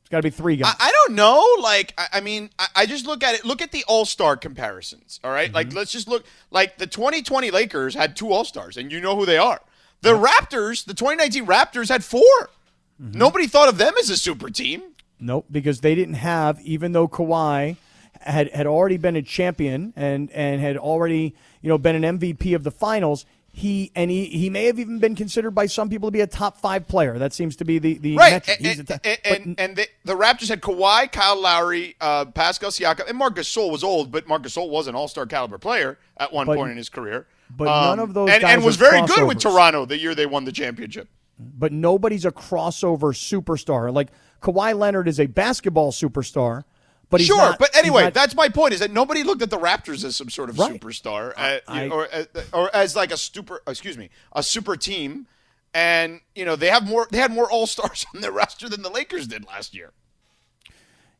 It's 0.07 0.11
got 0.13 0.19
to 0.19 0.23
be 0.23 0.29
three 0.29 0.55
guys. 0.55 0.73
I, 0.79 0.87
I 0.87 0.91
don't 0.91 1.15
know. 1.17 1.45
Like, 1.59 1.93
I, 1.97 2.07
I 2.13 2.21
mean, 2.21 2.49
I, 2.57 2.67
I 2.77 2.85
just 2.85 3.05
look 3.05 3.25
at 3.25 3.35
it. 3.35 3.43
Look 3.43 3.61
at 3.61 3.73
the 3.73 3.83
All 3.89 4.05
Star 4.05 4.37
comparisons. 4.37 5.19
All 5.21 5.31
right? 5.31 5.51
like, 5.51 5.67
mm-hmm. 5.67 5.79
let's 5.79 5.91
just 5.91 6.07
look. 6.07 6.25
Like 6.49 6.77
the 6.77 6.87
2020 6.87 7.51
Lakers 7.51 7.93
had 7.93 8.15
two 8.15 8.31
All 8.31 8.45
Stars, 8.45 8.77
and 8.77 8.89
you 8.89 9.01
know 9.01 9.17
who 9.17 9.25
they 9.25 9.37
are. 9.37 9.59
The 10.03 10.13
mm-hmm. 10.13 10.23
Raptors, 10.23 10.85
the 10.85 10.93
2019 10.93 11.45
Raptors 11.45 11.89
had 11.89 12.05
4 12.05 12.21
mm-hmm. 12.21 13.19
Nobody 13.19 13.47
thought 13.47 13.67
of 13.67 13.77
them 13.77 13.95
as 13.99 14.09
a 14.09 14.15
super 14.15 14.49
team. 14.49 14.81
Nope, 15.19 15.47
because 15.51 15.81
they 15.81 15.93
didn't 15.93 16.13
have, 16.13 16.61
even 16.61 16.93
though 16.93 17.09
Kawhi 17.09 17.75
had 18.21 18.49
had 18.53 18.65
already 18.65 18.95
been 18.95 19.17
a 19.17 19.21
champion 19.21 19.91
and 19.97 20.31
and 20.31 20.61
had 20.61 20.77
already 20.77 21.35
you 21.61 21.67
know 21.67 21.77
been 21.77 22.01
an 22.01 22.17
MVP 22.17 22.55
of 22.55 22.63
the 22.63 22.71
finals. 22.71 23.25
He 23.59 23.91
and 23.95 24.11
he, 24.11 24.25
he 24.25 24.51
may 24.51 24.65
have 24.65 24.77
even 24.77 24.99
been 24.99 25.15
considered 25.15 25.49
by 25.55 25.65
some 25.65 25.89
people 25.89 26.09
to 26.09 26.11
be 26.11 26.21
a 26.21 26.27
top 26.27 26.59
five 26.59 26.87
player. 26.87 27.17
That 27.17 27.33
seems 27.33 27.55
to 27.55 27.65
be 27.65 27.79
the 27.79 27.97
the 27.97 28.15
Right, 28.15 28.33
metric. 28.33 28.57
and, 28.63 28.67
and, 28.77 29.19
and, 29.25 29.55
but 29.55 29.63
and, 29.63 29.75
the, 29.75 29.87
the 30.05 30.13
Raptors 30.13 30.49
had 30.49 30.61
Kawhi, 30.61 31.11
Kyle 31.11 31.41
Lowry, 31.41 31.95
uh, 31.99 32.25
Pascal 32.25 32.69
Siakam, 32.69 33.09
and 33.09 33.17
Marcus 33.17 33.51
Gasol 33.51 33.71
was 33.71 33.83
old, 33.83 34.11
but 34.11 34.27
Marcus 34.27 34.55
Gasol 34.55 34.69
was 34.69 34.85
an 34.85 34.93
All 34.93 35.07
Star 35.07 35.25
caliber 35.25 35.57
player 35.57 35.97
at 36.17 36.31
one 36.31 36.45
But- 36.45 36.57
point 36.57 36.69
in 36.69 36.77
his 36.77 36.89
career. 36.89 37.25
but 37.49 37.65
none 37.65 37.97
of 37.99 38.13
those 38.13 38.29
and, 38.29 38.41
guys 38.43 38.53
and 38.53 38.63
was 38.63 38.75
very 38.75 39.01
good 39.07 39.25
with. 39.27 39.39
Toronto 39.39 39.85
the 39.87 39.97
year 39.97 40.13
they 40.13 40.27
won 40.27 40.45
the 40.45 40.51
championship. 40.51 41.09
but 41.39 41.71
nobody's 41.71 42.25
a 42.25 42.31
crossover 42.31 43.11
superstar. 43.11 43.91
Like 43.91 44.09
Kawhi 44.39 44.77
Leonard 44.77 45.07
is 45.07 45.19
a 45.19 45.25
basketball 45.25 45.91
superstar, 45.91 46.63
but 47.09 47.21
sure, 47.21 47.37
not- 47.37 47.59
but 47.59 47.75
anyway, 47.75 48.03
not- 48.03 48.13
that's 48.13 48.35
my 48.35 48.49
point. 48.49 48.73
Is 48.73 48.79
that 48.81 48.91
nobody 48.91 49.23
looked 49.23 49.41
at 49.41 49.49
the 49.49 49.57
Raptors 49.59 50.03
as 50.03 50.15
some 50.15 50.29
sort 50.29 50.49
of 50.49 50.57
Right. 50.59 50.79
superstar, 50.79 51.33
uh, 51.37 51.59
I- 51.67 51.87
know, 51.87 51.93
or 51.95 52.07
uh, 52.13 52.23
or 52.53 52.75
as 52.75 52.95
like 52.95 53.11
a 53.11 53.17
super, 53.17 53.61
excuse 53.67 53.97
me, 53.97 54.09
a 54.33 54.43
super 54.43 54.75
team. 54.75 55.27
And 55.73 56.21
you 56.33 56.43
know 56.45 56.55
they 56.55 56.69
have 56.69 56.87
more. 56.87 57.07
They 57.11 57.17
had 57.19 57.31
more 57.31 57.49
All 57.51 57.67
Stars 57.67 58.05
on 58.15 58.21
their 58.21 58.31
roster 58.31 58.67
than 58.69 58.81
the 58.81 58.89
Lakers 58.89 59.27
did 59.27 59.45
last 59.45 59.75
year. 59.75 59.91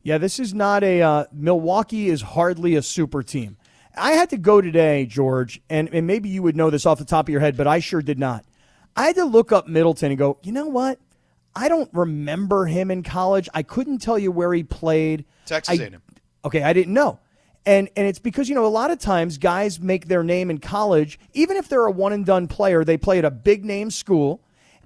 Yeah, 0.02 0.18
this 0.18 0.38
is 0.38 0.54
not 0.54 0.82
a 0.84 1.02
uh, 1.02 1.24
Milwaukee 1.32 2.08
is 2.08 2.22
hardly 2.22 2.74
a 2.76 2.82
super 2.82 3.22
team. 3.22 3.56
I 3.96 4.12
had 4.12 4.30
to 4.30 4.36
go 4.36 4.60
today, 4.60 5.06
George, 5.06 5.60
and, 5.68 5.88
and 5.92 6.06
maybe 6.06 6.28
you 6.28 6.42
would 6.42 6.56
know 6.56 6.70
this 6.70 6.86
off 6.86 6.98
the 6.98 7.04
top 7.04 7.26
of 7.26 7.30
your 7.30 7.40
head, 7.40 7.56
but 7.56 7.66
I 7.66 7.80
sure 7.80 8.00
did 8.00 8.18
not. 8.18 8.44
I 8.96 9.06
had 9.06 9.16
to 9.16 9.24
look 9.24 9.50
up 9.50 9.66
Middleton 9.66 10.12
and 10.12 10.18
go, 10.18 10.38
you 10.42 10.52
know 10.52 10.66
what? 10.68 11.00
I 11.54 11.68
don't 11.68 11.90
remember 11.92 12.66
him 12.66 12.90
in 12.92 13.02
college. 13.02 13.48
I 13.54 13.64
couldn't 13.64 13.98
tell 13.98 14.16
you 14.18 14.30
where 14.30 14.52
he 14.54 14.62
played. 14.62 15.24
Texas 15.48 15.80
I- 15.80 15.82
A&M. 15.82 16.02
Okay, 16.44 16.62
I 16.62 16.72
didn't 16.72 16.94
know. 16.94 17.18
And 17.66 17.90
and 17.96 18.06
it's 18.06 18.18
because 18.18 18.48
you 18.48 18.54
know 18.54 18.64
a 18.64 18.68
lot 18.68 18.90
of 18.90 18.98
times 18.98 19.36
guys 19.36 19.80
make 19.80 20.08
their 20.08 20.22
name 20.22 20.48
in 20.50 20.58
college, 20.58 21.18
even 21.34 21.56
if 21.56 21.68
they're 21.68 21.84
a 21.84 21.90
one 21.90 22.12
and 22.12 22.24
done 22.24 22.46
player, 22.46 22.84
they 22.84 22.96
play 22.96 23.18
at 23.18 23.24
a 23.24 23.30
big 23.30 23.64
name 23.64 23.90
school 23.90 24.40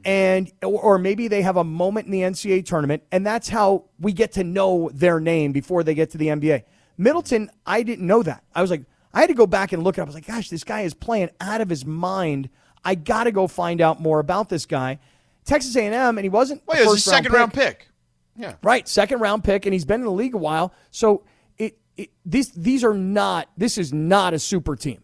and 0.04 0.50
or, 0.62 0.98
maybe 0.98 1.28
they 1.28 1.42
have 1.42 1.56
a 1.56 1.62
moment 1.62 2.06
in 2.06 2.12
the 2.12 2.22
NCAA 2.22 2.64
tournament 2.66 3.04
and 3.12 3.24
that's 3.24 3.48
how 3.48 3.84
we 4.00 4.12
get 4.12 4.32
to 4.32 4.42
know 4.42 4.90
their 4.92 5.20
name 5.20 5.52
before 5.52 5.84
they 5.84 5.94
get 5.94 6.10
to 6.10 6.18
the 6.18 6.26
NBA. 6.26 6.64
Middleton, 6.98 7.50
I 7.64 7.84
didn't 7.84 8.06
know 8.06 8.22
that. 8.24 8.42
I 8.54 8.62
was 8.62 8.70
like 8.70 8.82
I 9.14 9.20
had 9.20 9.28
to 9.28 9.34
go 9.34 9.46
back 9.46 9.72
and 9.72 9.84
look 9.84 9.98
it 9.98 10.00
up. 10.00 10.06
I 10.06 10.08
was 10.08 10.14
like, 10.14 10.26
gosh, 10.26 10.48
this 10.48 10.64
guy 10.64 10.80
is 10.80 10.94
playing 10.94 11.30
out 11.40 11.60
of 11.60 11.68
his 11.68 11.84
mind. 11.84 12.48
I 12.84 12.94
got 12.94 13.24
to 13.24 13.32
go 13.32 13.46
find 13.46 13.80
out 13.80 14.00
more 14.00 14.18
about 14.18 14.48
this 14.48 14.66
guy. 14.66 14.98
Texas 15.44 15.76
A&M 15.76 15.94
and 15.94 16.20
he 16.20 16.28
wasn't 16.28 16.66
Wait, 16.66 16.80
it 16.80 16.86
was 16.86 17.06
a 17.06 17.10
second 17.10 17.32
round 17.32 17.52
pick. 17.52 17.88
Yeah. 18.36 18.54
Right, 18.62 18.88
second 18.88 19.20
round 19.20 19.44
pick, 19.44 19.66
and 19.66 19.72
he's 19.72 19.84
been 19.84 20.00
in 20.00 20.06
the 20.06 20.12
league 20.12 20.34
a 20.34 20.38
while. 20.38 20.72
So 20.90 21.24
it, 21.58 21.78
it 21.96 22.10
these 22.24 22.50
these 22.52 22.82
are 22.84 22.94
not. 22.94 23.48
This 23.56 23.76
is 23.78 23.92
not 23.92 24.32
a 24.34 24.38
super 24.38 24.76
team. 24.76 25.02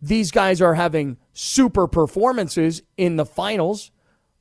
These 0.00 0.30
guys 0.30 0.60
are 0.60 0.74
having 0.74 1.16
super 1.32 1.86
performances 1.86 2.82
in 2.96 3.16
the 3.16 3.24
finals, 3.26 3.90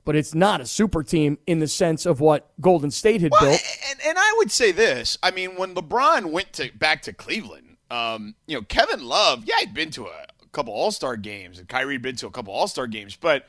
but 0.06 0.16
it's 0.16 0.34
not 0.34 0.60
a 0.62 0.66
super 0.66 1.04
team 1.04 1.38
in 1.46 1.60
the 1.60 1.68
sense 1.68 2.06
of 2.06 2.20
what 2.20 2.52
Golden 2.60 2.90
State 2.90 3.22
had 3.22 3.32
Well, 3.32 3.42
built. 3.42 3.62
and, 3.90 4.00
and 4.08 4.18
I 4.18 4.34
would 4.38 4.50
say 4.52 4.72
this. 4.72 5.18
I 5.22 5.30
mean, 5.32 5.56
when 5.58 5.76
LeBron 5.76 6.32
went 6.32 6.54
to 6.54 6.72
back 6.76 7.04
to 7.04 7.14
Cleveland, 7.14 7.78
um, 7.92 8.34
you 8.48 8.56
know, 8.58 8.64
Kevin 8.64 9.04
Love, 9.06 9.44
yeah, 9.46 9.56
he'd 9.60 9.74
been 9.76 9.92
to 9.92 10.06
a, 10.06 10.26
a 10.42 10.48
couple 10.52 10.74
All 10.74 10.92
Star 10.92 11.16
games, 11.16 11.60
and 11.60 11.68
Kyrie 11.68 11.96
had 11.96 12.02
been 12.02 12.16
to 12.16 12.28
a 12.28 12.32
couple 12.32 12.54
All 12.54 12.68
Star 12.68 12.88
games, 12.88 13.16
but 13.16 13.46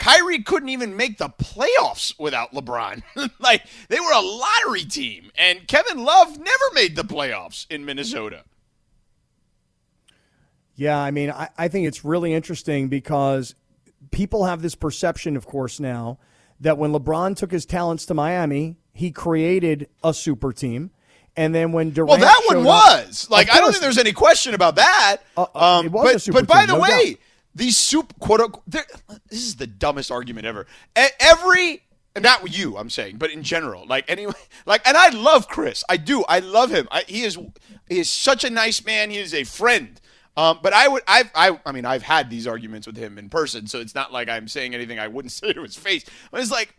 Kyrie 0.00 0.42
couldn't 0.42 0.70
even 0.70 0.96
make 0.96 1.18
the 1.18 1.28
playoffs 1.28 2.18
without 2.18 2.52
LeBron. 2.52 3.02
like 3.38 3.64
they 3.88 4.00
were 4.00 4.12
a 4.12 4.20
lottery 4.20 4.84
team, 4.84 5.30
and 5.38 5.68
Kevin 5.68 6.02
Love 6.02 6.38
never 6.38 6.64
made 6.72 6.96
the 6.96 7.04
playoffs 7.04 7.66
in 7.70 7.84
Minnesota. 7.84 8.44
Yeah, 10.74 10.98
I 10.98 11.10
mean, 11.10 11.30
I, 11.30 11.50
I 11.58 11.68
think 11.68 11.86
it's 11.86 12.02
really 12.02 12.32
interesting 12.32 12.88
because 12.88 13.54
people 14.10 14.46
have 14.46 14.62
this 14.62 14.74
perception, 14.74 15.36
of 15.36 15.46
course, 15.46 15.78
now 15.78 16.18
that 16.60 16.78
when 16.78 16.92
LeBron 16.92 17.36
took 17.36 17.52
his 17.52 17.66
talents 17.66 18.06
to 18.06 18.14
Miami, 18.14 18.78
he 18.94 19.10
created 19.10 19.88
a 20.02 20.14
super 20.14 20.52
team. 20.54 20.90
And 21.36 21.54
then 21.54 21.72
when 21.72 21.90
Durant 21.90 22.08
Well, 22.08 22.18
that 22.20 22.42
one 22.46 22.58
up- 22.58 22.64
was 22.64 23.28
like 23.30 23.52
I 23.52 23.60
don't 23.60 23.70
think 23.70 23.82
there's 23.82 23.98
any 23.98 24.12
question 24.12 24.54
about 24.54 24.76
that. 24.76 25.18
Uh, 25.36 25.46
uh, 25.54 25.78
um, 25.78 25.86
it 25.86 25.92
was 25.92 26.26
a 26.26 26.32
but, 26.32 26.46
but 26.46 26.54
by 26.54 26.66
the 26.66 26.78
way, 26.78 27.10
doubt. 27.10 27.18
These 27.54 27.76
soup 27.76 28.18
quote 28.18 28.40
unquote, 28.40 28.64
this 28.66 28.86
is 29.30 29.56
the 29.56 29.66
dumbest 29.66 30.10
argument 30.10 30.46
ever. 30.46 30.66
Every 31.18 31.82
not 32.18 32.56
you, 32.56 32.76
I'm 32.76 32.90
saying, 32.90 33.18
but 33.18 33.30
in 33.30 33.42
general, 33.42 33.86
like 33.86 34.10
anyway, 34.10 34.34
like, 34.66 34.86
and 34.86 34.96
I 34.96 35.10
love 35.10 35.48
Chris. 35.48 35.84
I 35.88 35.96
do. 35.96 36.24
I 36.28 36.40
love 36.40 36.70
him. 36.70 36.88
I, 36.90 37.02
he 37.06 37.22
is 37.22 37.38
he 37.88 37.98
is 37.98 38.10
such 38.10 38.44
a 38.44 38.50
nice 38.50 38.84
man. 38.84 39.10
He 39.10 39.18
is 39.18 39.34
a 39.34 39.44
friend. 39.44 40.00
Um, 40.36 40.60
but 40.62 40.72
I 40.72 40.88
would, 40.88 41.02
I've, 41.08 41.30
I, 41.34 41.60
I 41.66 41.72
mean, 41.72 41.84
I've 41.84 42.04
had 42.04 42.30
these 42.30 42.46
arguments 42.46 42.86
with 42.86 42.96
him 42.96 43.18
in 43.18 43.28
person, 43.28 43.66
so 43.66 43.80
it's 43.80 43.94
not 43.94 44.12
like 44.12 44.28
I'm 44.28 44.48
saying 44.48 44.74
anything 44.74 44.98
I 44.98 45.08
wouldn't 45.08 45.32
say 45.32 45.52
to 45.52 45.62
his 45.62 45.76
face. 45.76 46.04
But 46.30 46.40
it's 46.40 46.50
like 46.50 46.74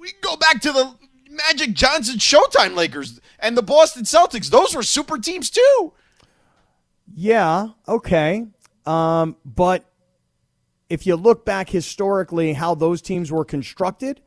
we, 0.00 0.12
go 0.20 0.36
back 0.36 0.60
to 0.62 0.72
the 0.72 0.94
Magic 1.30 1.74
Johnson 1.74 2.16
Showtime 2.16 2.74
Lakers 2.74 3.20
and 3.38 3.56
the 3.56 3.62
Boston 3.62 4.04
Celtics. 4.04 4.48
Those 4.48 4.74
were 4.74 4.82
super 4.82 5.18
teams 5.18 5.50
too. 5.50 5.92
Yeah, 7.14 7.68
okay. 7.86 8.46
Um, 8.86 9.36
but 9.44 9.84
if 10.88 11.06
you 11.06 11.16
look 11.16 11.44
back 11.44 11.68
historically, 11.68 12.52
how 12.52 12.74
those 12.74 13.02
teams 13.02 13.32
were 13.32 13.44
constructed 13.44 14.20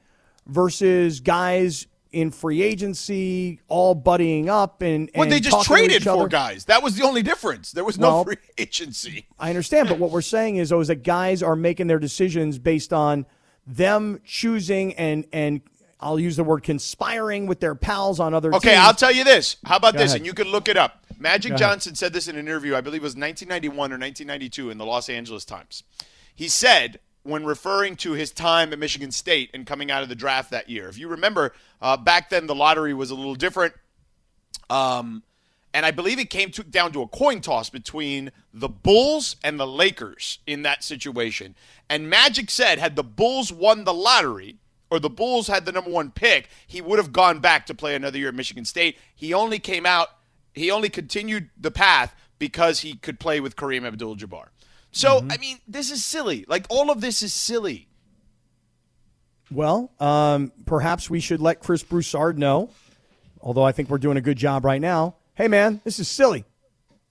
versus 0.48 1.20
guys 1.20 1.88
in 2.12 2.32
free 2.32 2.62
agency 2.64 3.60
all 3.68 3.96
buddying 3.96 4.48
up 4.48 4.82
and, 4.82 5.12
Well, 5.14 5.24
and 5.24 5.32
they 5.32 5.40
just 5.40 5.64
traded 5.66 6.04
for 6.04 6.28
guys. 6.28 6.66
That 6.66 6.82
was 6.82 6.96
the 6.96 7.06
only 7.06 7.22
difference. 7.22 7.72
There 7.72 7.84
was 7.84 8.00
no 8.00 8.08
Well- 8.10 8.24
free 8.26 8.38
agency. 8.58 9.28
I 9.40 9.50
understand, 9.50 9.88
but 9.90 10.00
what 10.00 10.10
we're 10.10 10.22
saying 10.22 10.56
is, 10.58 10.70
though, 10.70 10.80
is 10.80 10.88
that 10.88 11.04
guys 11.04 11.44
are 11.44 11.56
making 11.56 11.86
their 11.88 12.00
decisions 12.00 12.58
based 12.58 12.92
on 12.94 13.26
them 13.68 14.20
choosing 14.26 14.94
and 14.96 15.26
and 15.32 15.62
I'll 16.02 16.20
use 16.20 16.38
the 16.38 16.44
word 16.46 16.64
conspiring 16.64 17.46
with 17.46 17.60
their 17.60 17.76
pals 17.76 18.20
on 18.22 18.34
other 18.34 18.56
Okay, 18.56 18.70
teams. 18.70 18.80
I'll 18.82 18.94
tell 18.94 19.12
you 19.12 19.24
this. 19.26 19.58
How 19.66 19.76
about 19.76 19.94
Go 19.94 20.00
this? 20.00 20.12
ahead. 20.12 20.22
And 20.22 20.26
you 20.26 20.34
can 20.34 20.48
look 20.48 20.68
it 20.70 20.78
up. 20.78 21.06
Magic 21.20 21.56
Johnson 21.56 21.96
said 21.96 22.14
this 22.14 22.28
in 22.28 22.36
an 22.36 22.48
interview, 22.48 22.76
I 22.76 22.82
believe 22.82 23.02
it 23.02 23.04
was 23.04 23.16
1991 23.16 23.76
or 23.92 24.00
1992 24.00 24.70
in 24.70 24.78
the 24.78 24.86
Los 24.86 25.10
Angeles 25.10 25.46
Times. 25.46 25.84
he 26.34 26.48
said 26.48 27.00
when 27.24 27.46
referring 27.46 27.96
to 27.98 28.14
his 28.14 28.32
time 28.32 28.72
at 28.72 28.80
Michigan 28.80 29.12
State 29.12 29.50
and 29.54 29.68
coming 29.68 29.92
out 29.92 30.02
of 30.02 30.10
the 30.10 30.16
draft 30.16 30.52
that 30.52 30.70
year. 30.70 30.88
If 30.88 30.98
you 30.98 31.10
remember, 31.10 31.54
uh, 31.82 31.98
back 31.98 32.30
then 32.30 32.48
the 32.48 32.56
lottery 32.56 32.94
was 32.94 33.12
a 33.12 33.16
little 33.16 33.36
different. 33.36 33.74
Um, 34.70 35.24
and 35.74 35.86
I 35.86 35.92
believe 35.92 36.18
it 36.18 36.30
came 36.30 36.50
to, 36.52 36.64
down 36.64 36.92
to 36.94 37.02
a 37.02 37.08
coin 37.08 37.42
toss 37.42 37.70
between 37.70 38.32
the 38.54 38.70
Bulls 38.70 39.36
and 39.44 39.60
the 39.60 39.68
Lakers 39.68 40.40
in 40.48 40.64
that 40.64 40.84
situation. 40.84 41.56
And 41.90 42.10
Magic 42.10 42.50
said, 42.50 42.80
had 42.80 42.96
the 42.96 43.04
Bulls 43.04 43.52
won 43.52 43.84
the 43.84 43.94
lottery 43.94 44.58
or 44.90 45.00
the 45.00 45.10
Bulls 45.10 45.48
had 45.48 45.66
the 45.66 45.72
number 45.72 45.92
one 45.92 46.10
pick, 46.12 46.50
he 46.66 46.82
would 46.82 46.98
have 46.98 47.14
gone 47.14 47.40
back 47.40 47.66
to 47.68 47.76
play 47.76 47.96
another 47.96 48.18
year 48.18 48.30
at 48.30 48.36
Michigan 48.36 48.66
State. 48.66 48.98
He 49.14 49.34
only 49.34 49.60
came 49.60 49.86
out, 49.86 50.10
he 50.60 50.70
only 50.70 50.90
continued 50.90 51.50
the 51.58 51.72
path 51.72 52.14
because 52.38 52.82
he 52.82 52.96
could 52.96 53.20
play 53.20 53.40
with 53.40 53.56
Kareem 53.56 53.86
Abdul 53.86 54.18
Jabbar. 54.18 54.48
So, 54.92 55.26
I 55.30 55.38
mean, 55.38 55.60
this 55.68 55.92
is 55.92 56.04
silly. 56.04 56.46
Like, 56.48 56.66
all 56.70 56.90
of 56.90 57.00
this 57.00 57.22
is 57.22 57.34
silly. 57.34 57.88
Well, 59.52 59.92
um, 60.00 60.52
perhaps 60.66 61.10
we 61.10 61.20
should 61.20 61.42
let 61.42 61.60
Chris 61.60 61.84
Broussard 61.84 62.38
know, 62.38 62.72
although 63.42 63.64
I 63.64 63.72
think 63.72 63.90
we're 63.90 64.00
doing 64.00 64.18
a 64.18 64.22
good 64.22 64.38
job 64.38 64.66
right 64.66 64.82
now. 64.82 65.16
Hey, 65.36 65.48
man, 65.48 65.80
this 65.84 66.00
is 66.00 66.08
silly. 66.08 66.44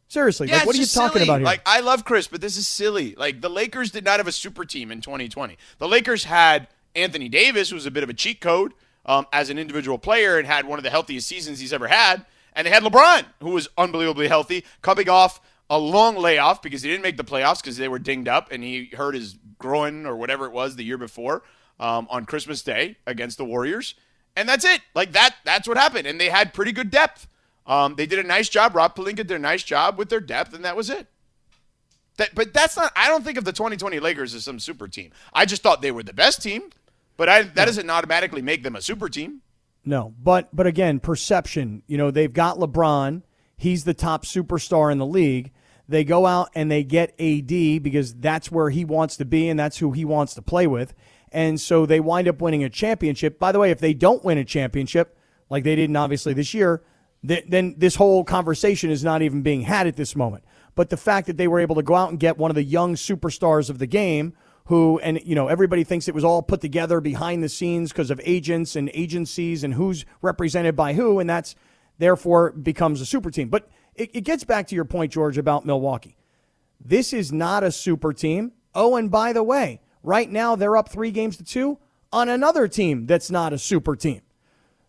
Seriously, 0.08 0.46
like, 0.46 0.66
what 0.66 0.74
are 0.74 0.78
you 0.78 0.86
talking 0.86 1.18
silly. 1.18 1.24
about 1.24 1.38
here? 1.38 1.44
Like, 1.44 1.62
I 1.66 1.80
love 1.80 2.04
Chris, 2.04 2.28
but 2.28 2.40
this 2.40 2.56
is 2.56 2.66
silly. 2.66 3.14
Like, 3.16 3.40
the 3.40 3.50
Lakers 3.50 3.90
did 3.90 4.04
not 4.04 4.18
have 4.18 4.26
a 4.26 4.32
super 4.32 4.64
team 4.64 4.90
in 4.90 5.00
2020. 5.00 5.56
The 5.78 5.88
Lakers 5.88 6.24
had 6.24 6.68
Anthony 6.94 7.28
Davis, 7.28 7.70
who 7.70 7.76
was 7.76 7.86
a 7.86 7.90
bit 7.90 8.02
of 8.02 8.08
a 8.08 8.14
cheat 8.14 8.40
code 8.40 8.72
um, 9.06 9.26
as 9.32 9.50
an 9.50 9.58
individual 9.58 9.98
player 9.98 10.38
and 10.38 10.46
had 10.46 10.66
one 10.66 10.78
of 10.78 10.82
the 10.82 10.90
healthiest 10.90 11.26
seasons 11.26 11.60
he's 11.60 11.72
ever 11.72 11.88
had. 11.88 12.24
And 12.54 12.66
they 12.66 12.70
had 12.70 12.82
LeBron, 12.82 13.24
who 13.40 13.50
was 13.50 13.68
unbelievably 13.78 14.28
healthy, 14.28 14.64
coming 14.82 15.08
off 15.08 15.40
a 15.70 15.78
long 15.78 16.16
layoff 16.16 16.62
because 16.62 16.82
he 16.82 16.90
didn't 16.90 17.02
make 17.02 17.16
the 17.16 17.24
playoffs 17.24 17.60
because 17.60 17.76
they 17.76 17.88
were 17.88 17.98
dinged 17.98 18.28
up 18.28 18.50
and 18.50 18.62
he 18.62 18.86
hurt 18.96 19.14
his 19.14 19.36
groin 19.58 20.06
or 20.06 20.16
whatever 20.16 20.46
it 20.46 20.52
was 20.52 20.76
the 20.76 20.84
year 20.84 20.98
before 20.98 21.42
um, 21.78 22.06
on 22.10 22.24
Christmas 22.24 22.62
Day 22.62 22.96
against 23.06 23.38
the 23.38 23.44
Warriors. 23.44 23.94
And 24.36 24.48
that's 24.48 24.64
it. 24.64 24.80
Like 24.94 25.12
that. 25.12 25.34
That's 25.44 25.68
what 25.68 25.76
happened. 25.76 26.06
And 26.06 26.20
they 26.20 26.28
had 26.28 26.54
pretty 26.54 26.72
good 26.72 26.90
depth. 26.90 27.28
Um, 27.66 27.96
they 27.96 28.06
did 28.06 28.18
a 28.18 28.22
nice 28.22 28.48
job. 28.48 28.74
Rob 28.74 28.96
Pelinka 28.96 29.16
did 29.16 29.32
a 29.32 29.38
nice 29.38 29.62
job 29.62 29.98
with 29.98 30.08
their 30.08 30.20
depth, 30.20 30.54
and 30.54 30.64
that 30.64 30.76
was 30.76 30.88
it. 30.88 31.06
That, 32.16 32.34
but 32.34 32.54
that's 32.54 32.76
not. 32.76 32.92
I 32.96 33.08
don't 33.08 33.24
think 33.24 33.36
of 33.36 33.44
the 33.44 33.52
2020 33.52 34.00
Lakers 34.00 34.34
as 34.34 34.44
some 34.44 34.58
super 34.58 34.88
team. 34.88 35.10
I 35.34 35.44
just 35.44 35.62
thought 35.62 35.82
they 35.82 35.92
were 35.92 36.02
the 36.02 36.14
best 36.14 36.42
team, 36.42 36.70
but 37.16 37.28
I, 37.28 37.42
that 37.42 37.66
doesn't 37.66 37.88
automatically 37.90 38.40
make 38.40 38.62
them 38.62 38.74
a 38.74 38.80
super 38.80 39.08
team. 39.08 39.42
No, 39.84 40.14
but 40.22 40.48
but 40.54 40.66
again, 40.66 41.00
perception. 41.00 41.82
You 41.86 41.98
know, 41.98 42.10
they've 42.10 42.32
got 42.32 42.58
LeBron. 42.58 43.22
He's 43.56 43.84
the 43.84 43.94
top 43.94 44.24
superstar 44.24 44.92
in 44.92 44.98
the 44.98 45.06
league. 45.06 45.52
They 45.88 46.04
go 46.04 46.26
out 46.26 46.50
and 46.54 46.70
they 46.70 46.84
get 46.84 47.18
AD 47.18 47.82
because 47.82 48.14
that's 48.14 48.52
where 48.52 48.68
he 48.68 48.84
wants 48.84 49.16
to 49.16 49.24
be 49.24 49.48
and 49.48 49.58
that's 49.58 49.78
who 49.78 49.92
he 49.92 50.04
wants 50.04 50.34
to 50.34 50.42
play 50.42 50.66
with. 50.66 50.94
And 51.32 51.60
so 51.60 51.86
they 51.86 52.00
wind 52.00 52.28
up 52.28 52.42
winning 52.42 52.62
a 52.62 52.68
championship. 52.68 53.38
By 53.38 53.52
the 53.52 53.58
way, 53.58 53.70
if 53.70 53.78
they 53.78 53.94
don't 53.94 54.24
win 54.24 54.38
a 54.38 54.44
championship, 54.44 55.16
like 55.48 55.64
they 55.64 55.76
didn't 55.76 55.96
obviously 55.96 56.34
this 56.34 56.52
year, 56.52 56.82
th- 57.26 57.44
then 57.48 57.74
this 57.78 57.94
whole 57.94 58.22
conversation 58.22 58.90
is 58.90 59.02
not 59.02 59.22
even 59.22 59.42
being 59.42 59.62
had 59.62 59.86
at 59.86 59.96
this 59.96 60.14
moment. 60.14 60.44
But 60.74 60.90
the 60.90 60.96
fact 60.96 61.26
that 61.26 61.38
they 61.38 61.48
were 61.48 61.60
able 61.60 61.76
to 61.76 61.82
go 61.82 61.94
out 61.94 62.10
and 62.10 62.20
get 62.20 62.38
one 62.38 62.50
of 62.50 62.54
the 62.54 62.62
young 62.62 62.94
superstars 62.94 63.70
of 63.70 63.78
the 63.78 63.86
game 63.86 64.34
who 64.68 64.98
and 65.00 65.18
you 65.24 65.34
know 65.34 65.48
everybody 65.48 65.82
thinks 65.82 66.08
it 66.08 66.14
was 66.14 66.24
all 66.24 66.42
put 66.42 66.60
together 66.60 67.00
behind 67.00 67.42
the 67.42 67.48
scenes 67.48 67.90
because 67.90 68.10
of 68.10 68.20
agents 68.22 68.76
and 68.76 68.90
agencies 68.92 69.64
and 69.64 69.74
who's 69.74 70.04
represented 70.20 70.76
by 70.76 70.92
who 70.92 71.18
and 71.18 71.28
that's 71.28 71.54
therefore 71.96 72.52
becomes 72.52 73.00
a 73.00 73.06
super 73.06 73.30
team. 73.30 73.48
But 73.48 73.68
it, 73.94 74.10
it 74.14 74.20
gets 74.22 74.44
back 74.44 74.68
to 74.68 74.74
your 74.74 74.84
point 74.84 75.12
george 75.12 75.38
about 75.38 75.64
milwaukee. 75.64 76.16
This 76.80 77.12
is 77.12 77.32
not 77.32 77.64
a 77.64 77.72
super 77.72 78.12
team. 78.12 78.52
Oh 78.74 78.96
and 78.96 79.10
by 79.10 79.32
the 79.32 79.42
way 79.42 79.80
right 80.02 80.30
now 80.30 80.54
they're 80.54 80.76
up 80.76 80.90
three 80.90 81.10
games 81.10 81.38
to 81.38 81.44
two 81.44 81.78
on 82.12 82.28
another 82.28 82.68
team 82.68 83.06
that's 83.06 83.30
not 83.30 83.52
a 83.52 83.58
super 83.58 83.96
team. 83.96 84.20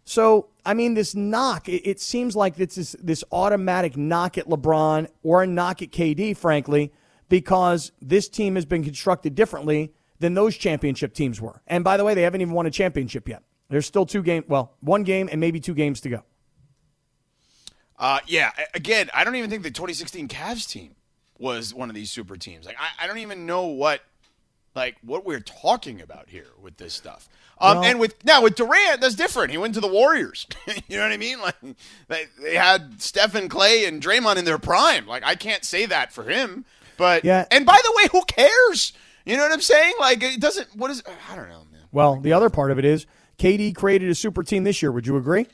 So, 0.04 0.48
I 0.66 0.74
mean, 0.74 0.96
this 0.96 1.14
knock, 1.14 1.70
it, 1.70 1.88
it 1.88 2.02
seems 2.02 2.36
like 2.36 2.56
this 2.56 2.78
is 2.78 2.96
this 3.00 3.24
automatic 3.32 3.96
knock 3.96 4.38
at 4.38 4.48
LeBron 4.48 5.08
or 5.22 5.44
a 5.44 5.48
knock 5.48 5.84
at 5.84 5.92
KD, 5.92 6.36
frankly, 6.36 6.92
because 7.30 7.92
this 8.02 8.28
team 8.28 8.56
has 8.56 8.66
been 8.66 8.84
constructed 8.84 9.36
differently 9.36 9.94
than 10.20 10.34
those 10.34 10.58
championship 10.58 11.14
teams 11.14 11.40
were. 11.40 11.62
And 11.68 11.84
by 11.84 11.96
the 11.96 12.04
way, 12.04 12.14
they 12.14 12.24
haven't 12.24 12.42
even 12.42 12.54
won 12.54 12.66
a 12.66 12.72
championship 12.72 13.30
yet. 13.30 13.44
There's 13.70 13.86
still 13.86 14.06
two 14.06 14.24
game, 14.24 14.44
well, 14.48 14.74
one 14.82 15.04
game 15.04 15.30
and 15.32 15.40
maybe 15.40 15.60
two 15.60 15.76
games 15.76 16.02
to 16.02 16.10
go. 16.10 16.24
Uh, 17.98 18.20
yeah. 18.28 18.52
Again, 18.74 19.10
I 19.14 19.24
don't 19.24 19.36
even 19.36 19.50
think 19.50 19.64
the 19.64 19.72
2016 19.72 20.28
Cavs 20.28 20.68
team 20.70 20.96
was 21.38 21.74
one 21.74 21.90
of 21.90 21.96
these 21.96 22.12
super 22.12 22.36
teams. 22.38 22.66
Like, 22.66 22.78
I, 22.80 23.04
I 23.04 23.08
don't 23.08 23.20
even 23.20 23.46
know 23.46 23.68
what, 23.68 24.02
like, 24.76 24.98
what 25.02 25.26
we're 25.26 25.40
talking 25.42 26.02
about 26.02 26.30
here 26.30 26.48
with 26.62 26.78
this 26.78 26.94
stuff. 26.94 27.30
Um, 27.62 27.78
Well- 27.80 27.86
and 27.86 28.00
with 28.00 28.24
now 28.26 28.42
with 28.42 28.56
Durant, 28.56 29.02
that's 29.02 29.16
different. 29.16 29.52
He 29.52 29.58
went 29.58 29.74
to 29.76 29.82
the 29.82 29.88
Warriors. 29.88 30.48
you 30.88 30.98
know 30.98 31.04
what 31.04 31.12
I 31.12 31.18
mean? 31.18 31.42
Like, 31.42 31.56
they, 32.08 32.26
they 32.42 32.56
had 32.56 33.02
Stephen 33.02 33.50
Klay 33.50 33.88
and 33.88 34.02
Draymond 34.02 34.38
in 34.38 34.46
their 34.46 34.58
prime. 34.58 35.06
Like, 35.06 35.24
I 35.24 35.36
can't 35.36 35.64
say 35.66 35.86
that 35.86 36.12
for 36.14 36.24
him. 36.24 36.66
But 37.00 37.26
Yeah. 37.26 37.46
And 37.50 37.66
by 37.66 37.80
the 37.84 37.94
way, 37.98 38.10
who 38.12 38.24
cares? 38.26 38.94
You 39.26 39.38
know 39.38 39.44
what 39.44 39.52
I'm 39.52 39.62
saying? 39.62 39.94
Like, 40.00 40.22
it 40.22 40.40
doesn't. 40.40 40.68
What 40.76 40.92
is? 40.92 41.02
I 41.32 41.36
don't 41.36 41.50
know, 41.50 41.66
man. 41.72 41.82
Well, 41.92 42.18
oh 42.20 42.22
the 42.22 42.34
other 42.34 42.52
part 42.52 42.70
of 42.70 42.78
it 42.78 42.86
is 42.86 43.08
KD 43.40 43.76
created 43.76 44.10
a 44.10 44.16
super 44.16 44.44
team 44.44 44.64
this 44.64 44.82
year. 44.84 44.92
Would 44.92 45.08
you 45.08 45.18
agree? 45.18 45.48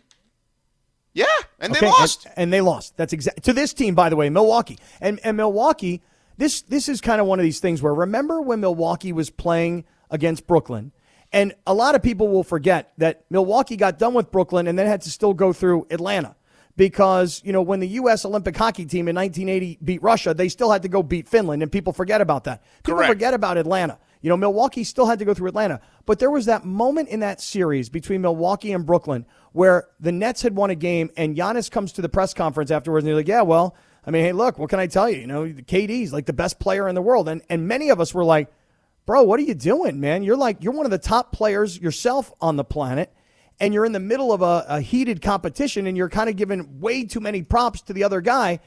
Yeah, 1.13 1.25
and 1.59 1.73
they 1.73 1.79
lost. 1.79 2.25
And, 2.25 2.33
and 2.37 2.53
they 2.53 2.59
lost. 2.59 2.97
That's 2.97 3.13
exact 3.13 3.43
to 3.43 3.53
this 3.53 3.73
team, 3.73 3.95
by 3.95 4.09
the 4.09 4.17
way, 4.17 4.29
Milwaukee. 4.29 4.77
And 4.99 5.19
and 5.23 5.37
Milwaukee, 5.37 6.01
this 6.37 6.61
this 6.63 6.89
is 6.89 6.99
kind 6.99 7.21
of 7.21 7.27
one 7.27 7.39
of 7.39 7.43
these 7.43 7.61
things 7.61 7.81
where 7.81 7.93
remember 7.93 8.41
when 8.41 8.59
Milwaukee 8.59 9.13
was 9.13 9.29
playing 9.29 9.85
against 10.11 10.45
Brooklyn, 10.45 10.91
and 11.31 11.53
a 11.65 11.73
lot 11.73 11.95
of 11.95 12.03
people 12.03 12.27
will 12.27 12.43
forget 12.43 12.91
that 12.97 13.23
Milwaukee 13.29 13.77
got 13.77 13.97
done 13.97 14.13
with 14.13 14.29
Brooklyn 14.29 14.67
and 14.67 14.77
then 14.77 14.87
had 14.87 15.01
to 15.03 15.09
still 15.09 15.33
go 15.33 15.53
through 15.53 15.87
Atlanta. 15.89 16.35
Because, 16.77 17.41
you 17.45 17.53
know, 17.53 17.61
when 17.61 17.79
the 17.79 17.87
U.S. 17.87 18.25
Olympic 18.25 18.55
hockey 18.57 18.85
team 18.85 19.07
in 19.07 19.15
1980 19.15 19.79
beat 19.83 20.03
Russia, 20.03 20.33
they 20.33 20.49
still 20.49 20.71
had 20.71 20.81
to 20.81 20.89
go 20.89 21.01
beat 21.01 21.27
Finland, 21.27 21.63
and 21.63 21.71
people 21.71 21.93
forget 21.93 22.19
about 22.19 22.43
that. 22.43 22.63
People 22.83 22.97
Correct. 22.97 23.11
forget 23.11 23.33
about 23.33 23.57
Atlanta. 23.57 23.97
You 24.21 24.29
know, 24.29 24.37
Milwaukee 24.37 24.83
still 24.83 25.05
had 25.05 25.19
to 25.19 25.25
go 25.25 25.35
through 25.35 25.49
Atlanta. 25.49 25.79
But 26.07 26.17
there 26.17 26.31
was 26.31 26.47
that 26.47 26.65
moment 26.65 27.09
in 27.09 27.19
that 27.19 27.39
series 27.39 27.89
between 27.89 28.21
Milwaukee 28.21 28.71
and 28.71 28.83
Brooklyn 28.83 29.25
where 29.51 29.87
the 29.99 30.11
Nets 30.11 30.41
had 30.41 30.55
won 30.55 30.71
a 30.71 30.75
game 30.75 31.11
and 31.15 31.37
Giannis 31.37 31.69
comes 31.69 31.91
to 31.93 32.01
the 32.01 32.09
press 32.09 32.33
conference 32.33 32.71
afterwards 32.71 33.03
and 33.03 33.09
they're 33.09 33.15
like, 33.17 33.27
yeah, 33.27 33.43
well, 33.43 33.75
I 34.03 34.09
mean, 34.09 34.23
hey, 34.23 34.31
look, 34.31 34.57
what 34.57 34.71
can 34.71 34.79
I 34.79 34.87
tell 34.87 35.09
you? 35.09 35.21
You 35.21 35.27
know, 35.27 35.45
KD's 35.45 36.11
like 36.11 36.25
the 36.25 36.33
best 36.33 36.59
player 36.59 36.87
in 36.87 36.95
the 36.95 37.03
world. 37.03 37.29
And, 37.29 37.43
and 37.49 37.67
many 37.67 37.89
of 37.89 37.99
us 37.99 38.15
were 38.15 38.25
like, 38.25 38.51
bro, 39.05 39.21
what 39.21 39.39
are 39.39 39.43
you 39.43 39.53
doing, 39.53 39.99
man? 39.99 40.23
You're 40.23 40.37
like, 40.37 40.63
you're 40.63 40.73
one 40.73 40.85
of 40.85 40.91
the 40.91 40.97
top 40.97 41.31
players 41.31 41.79
yourself 41.79 42.33
on 42.41 42.55
the 42.55 42.63
planet. 42.63 43.13
And 43.59 43.73
you're 43.73 43.85
in 43.85 43.93
the 43.93 43.99
middle 43.99 44.33
of 44.33 44.41
a, 44.41 44.65
a 44.67 44.81
heated 44.81 45.21
competition 45.21 45.87
and 45.87 45.95
you're 45.95 46.09
kind 46.09 46.29
of 46.29 46.35
giving 46.35 46.79
way 46.81 47.05
too 47.05 47.19
many 47.21 47.41
props 47.41 47.81
to 47.83 47.93
the 47.93 48.03
other 48.03 48.19
guy. 48.21 48.59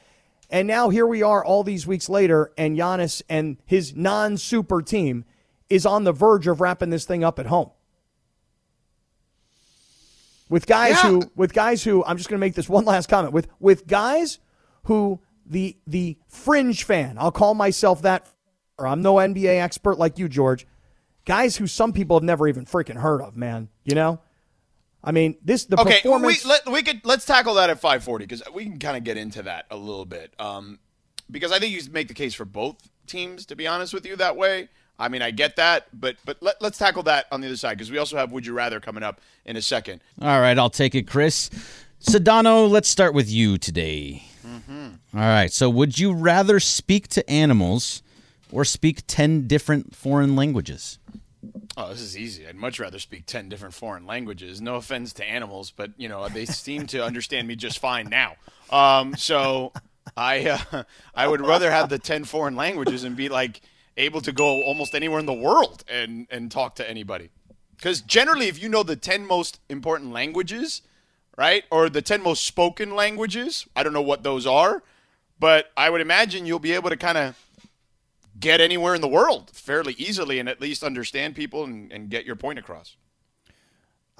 And 0.50 0.66
now 0.66 0.88
here 0.88 1.06
we 1.06 1.22
are 1.22 1.44
all 1.44 1.62
these 1.62 1.86
weeks 1.86 2.08
later, 2.08 2.52
and 2.56 2.74
Giannis 2.76 3.20
and 3.28 3.58
his 3.66 3.94
non 3.94 4.38
super 4.38 4.80
team 4.80 5.26
is 5.68 5.84
on 5.84 6.04
the 6.04 6.12
verge 6.12 6.46
of 6.46 6.62
wrapping 6.62 6.88
this 6.88 7.04
thing 7.04 7.22
up 7.22 7.38
at 7.38 7.44
home. 7.46 7.70
With 10.48 10.66
guys 10.66 10.92
Yeah. 10.92 11.10
who 11.10 11.22
with 11.36 11.52
guys 11.52 11.84
who 11.84 12.02
I'm 12.04 12.16
just 12.16 12.30
gonna 12.30 12.40
make 12.40 12.54
this 12.54 12.68
one 12.68 12.84
last 12.86 13.08
comment. 13.08 13.34
With 13.34 13.48
with 13.60 13.86
guys 13.86 14.38
who 14.84 15.20
the 15.44 15.76
the 15.86 16.16
fringe 16.28 16.84
fan, 16.84 17.16
I'll 17.18 17.30
call 17.32 17.54
myself 17.54 18.00
that 18.02 18.26
or 18.78 18.86
I'm 18.86 19.02
no 19.02 19.16
NBA 19.16 19.60
expert 19.60 19.98
like 19.98 20.18
you, 20.18 20.28
George. 20.28 20.66
Guys 21.26 21.56
who 21.58 21.66
some 21.66 21.92
people 21.92 22.16
have 22.16 22.24
never 22.24 22.48
even 22.48 22.64
freaking 22.64 22.96
heard 22.96 23.20
of, 23.20 23.36
man. 23.36 23.68
You 23.84 23.94
know? 23.94 24.20
I 25.02 25.12
mean, 25.12 25.36
this 25.42 25.64
the 25.64 25.80
okay, 25.80 25.90
we, 25.90 26.00
performance 26.02 26.44
let, 26.44 26.68
we 26.68 26.82
could 26.82 27.00
let's 27.04 27.24
tackle 27.24 27.54
that 27.54 27.70
at 27.70 27.80
540 27.80 28.26
because 28.26 28.42
we 28.52 28.64
can 28.64 28.78
kind 28.78 28.96
of 28.96 29.04
get 29.04 29.16
into 29.16 29.42
that 29.44 29.66
a 29.70 29.76
little 29.76 30.04
bit. 30.04 30.34
Um, 30.38 30.78
because 31.30 31.52
I 31.52 31.58
think 31.58 31.72
you 31.72 31.90
make 31.90 32.08
the 32.08 32.14
case 32.14 32.34
for 32.34 32.44
both 32.44 32.76
teams. 33.06 33.46
To 33.46 33.56
be 33.56 33.66
honest 33.66 33.94
with 33.94 34.06
you, 34.06 34.16
that 34.16 34.36
way. 34.36 34.68
I 35.00 35.08
mean, 35.08 35.22
I 35.22 35.30
get 35.30 35.56
that, 35.56 35.86
but 35.92 36.16
but 36.24 36.38
let, 36.42 36.60
let's 36.60 36.76
tackle 36.76 37.04
that 37.04 37.26
on 37.30 37.40
the 37.40 37.46
other 37.46 37.56
side 37.56 37.78
because 37.78 37.90
we 37.90 37.98
also 37.98 38.16
have 38.16 38.32
Would 38.32 38.44
You 38.44 38.52
Rather 38.52 38.80
coming 38.80 39.04
up 39.04 39.20
in 39.44 39.56
a 39.56 39.62
second. 39.62 40.00
All 40.20 40.40
right, 40.40 40.58
I'll 40.58 40.70
take 40.70 40.96
it, 40.96 41.06
Chris. 41.06 41.50
Sedano, 42.00 42.68
let's 42.68 42.88
start 42.88 43.14
with 43.14 43.30
you 43.30 43.58
today. 43.58 44.24
All 45.14 45.20
right, 45.20 45.52
so 45.52 45.70
would 45.70 45.98
you 45.98 46.12
rather 46.12 46.60
speak 46.60 47.08
to 47.08 47.28
animals 47.30 48.02
or 48.52 48.64
speak 48.64 49.02
10 49.06 49.46
different 49.46 49.94
foreign 49.94 50.36
languages? 50.36 50.97
Oh, 51.80 51.90
this 51.90 52.00
is 52.00 52.18
easy. 52.18 52.44
I'd 52.44 52.56
much 52.56 52.80
rather 52.80 52.98
speak 52.98 53.24
10 53.26 53.48
different 53.48 53.72
foreign 53.72 54.04
languages. 54.04 54.60
No 54.60 54.74
offense 54.74 55.12
to 55.12 55.24
animals, 55.24 55.70
but, 55.70 55.92
you 55.96 56.08
know, 56.08 56.28
they 56.28 56.44
seem 56.44 56.88
to 56.88 57.04
understand 57.04 57.46
me 57.46 57.54
just 57.54 57.78
fine 57.78 58.08
now. 58.10 58.34
Um, 58.68 59.14
so 59.14 59.72
I 60.16 60.58
uh, 60.72 60.82
I 61.14 61.28
would 61.28 61.40
rather 61.40 61.70
have 61.70 61.88
the 61.88 62.00
10 62.00 62.24
foreign 62.24 62.56
languages 62.56 63.04
and 63.04 63.16
be 63.16 63.28
like 63.28 63.60
able 63.96 64.20
to 64.22 64.32
go 64.32 64.60
almost 64.64 64.92
anywhere 64.92 65.20
in 65.20 65.26
the 65.26 65.32
world 65.32 65.84
and 65.88 66.26
and 66.32 66.50
talk 66.50 66.74
to 66.76 66.90
anybody. 66.90 67.30
Cuz 67.80 68.00
generally 68.00 68.48
if 68.48 68.60
you 68.60 68.68
know 68.68 68.82
the 68.82 68.96
10 68.96 69.24
most 69.24 69.60
important 69.68 70.12
languages, 70.12 70.82
right? 71.36 71.62
Or 71.70 71.88
the 71.88 72.02
10 72.02 72.22
most 72.22 72.44
spoken 72.44 72.96
languages, 72.96 73.68
I 73.76 73.84
don't 73.84 73.92
know 73.92 74.02
what 74.02 74.24
those 74.24 74.48
are, 74.48 74.82
but 75.38 75.70
I 75.76 75.90
would 75.90 76.00
imagine 76.00 76.44
you'll 76.44 76.58
be 76.58 76.72
able 76.72 76.90
to 76.90 76.96
kind 76.96 77.18
of 77.18 77.47
get 78.38 78.60
anywhere 78.60 78.94
in 78.94 79.00
the 79.00 79.08
world 79.08 79.50
fairly 79.52 79.94
easily 79.98 80.38
and 80.38 80.48
at 80.48 80.60
least 80.60 80.82
understand 80.82 81.34
people 81.34 81.64
and, 81.64 81.92
and 81.92 82.08
get 82.10 82.24
your 82.24 82.36
point 82.36 82.58
across. 82.58 82.96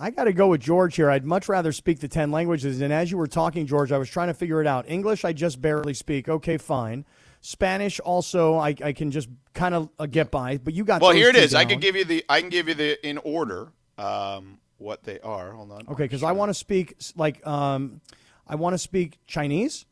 I 0.01 0.11
got 0.11 0.25
to 0.25 0.33
go 0.33 0.47
with 0.49 0.61
George 0.61 0.95
here. 0.95 1.11
I'd 1.11 1.25
much 1.25 1.49
rather 1.49 1.73
speak 1.73 1.99
the 1.99 2.07
10 2.09 2.31
languages. 2.31 2.81
And 2.81 2.93
as 2.93 3.11
you 3.11 3.19
were 3.19 3.27
talking, 3.27 3.67
George, 3.67 3.91
I 3.91 3.99
was 3.99 4.09
trying 4.09 4.29
to 4.29 4.35
figure 4.35 4.61
it 4.61 4.67
out. 4.67 4.89
English, 4.89 5.25
I 5.25 5.33
just 5.33 5.61
barely 5.61 5.93
speak. 5.95 6.29
Okay, 6.29 6.57
fine. 6.57 7.05
Spanish, 7.41 7.99
also, 8.01 8.57
I, 8.57 8.75
I 8.83 8.93
can 8.93 9.11
just 9.11 9.29
kind 9.55 9.75
of 9.75 9.89
uh, 9.99 10.07
get 10.07 10.31
by. 10.31 10.59
But 10.59 10.75
you 10.75 10.85
got 10.85 11.01
Well, 11.03 11.11
here 11.11 11.29
it 11.29 11.37
is. 11.37 11.47
is. 11.47 11.55
I 11.55 11.65
down. 11.65 11.71
can 11.71 11.81
give 11.81 11.97
you 11.97 12.05
the 12.05 12.25
I 12.29 12.41
can 12.41 12.51
give 12.51 12.69
you 12.69 12.75
the 12.75 13.09
in 13.09 13.19
order 13.19 13.73
um, 13.97 14.59
what 14.79 15.03
they 15.03 15.19
are. 15.21 15.53
Hold 15.53 15.73
on. 15.73 15.89
Okay, 15.89 16.05
because 16.05 16.23
I 16.23 16.33
want 16.33 16.51
to 16.51 16.55
speak 16.55 16.97
like 17.17 17.45
um, 17.47 18.01
I 18.47 18.55
want 18.55 18.75
to 18.75 18.79
speak 18.79 19.19
Chinese. 19.27 19.85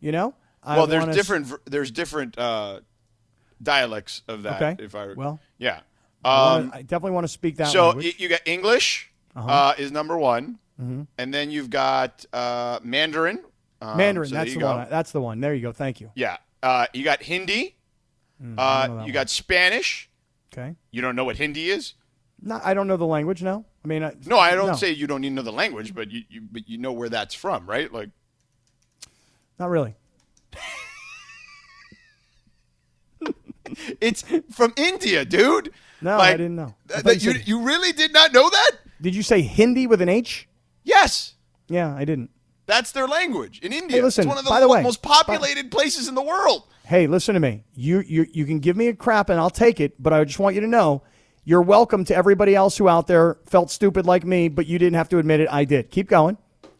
You 0.00 0.12
know. 0.12 0.34
I 0.62 0.76
Well, 0.76 0.86
there's 0.86 1.14
different 1.14 1.48
there's 1.66 1.90
different 1.90 2.38
uh, 2.38 2.80
dialects 3.62 4.22
of 4.28 4.42
that. 4.44 4.62
Okay. 4.62 4.82
If 4.84 4.94
I 4.94 5.12
Well, 5.14 5.38
yeah. 5.58 5.80
Um, 6.24 6.70
I 6.74 6.82
definitely 6.82 7.12
want 7.12 7.24
to 7.24 7.28
speak 7.28 7.56
that 7.56 7.68
so 7.68 7.88
language. 7.88 8.16
you 8.18 8.28
got 8.28 8.40
English 8.46 9.10
Uh-huh. 9.34 9.48
uh, 9.50 9.74
is 9.78 9.90
number 9.90 10.18
one, 10.18 10.58
Mhm. 10.80 11.06
and 11.18 11.32
then 11.32 11.50
you've 11.50 11.70
got 11.70 12.24
uh, 12.32 12.78
Mandarin. 12.82 13.42
Um, 13.80 13.96
Mandarin. 13.96 14.28
so 14.28 14.34
that's 14.34 14.52
the 14.54 14.60
go. 14.60 14.76
one. 14.76 14.86
That's 14.90 15.12
the 15.12 15.20
one. 15.20 15.40
There 15.40 15.54
you 15.54 15.62
go. 15.62 15.72
Thank 15.72 16.00
you. 16.00 16.10
Yeah. 16.14 16.36
Uh, 16.62 16.86
you 16.92 17.04
got 17.04 17.22
Hindi. 17.22 17.76
Mm, 18.42 18.54
uh, 18.58 18.86
you 18.88 18.94
one. 18.96 19.12
got 19.12 19.30
Spanish. 19.30 20.10
Okay. 20.52 20.74
You 20.90 21.00
don't 21.00 21.16
know 21.16 21.24
what 21.24 21.36
Hindi 21.36 21.70
is? 21.70 21.94
No, 22.42 22.60
I 22.62 22.74
don't 22.74 22.86
know 22.86 22.96
the 22.98 23.06
language. 23.06 23.42
No. 23.42 23.64
I 23.84 23.88
mean, 23.88 24.02
I, 24.02 24.14
No, 24.26 24.38
I 24.38 24.54
don't 24.54 24.68
no, 24.68 24.74
say 24.74 24.90
you 24.92 25.06
don't 25.06 25.20
need 25.22 25.28
to 25.30 25.34
know 25.36 25.42
the 25.42 25.52
language, 25.52 25.94
but 25.94 26.10
you, 26.10 26.24
you 26.28 26.42
but 26.50 26.68
you 26.68 26.76
know 26.76 26.92
where 26.92 27.08
that's 27.08 27.34
from, 27.34 27.66
right? 27.66 27.90
Like 27.92 28.10
not 29.58 29.70
really. 29.70 29.94
it's 34.00 34.24
from 34.50 34.72
India, 34.76 35.24
dude. 35.24 35.72
No, 36.00 36.16
Like, 36.16 36.34
I 36.34 36.36
didn't 36.36 36.56
know. 36.56 36.74
I 36.94 37.02
th- 37.02 37.22
you, 37.22 37.32
said- 37.32 37.46
you 37.48 37.62
really 37.62 37.92
did 37.92 38.12
not 38.12 38.32
know 38.32 38.48
that? 38.48 38.70
did 39.00 39.14
you 39.14 39.22
say 39.22 39.40
Hindi 39.42 39.86
with 39.86 40.00
an 40.02 40.08
H? 40.08 40.48
Yes. 40.84 41.34
Yeah, 41.68 41.94
I 41.94 42.04
didn't. 42.04 42.30
That's 42.66 42.92
their 42.92 43.08
language 43.08 43.60
in 43.60 43.72
India. 43.72 44.02
listen, 44.02 44.22
it's 44.22 44.28
one 44.28 44.38
of 44.38 44.44
the, 44.44 44.50
by 44.50 44.60
the 44.60 44.68
way, 44.68 44.82
most 44.82 45.02
populated 45.02 45.70
places 45.70 46.06
in 46.08 46.14
the 46.14 46.22
world. 46.22 46.64
Hey, 46.84 47.06
listen 47.08 47.34
to 47.34 47.40
me. 47.40 47.64
You 47.74 48.00
you 48.00 48.26
you 48.32 48.44
can 48.46 48.60
give 48.60 48.76
me 48.76 48.86
a 48.88 48.94
crap 48.94 49.28
and 49.28 49.40
I'll 49.40 49.50
take 49.50 49.80
it, 49.80 50.00
but 50.00 50.12
I 50.12 50.22
just 50.24 50.38
want 50.38 50.54
you 50.54 50.60
to 50.60 50.68
know 50.68 51.02
you're 51.44 51.62
welcome 51.62 52.04
to 52.04 52.14
everybody 52.14 52.54
else 52.54 52.76
who 52.76 52.88
out 52.88 53.08
there 53.08 53.38
felt 53.46 53.70
stupid 53.72 54.06
like 54.06 54.24
me, 54.24 54.48
but 54.48 54.66
you 54.66 54.78
didn't 54.78 54.94
have 54.94 55.08
to 55.08 55.18
admit 55.18 55.40
it. 55.40 55.48
I 55.50 55.64
did. 55.64 55.90
Keep 55.90 56.08
going. 56.08 56.36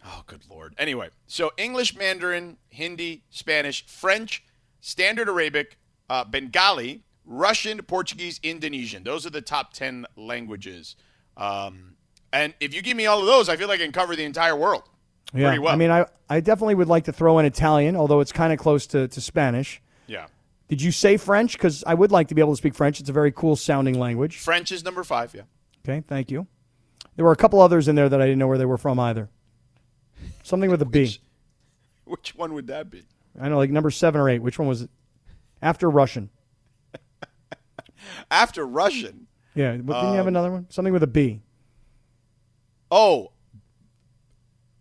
Oh, 0.06 0.22
good 0.28 0.42
lord. 0.48 0.74
Anyway, 0.78 1.08
so 1.26 1.50
English, 1.56 1.96
Mandarin, 1.96 2.56
Hindi, 2.68 3.24
Spanish, 3.30 3.84
French, 3.86 4.44
Standard 4.80 5.28
Arabic, 5.28 5.76
uh, 6.10 6.24
Bengali, 6.24 7.02
Russian, 7.24 7.78
Portuguese, 7.82 8.38
Indonesian. 8.42 9.02
Those 9.04 9.24
are 9.24 9.30
the 9.30 9.40
top 9.40 9.72
10 9.72 10.04
languages. 10.16 10.96
Um, 11.36 11.94
and 12.32 12.52
if 12.60 12.74
you 12.74 12.82
give 12.82 12.96
me 12.96 13.06
all 13.06 13.20
of 13.20 13.26
those, 13.26 13.48
I 13.48 13.56
feel 13.56 13.68
like 13.68 13.80
I 13.80 13.84
can 13.84 13.92
cover 13.92 14.14
the 14.16 14.24
entire 14.24 14.54
world 14.56 14.82
Yeah. 15.32 15.46
pretty 15.46 15.60
well. 15.60 15.72
I 15.72 15.76
mean, 15.76 15.90
I 15.90 16.06
I 16.28 16.40
definitely 16.40 16.74
would 16.76 16.88
like 16.88 17.04
to 17.04 17.12
throw 17.12 17.38
in 17.38 17.46
Italian, 17.46 17.96
although 17.96 18.20
it's 18.20 18.32
kind 18.32 18.52
of 18.52 18.58
close 18.58 18.86
to, 18.88 19.08
to 19.08 19.20
Spanish. 19.20 19.80
yeah. 20.06 20.26
Did 20.68 20.80
you 20.82 20.92
say 20.92 21.16
French? 21.16 21.54
Because 21.54 21.82
I 21.84 21.94
would 21.94 22.12
like 22.12 22.28
to 22.28 22.34
be 22.36 22.40
able 22.40 22.52
to 22.52 22.56
speak 22.56 22.76
French. 22.76 23.00
It's 23.00 23.08
a 23.10 23.12
very 23.12 23.32
cool 23.32 23.56
sounding 23.56 23.98
language. 23.98 24.38
French 24.38 24.70
is 24.70 24.84
number 24.84 25.02
five, 25.02 25.34
yeah. 25.34 25.42
Okay, 25.84 26.04
thank 26.06 26.30
you. 26.30 26.46
There 27.16 27.24
were 27.24 27.32
a 27.32 27.36
couple 27.36 27.60
others 27.60 27.88
in 27.88 27.96
there 27.96 28.08
that 28.08 28.20
I 28.22 28.24
didn't 28.26 28.38
know 28.38 28.46
where 28.46 28.58
they 28.58 28.66
were 28.66 28.78
from 28.78 29.00
either. 29.00 29.28
Something 30.44 30.70
with 30.70 30.80
a 30.82 30.84
B. 30.86 31.18
Which 32.04 32.34
one 32.36 32.54
would 32.54 32.68
that 32.68 32.88
be? 32.90 33.02
I 33.40 33.48
know, 33.48 33.56
like 33.58 33.70
number 33.70 33.90
seven 33.90 34.20
or 34.20 34.28
eight. 34.28 34.40
Which 34.42 34.58
one 34.60 34.68
was 34.68 34.82
it? 34.82 34.90
After 35.62 35.90
Russian. 35.90 36.30
After 38.30 38.66
Russian. 38.66 39.26
Yeah, 39.54 39.76
but 39.76 39.94
didn't 39.94 40.10
you 40.10 40.16
have 40.16 40.24
Um, 40.26 40.28
another 40.28 40.50
one? 40.50 40.66
Something 40.70 40.92
with 40.92 41.02
a 41.02 41.06
B. 41.08 41.42
Oh, 42.90 43.32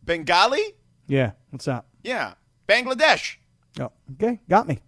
Bengali? 0.03 0.61
Yeah, 1.07 1.31
what's 1.49 1.65
that? 1.65 1.85
Yeah. 2.03 2.33
Bangladesh. 2.67 3.37
Oh, 3.79 3.91
okay, 4.13 4.39
got 4.49 4.67
me. 4.67 4.79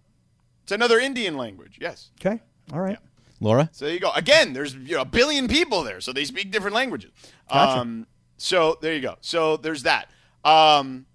It's 0.62 0.72
another 0.72 0.98
Indian 0.98 1.36
language, 1.36 1.78
yes. 1.80 2.10
Okay, 2.20 2.40
all 2.72 2.80
right. 2.80 2.98
Laura? 3.40 3.68
So 3.72 3.86
there 3.86 3.94
you 3.94 4.00
go. 4.00 4.12
Again, 4.12 4.52
there's 4.52 4.74
you 4.74 4.94
know, 4.94 5.00
a 5.02 5.04
billion 5.04 5.48
people 5.48 5.82
there, 5.82 6.00
so 6.00 6.12
they 6.12 6.24
speak 6.24 6.52
different 6.52 6.76
languages. 6.76 7.10
Gotcha. 7.50 7.80
Um, 7.80 8.06
so 8.36 8.78
there 8.80 8.94
you 8.94 9.00
go. 9.00 9.16
So 9.20 9.56
there's 9.56 9.82
that. 9.82 10.08
Um, 10.44 11.06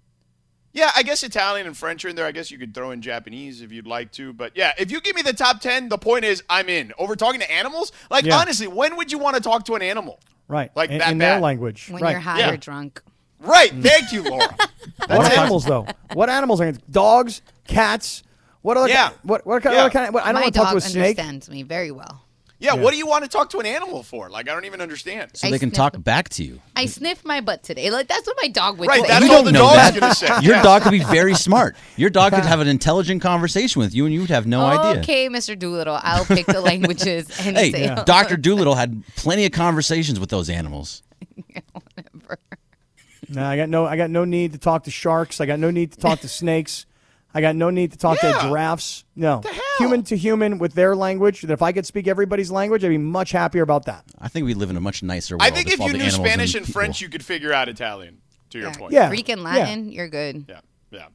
yeah, 0.78 0.90
I 0.96 1.02
guess 1.02 1.22
Italian 1.22 1.66
and 1.66 1.76
French 1.76 2.04
are 2.04 2.08
in 2.08 2.16
there. 2.16 2.24
I 2.24 2.32
guess 2.32 2.50
you 2.50 2.58
could 2.58 2.72
throw 2.74 2.92
in 2.92 3.02
Japanese 3.02 3.60
if 3.60 3.72
you'd 3.72 3.86
like 3.86 4.12
to. 4.12 4.32
But 4.32 4.52
yeah, 4.56 4.72
if 4.78 4.90
you 4.90 5.00
give 5.00 5.16
me 5.16 5.22
the 5.22 5.32
top 5.32 5.60
10, 5.60 5.88
the 5.88 5.98
point 5.98 6.24
is 6.24 6.42
I'm 6.48 6.68
in. 6.68 6.92
Over 6.98 7.16
talking 7.16 7.40
to 7.40 7.50
animals? 7.50 7.92
Like, 8.10 8.24
Yeah. 8.24 8.38
honestly, 8.38 8.66
when 8.68 8.96
would 8.96 9.10
you 9.12 9.18
want 9.18 9.36
to 9.36 9.42
talk 9.42 9.64
to 9.66 9.74
an 9.74 9.82
animal? 9.82 10.20
Right. 10.46 10.70
Like 10.74 10.90
in, 10.90 10.98
that 10.98 11.10
in 11.12 11.18
their 11.18 11.40
language. 11.40 11.88
When 11.90 12.02
right. 12.02 12.12
you're 12.12 12.20
high 12.20 12.38
Yeah. 12.38 12.52
or 12.52 12.56
drunk. 12.56 13.02
Right. 13.40 13.70
Thank 13.72 14.12
you, 14.12 14.22
Laura. 14.22 14.56
What 15.06 15.32
animals 15.32 15.64
though? 15.64 15.86
What 16.14 16.28
animals 16.28 16.60
are 16.60 16.72
dogs, 16.90 17.40
cats? 17.66 18.22
What 18.62 18.76
other? 18.76 18.88
Yeah. 18.88 19.08
Kind, 19.08 19.18
what 19.22 19.46
what 19.46 19.62
kind? 19.62 19.76
Yeah. 19.76 19.84
What 19.84 19.92
kind 19.92 20.08
of, 20.08 20.14
what, 20.14 20.24
I 20.24 20.26
don't 20.26 20.34
My 20.34 20.40
want 20.42 20.54
to 20.54 20.60
talk 20.60 20.70
to 20.72 20.76
a 20.76 20.80
snake. 20.80 21.18
understands 21.18 21.48
me 21.48 21.62
very 21.62 21.90
well. 21.90 22.24
Yeah, 22.60 22.74
Yeah. 22.74 22.80
what 22.82 22.90
do 22.90 22.96
you 22.98 23.06
want 23.06 23.22
to 23.22 23.30
talk 23.30 23.50
to 23.50 23.60
an 23.60 23.66
animal 23.66 24.02
for? 24.02 24.28
Like, 24.28 24.48
I 24.48 24.52
don't 24.52 24.64
even 24.64 24.80
understand. 24.80 25.30
So 25.34 25.46
I 25.46 25.52
they 25.52 25.58
can 25.60 25.68
sniff 25.70 25.76
talk 25.76 25.92
them. 25.92 26.02
back 26.02 26.28
to 26.30 26.42
you. 26.44 26.60
I 26.74 26.86
sniffed 26.86 27.24
my 27.24 27.40
butt 27.40 27.62
today. 27.62 27.90
Like 27.90 28.08
that's 28.08 28.26
what 28.26 28.36
my 28.42 28.48
dog 28.48 28.78
would 28.78 28.88
Right, 28.88 29.00
say. 29.02 29.06
that's 29.06 29.24
you 29.26 29.32
all 29.32 29.42
the 29.44 29.52
know 29.52 29.60
dog's 29.72 29.98
going 30.00 30.10
to 30.10 30.16
say. 30.16 30.26
Your 30.42 30.56
Yeah. 30.56 30.62
dog 30.62 30.82
could 30.82 30.90
be 30.90 31.04
very 31.04 31.34
smart. 31.34 31.76
Your 31.96 32.10
dog 32.10 32.32
could 32.32 32.44
have 32.44 32.58
an 32.60 32.66
intelligent 32.66 33.22
conversation 33.22 33.80
with 33.80 33.94
you, 33.94 34.06
and 34.06 34.12
you 34.14 34.20
would 34.22 34.30
have 34.30 34.46
no 34.46 34.60
idea. 34.62 35.00
Okay, 35.02 35.28
Mr. 35.28 35.56
Doolittle, 35.56 35.98
I'll 36.02 36.24
pick 36.24 36.46
the 36.46 36.60
languages 36.72 37.28
and 37.40 37.56
Hey, 37.56 37.70
say 37.70 37.94
Dr. 38.04 38.36
Doolittle 38.36 38.74
had 38.74 39.04
plenty 39.16 39.46
of 39.46 39.52
conversations 39.52 40.18
with 40.18 40.30
those 40.30 40.50
animals. 40.50 41.02
whatever. 41.72 42.38
No, 43.28 43.44
I 43.44 43.56
got 43.56 43.68
no. 43.68 43.86
I 43.86 43.96
got 43.96 44.10
no 44.10 44.24
need 44.24 44.52
to 44.52 44.58
talk 44.58 44.84
to 44.84 44.90
sharks. 44.90 45.40
I 45.40 45.46
got 45.46 45.58
no 45.58 45.70
need 45.70 45.92
to 45.92 45.98
talk 45.98 46.20
to 46.20 46.28
snakes. 46.28 46.86
I 47.34 47.40
got 47.40 47.54
no 47.56 47.70
need 47.70 47.92
to 47.92 47.98
talk 47.98 48.18
Yeah. 48.22 48.32
to 48.32 48.40
giraffes. 48.48 49.04
No, 49.14 49.42
hell? 49.44 49.62
human 49.78 50.02
to 50.04 50.16
human 50.16 50.58
with 50.58 50.72
their 50.74 50.96
language. 50.96 51.42
That 51.42 51.50
if 51.52 51.62
I 51.62 51.72
could 51.72 51.84
speak 51.86 52.08
everybody's 52.08 52.50
language, 52.50 52.84
I'd 52.84 52.88
be 52.88 52.98
much 52.98 53.32
happier 53.32 53.62
about 53.62 53.84
that. 53.84 54.04
I 54.18 54.28
think 54.28 54.46
we 54.46 54.54
live 54.54 54.70
in 54.70 54.76
a 54.76 54.80
much 54.80 55.02
nicer 55.02 55.34
world. 55.34 55.42
I 55.42 55.50
think 55.50 55.70
if 55.70 55.80
all 55.80 55.88
you 55.90 55.98
knew 55.98 56.10
Spanish 56.10 56.54
and 56.54 56.64
people- 56.64 56.80
French, 56.80 57.00
you 57.00 57.08
could 57.08 57.24
figure 57.24 57.52
out 57.52 57.68
Italian, 57.68 58.18
to 58.50 58.58
your 58.58 58.72
point. 58.72 58.92
Yeah. 58.92 59.08
Greek 59.08 59.28
and 59.28 59.42
yeah. 59.42 59.48
Latin, 59.48 59.92
you're 59.92 60.08
good. 60.08 60.46
Yeah. 60.48 60.60
Yeah. 60.90 61.06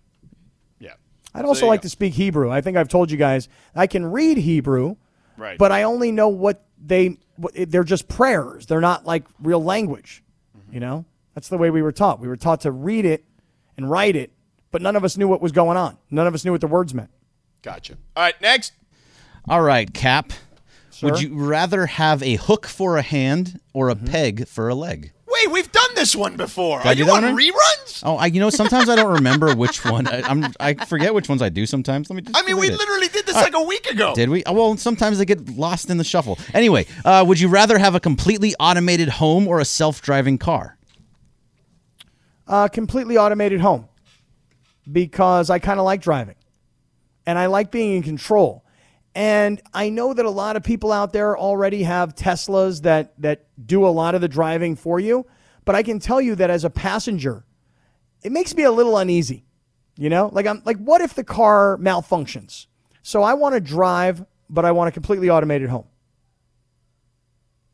Yeah. 0.80 0.94
I'd 1.34 1.42
So 1.42 1.48
also 1.48 1.62
there 1.62 1.70
like 1.70 1.80
go. 1.82 1.84
to 1.84 1.90
speak 1.90 2.14
Hebrew. 2.14 2.52
I 2.52 2.62
think 2.62 2.78
I've 2.78 2.90
told 2.90 3.10
you 3.10 3.18
guys 3.18 3.50
I 3.76 3.88
can 3.88 4.06
read 4.06 4.38
Hebrew, 4.38 4.96
Right. 5.36 5.58
but 5.58 5.72
I 5.72 5.84
only 5.84 6.12
know 6.12 6.30
what 6.30 6.64
they, 6.80 7.18
they're 7.56 7.84
just 7.84 8.08
prayers. 8.08 8.68
They're 8.68 8.82
not 8.82 9.06
like 9.06 9.24
real 9.42 9.64
language. 9.64 10.24
Mm-hmm. 10.58 10.74
You 10.76 10.80
know, 10.80 11.06
that's 11.34 11.50
the 11.50 11.58
way 11.58 11.72
we 11.72 11.82
were 11.82 11.92
taught. 11.92 12.20
We 12.20 12.28
were 12.28 12.38
taught 12.38 12.62
to 12.62 12.72
read 12.72 13.06
it 13.06 13.26
and 13.78 13.90
write 13.90 14.16
it, 14.16 14.32
but 14.74 14.82
none 14.82 14.98
of 14.98 15.06
us 15.06 15.16
knew 15.16 15.30
what 15.30 15.42
was 15.42 15.54
going 15.54 15.78
on. 15.78 15.98
None 16.12 16.28
of 16.28 16.34
us 16.34 16.44
knew 16.44 16.52
what 16.52 16.60
the 16.60 16.68
words 16.68 16.94
meant. 16.94 17.10
Gotcha. 17.62 17.94
All 18.18 18.24
right, 18.24 18.40
next. 18.42 18.74
All 19.48 19.62
right, 19.62 19.94
Kap. 19.94 20.34
Would 21.02 21.22
you 21.22 21.34
rather 21.36 21.86
have 21.86 22.22
a 22.24 22.36
hook 22.36 22.66
for 22.68 22.98
a 22.98 23.02
hand 23.02 23.60
or 23.74 23.90
Mm-hmm. 23.90 24.06
a 24.06 24.10
peg 24.10 24.48
for 24.48 24.68
a 24.70 24.76
leg? 24.76 25.12
Wait, 25.28 25.52
we've 25.52 25.72
done 25.72 25.90
this 25.96 26.16
one 26.16 26.38
before. 26.38 26.80
I 26.86 26.92
Are 26.92 26.94
do 26.94 27.00
you 27.00 27.06
that 27.06 27.24
on 27.24 27.24
one? 27.24 27.36
reruns? 27.38 28.04
Oh, 28.06 28.16
I 28.18 28.28
you 28.28 28.40
know 28.40 28.50
sometimes 28.50 28.88
I 28.88 28.96
don't 28.96 29.14
remember 29.14 29.56
which 29.56 29.84
one. 29.84 30.08
I, 30.08 30.22
I'm 30.22 30.46
I 30.60 30.74
forget 30.86 31.14
which 31.14 31.28
ones 31.28 31.42
I 31.42 31.50
do 31.50 31.66
sometimes. 31.66 32.10
Let 32.10 32.16
me 32.18 32.22
just. 32.22 32.38
I 32.38 32.46
mean, 32.46 32.58
we 32.58 32.68
it. 32.68 32.78
literally 32.78 33.08
did 33.08 33.26
this 33.26 33.36
like 33.36 33.56
a 33.56 33.64
week 33.64 33.88
ago. 33.88 34.14
Did 34.16 34.30
we? 34.30 34.44
Oh, 34.46 34.54
well, 34.54 34.78
sometimes 34.78 35.18
they 35.18 35.26
get 35.26 35.50
lost 35.58 35.90
in 35.90 35.98
the 35.98 36.04
shuffle. 36.04 36.38
Anyway, 36.54 36.86
uh, 37.04 37.24
would 37.28 37.40
you 37.40 37.48
rather 37.48 37.78
have 37.80 37.96
a 37.96 38.00
completely 38.00 38.54
automated 38.60 39.10
home 39.10 39.48
or 39.48 39.60
a 39.60 39.66
self-driving 39.66 40.38
car? 40.38 40.78
A 42.48 42.70
completely 42.70 43.18
automated 43.18 43.62
home 43.62 43.88
because 44.92 45.50
I 45.50 45.60
kind 45.60 45.80
of 45.80 45.86
like 45.86 46.02
driving 46.02 46.36
and 47.26 47.38
I 47.40 47.48
like 47.48 47.72
being 47.72 47.96
in 47.96 48.04
control. 48.04 48.64
And 49.16 49.62
I 49.74 49.90
know 49.90 50.14
that 50.14 50.26
a 50.26 50.30
lot 50.30 50.56
of 50.56 50.64
people 50.64 50.92
out 50.92 51.14
there 51.14 51.38
already 51.38 51.84
have 51.84 52.16
Teslas 52.16 52.82
that, 52.82 53.14
that 53.22 53.46
do 53.64 53.86
a 53.86 53.90
lot 53.90 54.16
of 54.16 54.22
the 54.22 54.28
driving 54.28 54.76
for 54.76 55.00
you. 55.00 55.26
But 55.66 55.76
I 55.76 55.84
can 55.84 56.00
tell 56.00 56.20
you 56.20 56.36
that 56.36 56.50
as 56.50 56.66
a 56.66 56.70
passenger, 56.70 57.46
it 58.24 58.32
makes 58.32 58.56
me 58.56 58.64
a 58.64 58.72
little 58.72 58.98
uneasy. 58.98 59.46
You 59.96 60.10
know, 60.10 60.30
like 60.34 60.48
I'm 60.48 60.64
like, 60.66 60.78
what 60.78 61.02
if 61.02 61.14
the 61.14 61.24
car 61.24 61.78
malfunctions? 61.78 62.66
So 63.04 63.22
I 63.22 63.36
want 63.36 63.54
to 63.54 63.62
drive, 63.62 64.26
but 64.50 64.66
I 64.66 64.72
want 64.72 64.88
a 64.88 64.92
completely 64.92 65.30
automated 65.30 65.70
home. 65.70 65.86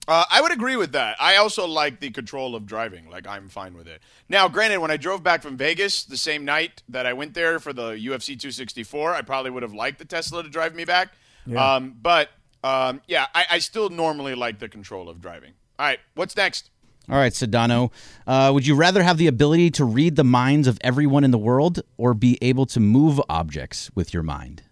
Uh, 0.09 0.25
I 0.31 0.41
would 0.41 0.51
agree 0.51 0.75
with 0.75 0.93
that. 0.93 1.17
I 1.19 1.35
also 1.35 1.67
like 1.67 1.99
the 1.99 2.09
control 2.09 2.55
of 2.55 2.65
driving. 2.65 3.11
Like, 3.11 3.27
I'm 3.27 3.47
fine 3.47 3.77
with 3.77 3.87
it. 3.87 4.01
Now, 4.27 4.47
granted, 4.47 4.79
when 4.79 4.89
I 4.89 4.97
drove 4.97 5.21
back 5.21 5.43
from 5.43 5.55
Vegas 5.55 6.03
the 6.03 6.17
same 6.17 6.43
night 6.43 6.81
that 6.89 7.05
I 7.05 7.13
went 7.13 7.35
there 7.35 7.59
for 7.59 7.73
the 7.73 7.91
UFC 7.91 8.29
264, 8.29 9.13
I 9.13 9.21
probably 9.21 9.51
would 9.51 9.61
have 9.61 9.75
liked 9.75 9.99
the 9.99 10.05
Tesla 10.05 10.41
to 10.41 10.49
drive 10.49 10.73
me 10.73 10.83
back. 10.83 11.13
Yeah. 11.45 11.75
Um, 11.75 11.95
but 12.01 12.31
um, 12.63 13.01
yeah, 13.07 13.27
I, 13.35 13.45
I 13.51 13.59
still 13.59 13.89
normally 13.89 14.33
like 14.33 14.57
the 14.57 14.67
control 14.67 15.09
of 15.09 15.21
driving. 15.21 15.53
All 15.77 15.85
right, 15.85 15.99
what's 16.15 16.35
next? 16.35 16.71
All 17.07 17.17
right, 17.17 17.31
Sedano. 17.31 17.91
Uh, 18.25 18.49
would 18.51 18.65
you 18.65 18.73
rather 18.73 19.03
have 19.03 19.19
the 19.19 19.27
ability 19.27 19.69
to 19.71 19.85
read 19.85 20.15
the 20.15 20.23
minds 20.23 20.67
of 20.67 20.79
everyone 20.81 21.23
in 21.23 21.29
the 21.29 21.37
world 21.37 21.81
or 21.97 22.15
be 22.15 22.39
able 22.41 22.65
to 22.65 22.79
move 22.79 23.21
objects 23.29 23.91
with 23.93 24.11
your 24.11 24.23
mind? 24.23 24.63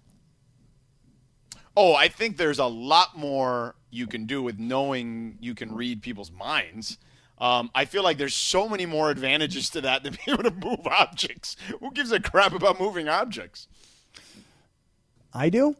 Oh, 1.75 1.93
I 1.93 2.07
think 2.07 2.37
there's 2.37 2.57
a 2.57 2.65
lot 2.65 3.15
more 3.15 3.75
you 3.97 4.07
can 4.07 4.25
do 4.25 4.41
with 4.41 4.59
knowing 4.59 5.37
you 5.41 5.55
can 5.55 5.73
read 5.75 6.01
people's 6.01 6.31
minds. 6.31 6.97
Um, 7.39 7.69
I 7.75 7.85
feel 7.85 8.03
like 8.03 8.17
there's 8.17 8.33
so 8.33 8.67
many 8.69 8.85
more 8.85 9.11
advantages 9.11 9.69
to 9.71 9.81
that 9.81 10.03
than 10.03 10.17
being 10.25 10.39
able 10.39 10.49
to 10.49 10.55
move 10.55 10.85
objects. 10.85 11.57
Who 11.79 11.91
gives 11.91 12.11
a 12.11 12.19
crap 12.19 12.53
about 12.53 12.79
moving 12.79 13.09
objects? 13.09 13.67
I 15.33 15.49
do. 15.49 15.75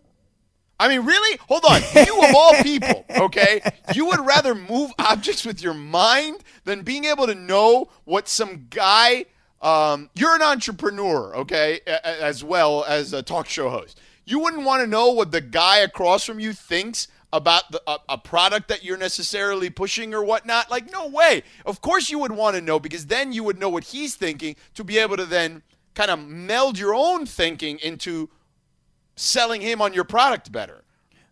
I 0.80 0.88
mean, 0.88 1.06
really? 1.06 1.40
Hold 1.48 1.64
on. 1.68 1.82
You 1.96 2.22
of 2.22 2.36
all 2.36 2.54
people, 2.64 3.06
okay? 3.10 3.62
You 3.96 4.06
would 4.08 4.20
rather 4.20 4.54
move 4.54 4.92
objects 5.00 5.44
with 5.46 5.62
your 5.62 5.74
mind 5.74 6.44
than 6.66 6.84
being 6.84 7.06
able 7.06 7.26
to 7.26 7.36
know 7.36 7.90
what 8.06 8.28
some 8.28 8.68
guy. 8.70 9.26
Um, 9.60 10.12
you're 10.14 10.36
an 10.36 10.44
entrepreneur, 10.44 11.36
okay, 11.36 11.80
as 12.04 12.44
well 12.44 12.86
as 12.88 13.12
a 13.12 13.24
talk 13.24 13.50
show 13.50 13.72
host. 13.72 14.00
You 14.24 14.40
wouldn't 14.40 14.64
want 14.64 14.82
to 14.82 14.88
know 14.88 15.12
what 15.12 15.32
the 15.32 15.42
guy 15.42 15.78
across 15.78 16.26
from 16.26 16.40
you 16.40 16.54
thinks 16.54 17.08
about 17.34 17.72
the, 17.72 17.82
a, 17.88 17.98
a 18.10 18.18
product 18.18 18.68
that 18.70 18.84
you're 18.84 18.98
necessarily 18.98 19.70
pushing 19.70 20.14
or 20.14 20.24
whatnot. 20.24 20.72
Like, 20.72 20.92
no 20.92 21.08
way. 21.08 21.44
Of 21.66 21.82
course, 21.82 22.10
you 22.10 22.20
would 22.20 22.32
want 22.32 22.56
to 22.56 22.62
know 22.62 22.80
because 22.80 23.08
then 23.08 23.34
you 23.34 23.44
would 23.44 23.60
know 23.60 23.70
what 23.70 23.86
he's 23.86 24.16
thinking 24.16 24.56
to 24.76 24.84
be 24.84 24.98
able 24.98 25.18
to 25.18 25.26
then 25.26 25.62
kind 25.94 26.10
of 26.10 26.20
meld 26.20 26.80
your 26.80 26.96
own 26.96 27.26
thinking 27.26 27.80
into 27.80 28.30
selling 29.16 29.62
him 29.62 29.82
on 29.82 29.94
your 29.94 30.04
product 30.04 30.52
better. 30.52 30.84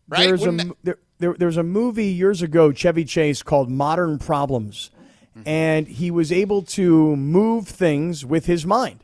Right? 0.07 0.27
There's 0.27 0.45
a 0.45 0.75
there, 0.83 0.97
there, 1.19 1.33
there 1.33 1.47
was 1.47 1.57
a 1.57 1.63
movie 1.63 2.07
years 2.07 2.41
ago, 2.41 2.71
Chevy 2.71 3.05
Chase, 3.05 3.41
called 3.41 3.69
Modern 3.69 4.19
Problems, 4.19 4.91
Mm-hmm. 5.37 5.49
and 5.49 5.87
he 5.89 6.11
was 6.11 6.31
able 6.31 6.61
to 6.61 7.13
move 7.17 7.67
things 7.67 8.25
with 8.25 8.45
his 8.45 8.65
mind. 8.65 9.03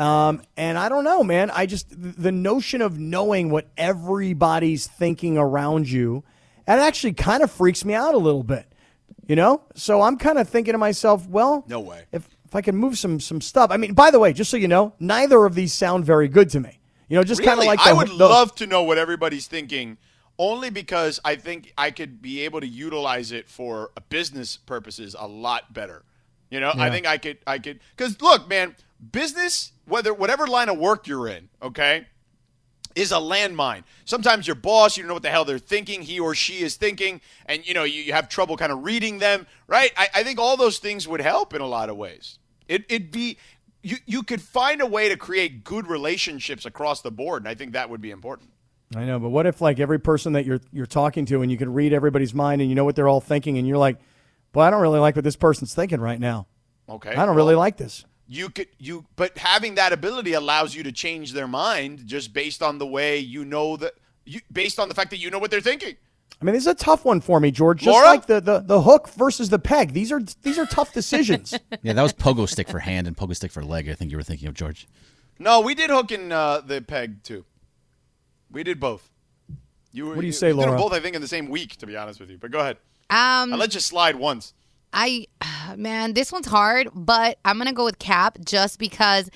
Um, 0.00 0.40
and 0.56 0.78
I 0.78 0.88
don't 0.88 1.04
know, 1.04 1.22
man. 1.22 1.50
I 1.50 1.66
just 1.66 1.86
the 1.90 2.32
notion 2.32 2.80
of 2.80 2.98
knowing 2.98 3.50
what 3.50 3.68
everybody's 3.76 4.86
thinking 4.86 5.36
around 5.36 5.90
you, 5.90 6.24
it 6.66 6.72
actually 6.72 7.12
kind 7.12 7.42
of 7.42 7.50
freaks 7.50 7.84
me 7.84 7.92
out 7.92 8.14
a 8.14 8.18
little 8.18 8.42
bit. 8.42 8.66
You 9.26 9.36
know, 9.36 9.62
so 9.74 10.00
I'm 10.00 10.16
kind 10.16 10.38
of 10.38 10.48
thinking 10.48 10.72
to 10.72 10.78
myself, 10.78 11.28
well, 11.28 11.64
No 11.68 11.80
way. 11.80 12.04
If 12.12 12.26
if 12.46 12.54
I 12.56 12.62
can 12.62 12.76
move 12.76 12.98
some 12.98 13.20
some 13.20 13.42
stuff. 13.42 13.70
I 13.70 13.76
mean, 13.76 13.92
by 13.92 14.10
the 14.10 14.18
way, 14.18 14.32
just 14.32 14.50
so 14.50 14.56
you 14.56 14.68
know, 14.68 14.94
neither 14.98 15.44
of 15.44 15.54
these 15.54 15.72
sound 15.72 16.06
very 16.06 16.28
good 16.28 16.48
to 16.50 16.60
me. 16.60 16.80
You 17.08 17.16
know, 17.16 17.22
just 17.22 17.42
kind 17.42 17.60
of 17.60 17.66
like 17.66 17.82
the, 17.82 17.90
I 17.90 17.92
would 17.92 18.08
the- 18.08 18.14
love 18.14 18.54
to 18.56 18.66
know 18.66 18.82
what 18.82 18.96
everybody's 18.96 19.46
thinking, 19.46 19.98
only 20.38 20.70
because 20.70 21.20
I 21.24 21.36
think 21.36 21.74
I 21.76 21.90
could 21.90 22.22
be 22.22 22.40
able 22.40 22.60
to 22.60 22.66
utilize 22.66 23.32
it 23.32 23.48
for 23.48 23.90
business 24.08 24.56
purposes 24.56 25.14
a 25.18 25.28
lot 25.28 25.74
better. 25.74 26.04
You 26.50 26.60
know, 26.60 26.72
I 26.76 26.90
think 26.90 27.06
I 27.06 27.16
could, 27.16 27.38
I 27.46 27.58
could, 27.58 27.78
because 27.96 28.20
look, 28.20 28.48
man, 28.48 28.74
business, 29.12 29.72
whether 29.86 30.12
whatever 30.12 30.48
line 30.48 30.68
of 30.68 30.78
work 30.78 31.06
you're 31.06 31.28
in, 31.28 31.48
okay, 31.62 32.06
is 32.96 33.12
a 33.12 33.16
landmine. 33.16 33.84
Sometimes 34.04 34.48
your 34.48 34.56
boss, 34.56 34.96
you 34.96 35.04
don't 35.04 35.08
know 35.08 35.14
what 35.14 35.22
the 35.22 35.30
hell 35.30 35.44
they're 35.44 35.58
thinking, 35.58 36.02
he 36.02 36.18
or 36.18 36.34
she 36.34 36.58
is 36.58 36.74
thinking, 36.74 37.20
and 37.46 37.66
you 37.66 37.72
know 37.72 37.84
you, 37.84 38.02
you 38.02 38.12
have 38.12 38.28
trouble 38.28 38.56
kind 38.56 38.72
of 38.72 38.84
reading 38.84 39.18
them, 39.18 39.46
right? 39.68 39.92
I, 39.96 40.08
I 40.16 40.22
think 40.24 40.40
all 40.40 40.56
those 40.56 40.78
things 40.78 41.06
would 41.06 41.20
help 41.20 41.54
in 41.54 41.60
a 41.60 41.66
lot 41.66 41.88
of 41.88 41.96
ways. 41.96 42.38
It, 42.66 42.84
it'd 42.88 43.12
be 43.12 43.38
you, 43.82 43.96
you 44.06 44.22
could 44.22 44.42
find 44.42 44.80
a 44.80 44.86
way 44.86 45.08
to 45.08 45.16
create 45.16 45.64
good 45.64 45.86
relationships 45.86 46.66
across 46.66 47.00
the 47.00 47.10
board, 47.10 47.42
and 47.42 47.48
I 47.48 47.54
think 47.54 47.72
that 47.72 47.90
would 47.90 48.00
be 48.00 48.10
important. 48.10 48.50
I 48.94 49.04
know, 49.04 49.20
but 49.20 49.28
what 49.28 49.46
if 49.46 49.60
like 49.60 49.78
every 49.78 50.00
person 50.00 50.32
that 50.32 50.44
you're 50.44 50.60
you're 50.72 50.86
talking 50.86 51.24
to 51.26 51.42
and 51.42 51.50
you 51.50 51.56
can 51.56 51.72
read 51.72 51.92
everybody's 51.92 52.34
mind 52.34 52.60
and 52.60 52.68
you 52.68 52.74
know 52.74 52.84
what 52.84 52.96
they're 52.96 53.08
all 53.08 53.20
thinking 53.20 53.56
and 53.56 53.68
you're 53.68 53.78
like, 53.78 53.98
"Boy, 54.52 54.62
I 54.62 54.70
don't 54.70 54.82
really 54.82 55.00
like 55.00 55.16
what 55.16 55.24
this 55.24 55.36
person's 55.36 55.74
thinking 55.74 56.00
right 56.00 56.20
now. 56.20 56.46
Okay, 56.88 57.14
I 57.14 57.26
don't 57.26 57.36
really 57.36 57.54
like 57.54 57.76
this." 57.76 58.04
you 58.30 58.48
could 58.48 58.68
you, 58.78 59.04
but 59.16 59.36
having 59.36 59.74
that 59.74 59.92
ability 59.92 60.34
allows 60.34 60.72
you 60.72 60.84
to 60.84 60.92
change 60.92 61.32
their 61.32 61.48
mind 61.48 62.06
just 62.06 62.32
based 62.32 62.62
on 62.62 62.78
the 62.78 62.86
way 62.86 63.18
you 63.18 63.44
know 63.44 63.76
that 63.76 63.94
you 64.24 64.40
based 64.52 64.78
on 64.78 64.88
the 64.88 64.94
fact 64.94 65.10
that 65.10 65.18
you 65.18 65.30
know 65.30 65.40
what 65.40 65.50
they're 65.50 65.60
thinking. 65.60 65.96
I 66.40 66.44
mean, 66.44 66.54
this 66.54 66.62
is 66.62 66.68
a 66.68 66.74
tough 66.74 67.04
one 67.04 67.20
for 67.20 67.40
me, 67.40 67.50
George. 67.50 67.80
Just 67.80 67.92
Laura? 67.92 68.06
like 68.06 68.26
the, 68.26 68.40
the 68.40 68.60
the 68.60 68.82
hook 68.82 69.10
versus 69.10 69.50
the 69.50 69.58
peg. 69.58 69.92
These 69.92 70.12
are 70.12 70.20
these 70.42 70.58
are 70.58 70.66
tough 70.66 70.92
decisions. 70.92 71.54
Yeah, 71.82 71.94
that 71.94 72.02
was 72.02 72.12
pogo 72.12 72.48
stick 72.48 72.68
for 72.68 72.78
hand 72.78 73.06
and 73.06 73.16
pogo 73.16 73.34
stick 73.34 73.50
for 73.50 73.64
leg. 73.64 73.88
I 73.88 73.94
think 73.94 74.10
you 74.10 74.16
were 74.16 74.22
thinking 74.22 74.48
of 74.48 74.54
George. 74.54 74.86
No, 75.38 75.60
we 75.60 75.74
did 75.74 75.90
hook 75.90 76.12
in 76.12 76.30
uh, 76.30 76.60
the 76.60 76.82
peg 76.82 77.22
too. 77.24 77.46
We 78.50 78.62
did 78.62 78.78
both. 78.78 79.10
You 79.92 80.06
were, 80.06 80.14
What 80.14 80.20
do 80.20 80.26
you 80.26 80.32
say, 80.32 80.52
we 80.52 80.58
did 80.58 80.62
them 80.62 80.76
Laura? 80.76 80.78
both, 80.78 80.92
I 80.92 81.00
think, 81.00 81.16
in 81.16 81.22
the 81.22 81.28
same 81.28 81.48
week. 81.48 81.76
To 81.78 81.86
be 81.86 81.96
honest 81.96 82.20
with 82.20 82.30
you, 82.30 82.38
but 82.38 82.50
go 82.50 82.60
ahead. 82.60 82.76
Um, 83.10 83.52
I 83.52 83.56
let 83.56 83.74
you 83.74 83.80
slide 83.80 84.16
once. 84.16 84.54
I, 84.92 85.26
man, 85.76 86.14
this 86.14 86.32
one's 86.32 86.46
hard, 86.46 86.88
but 86.94 87.38
I'm 87.44 87.58
gonna 87.58 87.72
go 87.72 87.84
with 87.84 87.98
Kap 87.98 88.38
just 88.44 88.78
because 88.78 89.30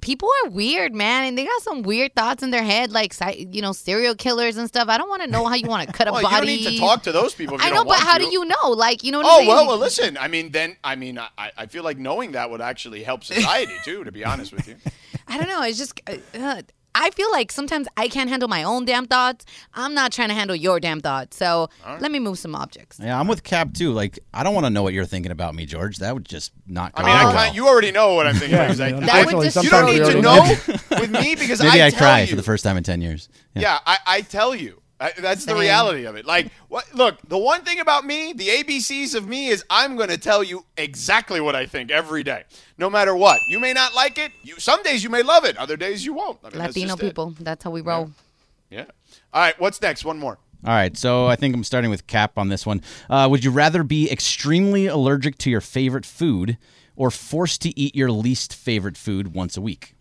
people 0.00 0.30
are 0.44 0.50
weird, 0.50 0.94
man, 0.94 1.24
and 1.26 1.36
they 1.36 1.44
got 1.44 1.60
some 1.62 1.82
weird 1.82 2.14
thoughts 2.14 2.42
in 2.42 2.50
their 2.50 2.62
head, 2.62 2.92
like 2.92 3.14
you 3.36 3.60
know, 3.60 3.72
serial 3.72 4.14
killers 4.14 4.56
and 4.56 4.68
stuff. 4.68 4.88
I 4.88 4.96
don't 4.96 5.08
want 5.10 5.22
to 5.22 5.28
know 5.28 5.44
how 5.46 5.54
you 5.54 5.68
want 5.68 5.86
to 5.86 5.92
cut 5.92 6.08
a 6.08 6.12
Well, 6.16 6.22
you 6.22 6.28
body. 6.28 6.46
don't 6.46 6.64
need 6.64 6.76
to 6.76 6.78
talk 6.78 7.02
to 7.02 7.12
those 7.12 7.34
people. 7.34 7.58
You 7.58 7.66
I 7.66 7.70
know, 7.70 7.84
but 7.84 7.98
how 8.00 8.16
to. 8.16 8.24
do 8.24 8.30
you 8.30 8.44
know? 8.46 8.70
Like, 8.70 9.04
you 9.04 9.12
know 9.12 9.18
what 9.18 9.26
I'm 9.26 9.32
Oh 9.32 9.36
saying? 9.38 9.48
well, 9.48 9.66
well, 9.66 9.78
listen. 9.78 10.16
I 10.16 10.28
mean, 10.28 10.50
then 10.52 10.76
I 10.82 10.96
mean, 10.96 11.18
I, 11.18 11.50
I 11.58 11.66
feel 11.66 11.84
like 11.84 11.98
knowing 11.98 12.32
that 12.32 12.50
would 12.50 12.62
actually 12.62 13.02
help 13.02 13.22
society 13.34 13.74
too. 13.84 14.02
To 14.04 14.12
be 14.12 14.24
honest 14.24 14.52
with 14.52 14.66
you, 14.66 14.76
I 15.28 15.36
don't 15.38 15.48
know. 15.48 15.62
It's 15.62 15.78
just. 15.78 16.00
Uh, 16.34 16.62
I 16.98 17.10
feel 17.10 17.30
like 17.30 17.52
sometimes 17.52 17.86
I 17.98 18.08
can't 18.08 18.30
handle 18.30 18.48
my 18.48 18.62
own 18.62 18.86
damn 18.86 19.04
thoughts. 19.06 19.44
I'm 19.74 19.92
not 19.92 20.12
trying 20.12 20.28
to 20.28 20.34
handle 20.34 20.56
your 20.56 20.80
damn 20.80 21.00
thoughts. 21.00 21.36
So 21.36 21.68
let 22.00 22.10
me 22.10 22.18
move 22.18 22.38
some 22.38 22.54
objects. 22.54 22.98
Yeah, 23.02 23.20
I'm 23.20 23.28
with 23.28 23.44
Kap 23.44 23.74
too. 23.74 23.92
Like, 23.92 24.18
I 24.32 24.42
don't 24.42 24.54
want 24.54 24.64
to 24.64 24.70
know 24.70 24.82
what 24.82 24.94
you're 24.94 25.04
thinking 25.04 25.30
about 25.30 25.54
me, 25.54 25.66
George. 25.66 25.98
That 25.98 26.14
would 26.14 26.24
just 26.24 26.52
not. 26.66 26.92
I 26.94 27.02
mean, 27.02 27.10
I 27.14 27.24
well. 27.24 27.32
can't, 27.34 27.54
you 27.54 27.68
already 27.68 27.92
know 27.92 28.14
what 28.14 28.26
I'm 28.26 28.34
thinking. 28.34 28.56
Yeah, 28.56 28.64
because 28.64 28.80
I- 28.80 28.88
I 28.88 28.92
mean, 28.92 29.06
That 29.06 29.26
would 29.26 29.44
just- 29.44 29.62
you 29.62 29.68
don't 29.70 29.86
need 29.92 30.04
to 30.04 30.20
know 30.22 30.42
with 30.90 31.10
me 31.10 31.34
because 31.34 31.60
Maybe 31.62 31.82
I, 31.82 31.88
I, 31.88 31.90
tell 31.90 31.98
cry 31.98 32.20
you. 32.22 32.28
for 32.28 32.36
the 32.36 32.42
first 32.42 32.64
time 32.64 32.78
in 32.78 32.82
ten 32.82 33.02
years. 33.02 33.28
Yeah, 33.54 33.78
I, 33.84 33.98
I 34.06 34.20
tell 34.22 34.54
you. 34.54 34.80
I, 34.98 35.12
that's 35.18 35.44
the 35.44 35.54
reality 35.54 36.06
of 36.06 36.16
it. 36.16 36.24
Like, 36.24 36.50
what? 36.68 36.86
Look, 36.94 37.18
the 37.28 37.36
one 37.36 37.62
thing 37.62 37.80
about 37.80 38.06
me, 38.06 38.32
the 38.32 38.48
ABCs 38.48 39.14
of 39.14 39.28
me, 39.28 39.48
is 39.48 39.62
I'm 39.68 39.96
going 39.96 40.08
to 40.08 40.16
tell 40.16 40.42
you 40.42 40.64
exactly 40.76 41.40
what 41.40 41.54
I 41.54 41.66
think 41.66 41.90
every 41.90 42.22
day, 42.22 42.44
no 42.78 42.88
matter 42.88 43.14
what. 43.14 43.38
You 43.50 43.60
may 43.60 43.74
not 43.74 43.94
like 43.94 44.18
it. 44.18 44.32
You 44.42 44.58
some 44.58 44.82
days 44.82 45.04
you 45.04 45.10
may 45.10 45.22
love 45.22 45.44
it. 45.44 45.56
Other 45.58 45.76
days 45.76 46.04
you 46.04 46.14
won't. 46.14 46.38
I 46.42 46.48
mean, 46.48 46.58
that's 46.58 46.76
Latino 46.76 46.94
it. 46.94 47.00
people. 47.00 47.34
That's 47.40 47.62
how 47.62 47.70
we 47.70 47.82
roll. 47.82 48.10
Yeah. 48.70 48.86
All 49.32 49.42
right. 49.42 49.58
What's 49.60 49.80
next? 49.82 50.04
One 50.04 50.18
more. 50.18 50.38
All 50.64 50.72
right, 50.72 50.96
so 50.96 51.26
I 51.26 51.36
think 51.36 51.54
I'm 51.54 51.62
starting 51.62 51.90
with 51.90 52.06
Kap 52.08 52.38
on 52.38 52.48
this 52.48 52.66
one. 52.66 52.82
Uh, 53.08 53.28
would 53.30 53.44
you 53.44 53.52
rather 53.52 53.84
be 53.84 54.10
extremely 54.10 54.86
allergic 54.86 55.38
to 55.38 55.50
your 55.50 55.60
favorite 55.60 56.06
food 56.06 56.58
or 56.96 57.10
forced 57.10 57.62
to 57.62 57.78
eat 57.78 57.94
your 57.94 58.10
least 58.10 58.52
favorite 58.52 58.96
food 58.96 59.32
once 59.32 59.56
a 59.56 59.60
week? 59.60 59.94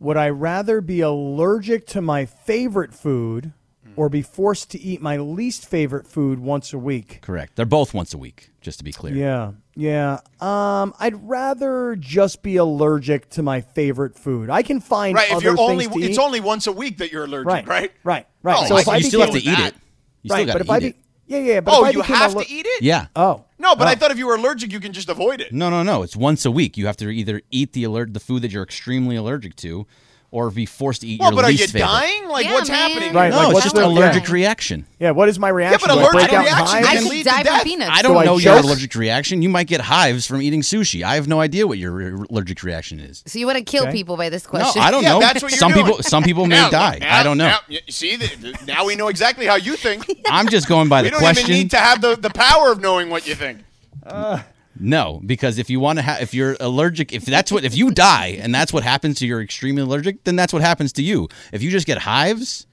Would 0.00 0.16
I 0.16 0.28
rather 0.30 0.80
be 0.80 1.00
allergic 1.00 1.86
to 1.88 2.00
my 2.00 2.24
favorite 2.24 2.94
food 2.94 3.52
or 3.96 4.08
be 4.08 4.22
forced 4.22 4.70
to 4.70 4.80
eat 4.80 5.02
my 5.02 5.16
least 5.16 5.66
favorite 5.66 6.06
food 6.06 6.38
once 6.38 6.72
a 6.72 6.78
week? 6.78 7.18
Correct. 7.20 7.56
They're 7.56 7.66
both 7.66 7.92
once 7.94 8.14
a 8.14 8.18
week, 8.18 8.50
just 8.60 8.78
to 8.78 8.84
be 8.84 8.92
clear. 8.92 9.14
Yeah, 9.16 9.52
yeah. 9.74 10.20
Um, 10.40 10.94
I'd 11.00 11.28
rather 11.28 11.96
just 11.96 12.44
be 12.44 12.56
allergic 12.58 13.28
to 13.30 13.42
my 13.42 13.60
favorite 13.60 14.14
food. 14.14 14.50
I 14.50 14.62
can 14.62 14.78
find 14.80 15.16
Right. 15.16 15.28
If 15.30 15.36
other 15.38 15.44
you're 15.46 15.56
things 15.56 15.70
only, 15.70 15.86
to 15.88 15.98
it's 15.98 16.16
eat. 16.16 16.22
only 16.22 16.38
once 16.40 16.68
a 16.68 16.72
week 16.72 16.98
that 16.98 17.10
you're 17.10 17.24
allergic, 17.24 17.46
right, 17.48 17.66
right? 17.66 17.92
right, 18.04 18.26
right. 18.44 18.56
Oh, 18.60 18.66
so 18.66 18.76
I 18.76 18.78
if 18.78 18.84
see. 18.84 18.90
I 18.92 18.96
you 18.98 19.02
still 19.04 19.20
have 19.22 19.30
to 19.30 19.34
became- 19.34 19.54
eat 19.54 19.66
it. 19.66 19.74
You 20.22 20.28
still 20.30 20.36
right, 20.38 20.46
got 20.46 20.52
but 20.52 20.58
to 20.58 20.64
if 20.64 20.70
I 20.70 20.76
eat 20.76 20.80
be, 20.80 20.86
it. 20.88 20.96
Yeah, 21.28 21.38
yeah, 21.38 21.60
but 21.60 21.74
Oh, 21.74 21.86
you 21.88 22.00
have 22.02 22.34
aller- 22.34 22.44
to 22.44 22.50
eat 22.50 22.66
it? 22.66 22.82
Yeah. 22.82 23.06
Oh, 23.14 23.44
No, 23.60 23.74
but 23.76 23.88
I 23.88 23.92
Oh. 23.92 23.94
thought 23.96 24.10
if 24.12 24.18
you 24.18 24.26
were 24.26 24.36
allergic, 24.36 24.72
you 24.72 24.78
can 24.80 24.92
just 24.92 25.08
avoid 25.08 25.40
it. 25.40 25.52
No, 25.52 25.68
no, 25.68 25.82
no. 25.82 26.02
It's 26.02 26.14
once 26.16 26.44
a 26.44 26.50
week. 26.50 26.76
You 26.76 26.86
have 26.86 26.96
to 26.98 27.10
either 27.10 27.42
eat 27.50 27.72
the 27.72 27.82
alert 27.84 28.14
the 28.14 28.20
food 28.20 28.42
that 28.42 28.52
you're 28.52 28.62
extremely 28.62 29.16
allergic 29.16 29.56
to, 29.56 29.86
or 30.30 30.50
be 30.50 30.66
forced 30.66 31.00
to 31.00 31.06
eat 31.06 31.18
Well, 31.20 31.30
your 31.30 31.36
but 31.36 31.44
are 31.46 31.48
least 31.48 31.60
you 31.62 31.66
favorite. 31.68 31.86
dying? 31.88 32.28
Like, 32.28 32.44
Yeah, 32.44 32.52
what's 32.52 32.68
man. 32.68 32.90
happening? 32.90 33.14
Right, 33.14 33.30
No, 33.30 33.36
like, 33.38 33.46
it's 33.46 33.54
what's 33.54 33.64
just 33.64 33.76
an 33.78 33.84
allergic 33.84 34.26
yeah. 34.28 34.34
reaction. 34.34 34.86
yeah. 34.98 35.10
What 35.12 35.30
is 35.30 35.38
my 35.38 35.48
reaction? 35.48 35.80
Yeah, 35.80 35.86
but 35.86 35.94
Do 35.94 35.98
I 35.98 36.02
allergic 36.02 36.12
break 36.12 36.32
out 36.34 36.46
in 36.46 36.52
reaction 36.52 36.66
hives? 36.66 36.86
I 36.88 36.92
can 36.92 37.02
could 37.04 37.10
lead 37.12 37.22
to 37.22 37.30
die 37.30 37.42
death. 37.44 37.60
from 37.62 37.64
peanuts. 37.70 37.90
I 37.94 38.02
don't 38.02 38.12
Do 38.12 38.18
I 38.18 38.24
know 38.26 38.36
your 38.36 38.56
allergic 38.58 38.94
reaction. 38.94 39.40
You 39.40 39.48
might 39.48 39.68
get 39.68 39.80
hives 39.80 40.26
from 40.26 40.42
eating 40.42 40.60
sushi. 40.60 41.02
I 41.02 41.14
have 41.14 41.28
no 41.28 41.40
idea 41.40 41.66
what 41.66 41.78
your 41.78 42.24
allergic 42.24 42.62
reaction 42.62 43.00
is. 43.00 43.22
So 43.26 43.38
you 43.38 43.46
want 43.46 43.56
to 43.56 43.64
kill 43.64 43.84
Okay. 43.84 43.92
people 43.92 44.18
by 44.18 44.28
this 44.28 44.46
question? 44.46 44.66
No, 44.66 44.72
question? 44.72 44.82
I 44.82 44.90
don't 44.90 45.02
Yeah, 45.02 45.12
know. 45.14 45.20
that's 45.20 45.42
what 45.42 45.50
you're 45.50 45.58
some 45.58 45.72
doing. 45.72 45.86
people, 45.86 46.02
some 46.02 46.22
people 46.22 46.44
may 46.46 46.56
Now- 46.60 46.68
die. 46.70 46.98
now- 47.00 47.20
I 47.20 47.22
don't 47.22 47.38
know. 47.38 47.46
Now, 47.48 47.78
see, 47.88 48.16
the, 48.16 48.26
the- 48.36 48.58
now 48.66 48.84
we 48.84 48.96
know 48.96 49.08
exactly 49.08 49.46
how 49.46 49.54
you 49.56 49.76
think. 49.76 50.04
I'm 50.28 50.48
just 50.50 50.68
going 50.68 50.90
by 50.90 51.00
the 51.00 51.10
question. 51.12 51.20
we 51.20 51.20
the 51.20 51.24
don't 51.24 51.34
question. 51.36 51.50
even 51.52 51.62
need 51.62 51.70
to 51.70 51.78
have 51.78 52.02
the, 52.02 52.16
the 52.16 52.30
power 52.30 52.70
of 52.70 52.80
knowing 52.82 53.08
what 53.08 53.26
you 53.26 53.34
think. 53.34 53.60
Uh, 54.04 54.40
No, 54.80 55.20
because 55.26 55.58
if 55.58 55.68
you 55.70 55.80
want 55.80 55.98
to 55.98 56.02
have, 56.02 56.22
if 56.22 56.32
you're 56.34 56.56
allergic, 56.60 57.12
if 57.12 57.24
that's 57.24 57.50
what, 57.50 57.64
if 57.64 57.76
you 57.76 57.90
die 57.90 58.38
and 58.40 58.54
that's 58.54 58.72
what 58.72 58.82
happens 58.84 59.18
to 59.18 59.26
you're 59.26 59.42
extremely 59.42 59.82
allergic, 59.82 60.24
then 60.24 60.36
that's 60.36 60.52
what 60.52 60.62
happens 60.62 60.92
to 60.94 61.02
you. 61.02 61.28
If 61.52 61.62
you 61.62 61.70
just 61.70 61.86
get 61.86 61.98
hives, 61.98 62.66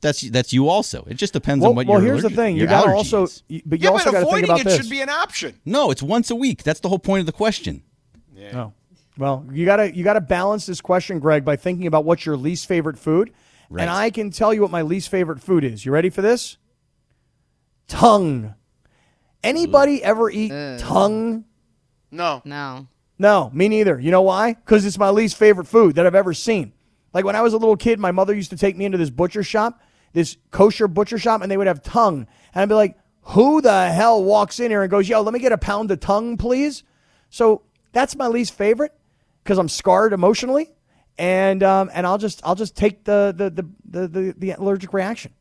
that's 0.00 0.20
that's 0.22 0.52
you 0.52 0.68
also. 0.68 1.04
It 1.08 1.14
just 1.14 1.32
depends 1.32 1.62
Well, 1.62 1.70
on 1.70 1.76
what 1.76 1.86
you 1.86 1.90
want 1.92 2.02
to 2.02 2.08
well 2.08 2.14
your 2.16 2.20
here's 2.22 2.30
the 2.30 2.36
thing. 2.36 2.56
You 2.56 2.60
your 2.62 2.68
got 2.68 2.84
to 2.84 2.90
also, 2.92 3.26
but 3.26 3.40
you 3.48 3.62
Yeah, 3.78 3.88
also 3.90 4.04
but 4.06 4.12
got 4.12 4.20
to 4.20 4.26
think 4.26 4.26
avoiding 4.26 4.44
about 4.50 4.60
it 4.60 4.64
this. 4.64 4.76
should 4.76 4.90
be 4.90 5.00
an 5.00 5.08
option. 5.08 5.58
No, 5.64 5.90
it's 5.90 6.02
once 6.02 6.30
a 6.30 6.34
week. 6.36 6.62
That's 6.62 6.80
the 6.80 6.88
whole 6.88 6.98
point 6.98 7.20
of 7.20 7.26
the 7.26 7.32
question. 7.32 7.82
Oh. 8.54 8.72
Well, 9.18 9.46
you 9.52 9.66
gotta 9.66 9.94
you 9.94 10.02
gotta 10.02 10.20
balance 10.22 10.64
this 10.64 10.80
question, 10.80 11.18
Greg, 11.18 11.44
by 11.44 11.56
thinking 11.56 11.86
about 11.86 12.04
what's 12.06 12.24
your 12.24 12.36
least 12.38 12.66
favorite 12.66 12.98
food. 12.98 13.32
Right. 13.68 13.82
And 13.82 13.90
I 13.90 14.10
can 14.10 14.30
tell 14.30 14.52
you 14.54 14.62
what 14.62 14.70
my 14.70 14.82
least 14.82 15.10
favorite 15.10 15.40
food 15.40 15.62
is. 15.62 15.84
You 15.84 15.92
ready 15.92 16.08
for 16.10 16.22
this? 16.22 16.56
Tongue. 17.86 18.54
Anybody 19.42 20.02
ever 20.02 20.30
eat 20.30 20.50
tongue? 20.78 21.44
No. 22.10 22.42
No. 22.44 22.86
No, 23.18 23.50
me 23.52 23.68
neither. 23.68 24.00
You 24.00 24.10
know 24.10 24.22
why? 24.22 24.54
Because 24.54 24.84
it's 24.86 24.98
my 24.98 25.10
least 25.10 25.36
favorite 25.36 25.66
food 25.66 25.96
that 25.96 26.06
I've 26.06 26.14
ever 26.14 26.32
seen. 26.32 26.72
Like 27.12 27.24
when 27.24 27.36
I 27.36 27.42
was 27.42 27.52
a 27.52 27.58
little 27.58 27.76
kid, 27.76 27.98
my 27.98 28.12
mother 28.12 28.34
used 28.34 28.50
to 28.50 28.56
take 28.56 28.76
me 28.76 28.84
into 28.84 28.98
this 28.98 29.10
butcher 29.10 29.42
shop, 29.42 29.82
this 30.12 30.36
kosher 30.50 30.88
butcher 30.88 31.18
shop, 31.18 31.42
and 31.42 31.50
they 31.50 31.56
would 31.56 31.66
have 31.66 31.82
tongue. 31.82 32.26
And 32.54 32.62
I'd 32.62 32.68
be 32.68 32.74
like, 32.74 32.96
who 33.22 33.60
the 33.60 33.90
hell 33.90 34.24
walks 34.24 34.58
in 34.58 34.70
here 34.70 34.82
and 34.82 34.90
goes, 34.90 35.08
yo, 35.08 35.20
let 35.20 35.34
me 35.34 35.40
get 35.40 35.52
a 35.52 35.58
pound 35.58 35.90
of 35.90 36.00
tongue, 36.00 36.36
please? 36.36 36.82
So 37.28 37.62
that's 37.92 38.16
my 38.16 38.26
least 38.26 38.54
favorite 38.54 38.92
because 39.44 39.58
I'm 39.58 39.68
scarred 39.68 40.12
emotionally. 40.12 40.70
And 41.18 41.62
um, 41.62 41.90
and 41.92 42.06
I'll 42.06 42.16
just 42.16 42.40
I'll 42.44 42.54
just 42.54 42.74
take 42.74 43.04
the 43.04 43.34
the 43.36 43.50
the 43.50 43.68
the, 43.84 44.08
the, 44.08 44.34
the 44.38 44.50
allergic 44.52 44.94
reaction. 44.94 45.34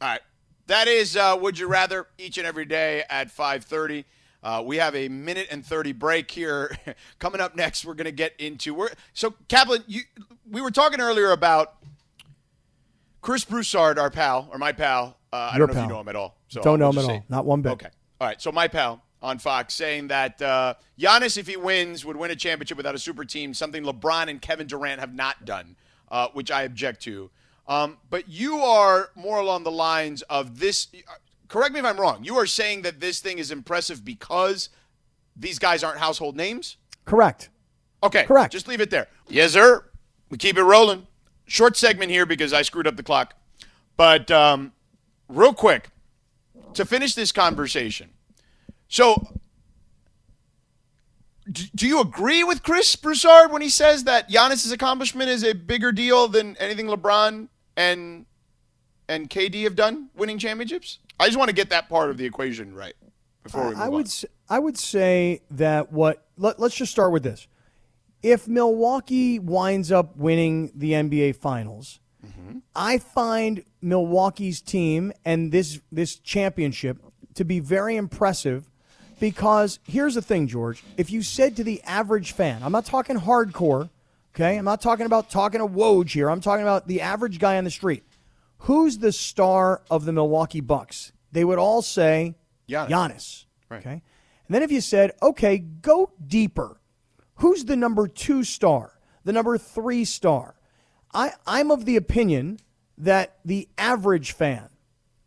All 0.00 0.08
right. 0.08 0.20
That 0.68 0.86
is 0.86 1.16
uh, 1.16 1.36
Would 1.40 1.58
You 1.58 1.66
Rather 1.66 2.06
each 2.18 2.36
and 2.38 2.46
every 2.46 2.66
day 2.66 3.02
at 3.08 3.34
5.30. 3.34 4.04
Uh, 4.42 4.62
we 4.64 4.76
have 4.76 4.94
a 4.94 5.08
minute 5.08 5.48
and 5.50 5.64
30 5.64 5.92
break 5.92 6.30
here. 6.30 6.76
Coming 7.18 7.40
up 7.40 7.56
next, 7.56 7.84
we're 7.86 7.94
going 7.94 8.04
to 8.04 8.12
get 8.12 8.34
into... 8.38 8.74
We're, 8.74 8.90
so, 9.14 9.34
Kaplan, 9.48 9.82
you, 9.86 10.02
we 10.48 10.60
were 10.60 10.70
talking 10.70 11.00
earlier 11.00 11.32
about 11.32 11.74
Chris 13.22 13.44
Broussard, 13.46 13.98
our 13.98 14.10
pal, 14.10 14.48
or 14.52 14.58
my 14.58 14.72
pal. 14.72 15.16
Uh, 15.32 15.50
I 15.54 15.58
don't 15.58 15.72
know 15.72 15.78
if 15.80 15.82
you 15.84 15.88
know 15.92 16.00
him 16.00 16.08
at 16.08 16.16
all. 16.16 16.36
So 16.48 16.60
Don't 16.60 16.78
know 16.78 16.90
him 16.90 16.98
at 16.98 17.00
just 17.00 17.10
all. 17.10 17.16
say- 17.16 17.24
Not 17.30 17.46
one 17.46 17.62
bit. 17.62 17.72
Okay. 17.72 17.88
All 18.20 18.28
right. 18.28 18.40
So 18.40 18.52
my 18.52 18.68
pal 18.68 19.02
on 19.22 19.38
Fox 19.38 19.72
saying 19.74 20.08
that 20.08 20.40
uh, 20.42 20.74
Giannis, 21.00 21.38
if 21.38 21.46
he 21.46 21.56
wins, 21.56 22.04
would 22.04 22.16
win 22.16 22.30
a 22.30 22.36
championship 22.36 22.76
without 22.76 22.94
a 22.94 22.98
super 22.98 23.24
team, 23.24 23.54
something 23.54 23.82
LeBron 23.84 24.28
and 24.28 24.40
Kevin 24.42 24.66
Durant 24.66 25.00
have 25.00 25.14
not 25.14 25.44
done, 25.46 25.76
uh, 26.10 26.28
which 26.34 26.50
I 26.50 26.62
object 26.62 27.02
to. 27.04 27.30
Um, 27.68 27.98
but 28.08 28.28
you 28.28 28.56
are 28.56 29.10
more 29.14 29.38
along 29.38 29.64
the 29.64 29.70
lines 29.70 30.22
of 30.22 30.58
this. 30.58 30.88
Correct 31.48 31.72
me 31.72 31.80
if 31.80 31.84
I'm 31.84 32.00
wrong. 32.00 32.24
You 32.24 32.36
are 32.38 32.46
saying 32.46 32.82
that 32.82 32.98
this 32.98 33.20
thing 33.20 33.38
is 33.38 33.50
impressive 33.50 34.04
because 34.04 34.70
these 35.36 35.58
guys 35.58 35.84
aren't 35.84 35.98
household 35.98 36.34
names. 36.34 36.78
Correct. 37.04 37.50
Okay. 38.02 38.24
Correct. 38.24 38.52
Just 38.52 38.68
leave 38.68 38.80
it 38.80 38.90
there. 38.90 39.08
Yes, 39.28 39.52
sir. 39.52 39.84
We 40.30 40.38
keep 40.38 40.56
it 40.56 40.62
rolling. 40.62 41.06
Short 41.46 41.76
segment 41.76 42.10
here 42.10 42.26
because 42.26 42.52
I 42.52 42.62
screwed 42.62 42.86
up 42.86 42.96
the 42.96 43.02
clock. 43.02 43.34
But 43.96 44.30
um, 44.30 44.72
real 45.28 45.52
quick, 45.52 45.90
to 46.74 46.84
finish 46.86 47.14
this 47.14 47.32
conversation. 47.32 48.10
So, 48.88 49.26
d- 51.50 51.70
do 51.74 51.86
you 51.86 52.00
agree 52.00 52.44
with 52.44 52.62
Chris 52.62 52.94
Broussard 52.96 53.52
when 53.52 53.60
he 53.62 53.68
says 53.68 54.04
that 54.04 54.30
Giannis's 54.30 54.72
accomplishment 54.72 55.28
is 55.28 55.42
a 55.44 55.54
bigger 55.54 55.92
deal 55.92 56.28
than 56.28 56.56
anything 56.58 56.86
LeBron 56.86 57.48
and 57.78 58.26
and 59.08 59.30
KD 59.30 59.62
have 59.62 59.76
done 59.76 60.10
winning 60.14 60.38
championships? 60.38 60.98
I 61.18 61.26
just 61.26 61.38
want 61.38 61.48
to 61.48 61.54
get 61.54 61.70
that 61.70 61.88
part 61.88 62.10
of 62.10 62.18
the 62.18 62.26
equation 62.26 62.74
right 62.74 62.94
before 63.42 63.68
we 63.68 63.70
move 63.70 63.78
I 63.78 63.88
would 63.88 64.06
on. 64.06 64.28
I 64.50 64.58
would 64.58 64.76
say 64.76 65.40
that 65.52 65.90
what 65.92 66.26
let, 66.36 66.60
let's 66.60 66.74
just 66.74 66.92
start 66.92 67.12
with 67.12 67.22
this. 67.22 67.46
If 68.22 68.48
Milwaukee 68.48 69.38
winds 69.38 69.92
up 69.92 70.16
winning 70.16 70.72
the 70.74 70.92
NBA 70.92 71.36
Finals, 71.36 72.00
mm-hmm. 72.26 72.58
I 72.74 72.98
find 72.98 73.64
Milwaukee's 73.80 74.60
team 74.60 75.12
and 75.24 75.52
this 75.52 75.80
this 75.90 76.16
championship 76.16 76.98
to 77.34 77.44
be 77.44 77.60
very 77.60 77.96
impressive 77.96 78.68
because 79.20 79.78
here's 79.84 80.16
the 80.16 80.22
thing, 80.22 80.48
George. 80.48 80.82
If 80.96 81.10
you 81.10 81.22
said 81.22 81.56
to 81.56 81.64
the 81.64 81.80
average 81.84 82.32
fan, 82.32 82.62
I'm 82.62 82.72
not 82.72 82.84
talking 82.84 83.16
hardcore, 83.16 83.88
okay? 84.38 84.56
I'm 84.56 84.64
not 84.64 84.80
talking 84.80 85.06
about 85.06 85.30
talking 85.30 85.60
to 85.60 85.66
Woj 85.66 86.10
here. 86.10 86.30
I'm 86.30 86.40
talking 86.40 86.62
about 86.62 86.86
the 86.86 87.00
average 87.00 87.38
guy 87.38 87.58
on 87.58 87.64
the 87.64 87.70
street. 87.70 88.04
Who's 88.62 88.98
the 88.98 89.12
star 89.12 89.82
of 89.90 90.04
the 90.04 90.12
Milwaukee 90.12 90.60
Bucks? 90.60 91.12
They 91.32 91.44
would 91.44 91.58
all 91.58 91.82
say 91.82 92.36
Giannis. 92.68 92.88
Giannis. 92.88 93.44
Okay. 93.70 93.90
And 93.90 94.54
then 94.54 94.62
if 94.62 94.72
you 94.72 94.80
said, 94.80 95.12
okay, 95.22 95.58
go 95.58 96.10
deeper. 96.26 96.80
Who's 97.36 97.64
the 97.64 97.76
number 97.76 98.08
two 98.08 98.44
star? 98.44 98.98
The 99.24 99.32
number 99.32 99.58
three 99.58 100.04
star? 100.04 100.54
I, 101.12 101.32
I'm 101.46 101.70
of 101.70 101.84
the 101.84 101.96
opinion 101.96 102.58
that 102.96 103.38
the 103.44 103.68
average 103.76 104.32
fan 104.32 104.68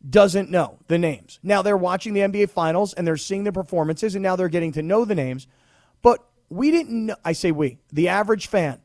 doesn't 0.08 0.50
know 0.50 0.80
the 0.88 0.98
names. 0.98 1.40
Now 1.44 1.62
they're 1.62 1.78
watching 1.78 2.14
the 2.14 2.22
NBA 2.22 2.50
finals 2.50 2.94
and 2.94 3.06
they're 3.06 3.18
seeing 3.18 3.44
the 3.44 3.52
performances 3.52 4.16
and 4.16 4.24
now 4.24 4.36
they're 4.36 4.50
getting 4.50 4.72
to 4.74 4.82
know 4.82 5.06
the 5.06 5.16
names. 5.16 5.48
But 6.02 6.26
we 6.50 6.72
didn't 6.72 7.06
know, 7.06 7.16
I 7.24 7.34
say 7.34 7.52
we, 7.52 7.78
the 7.94 8.08
average 8.08 8.48
fan 8.48 8.82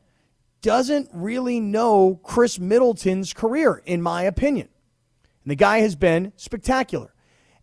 doesn't 0.67 1.09
really 1.13 1.61
know 1.61 2.19
Khris 2.25 2.59
Middleton's 2.59 3.31
career, 3.31 3.81
in 3.85 4.01
my 4.01 4.23
opinion. 4.23 4.67
And 5.45 5.51
the 5.51 5.55
guy 5.55 5.77
has 5.77 5.95
been 5.95 6.33
spectacular. 6.35 7.13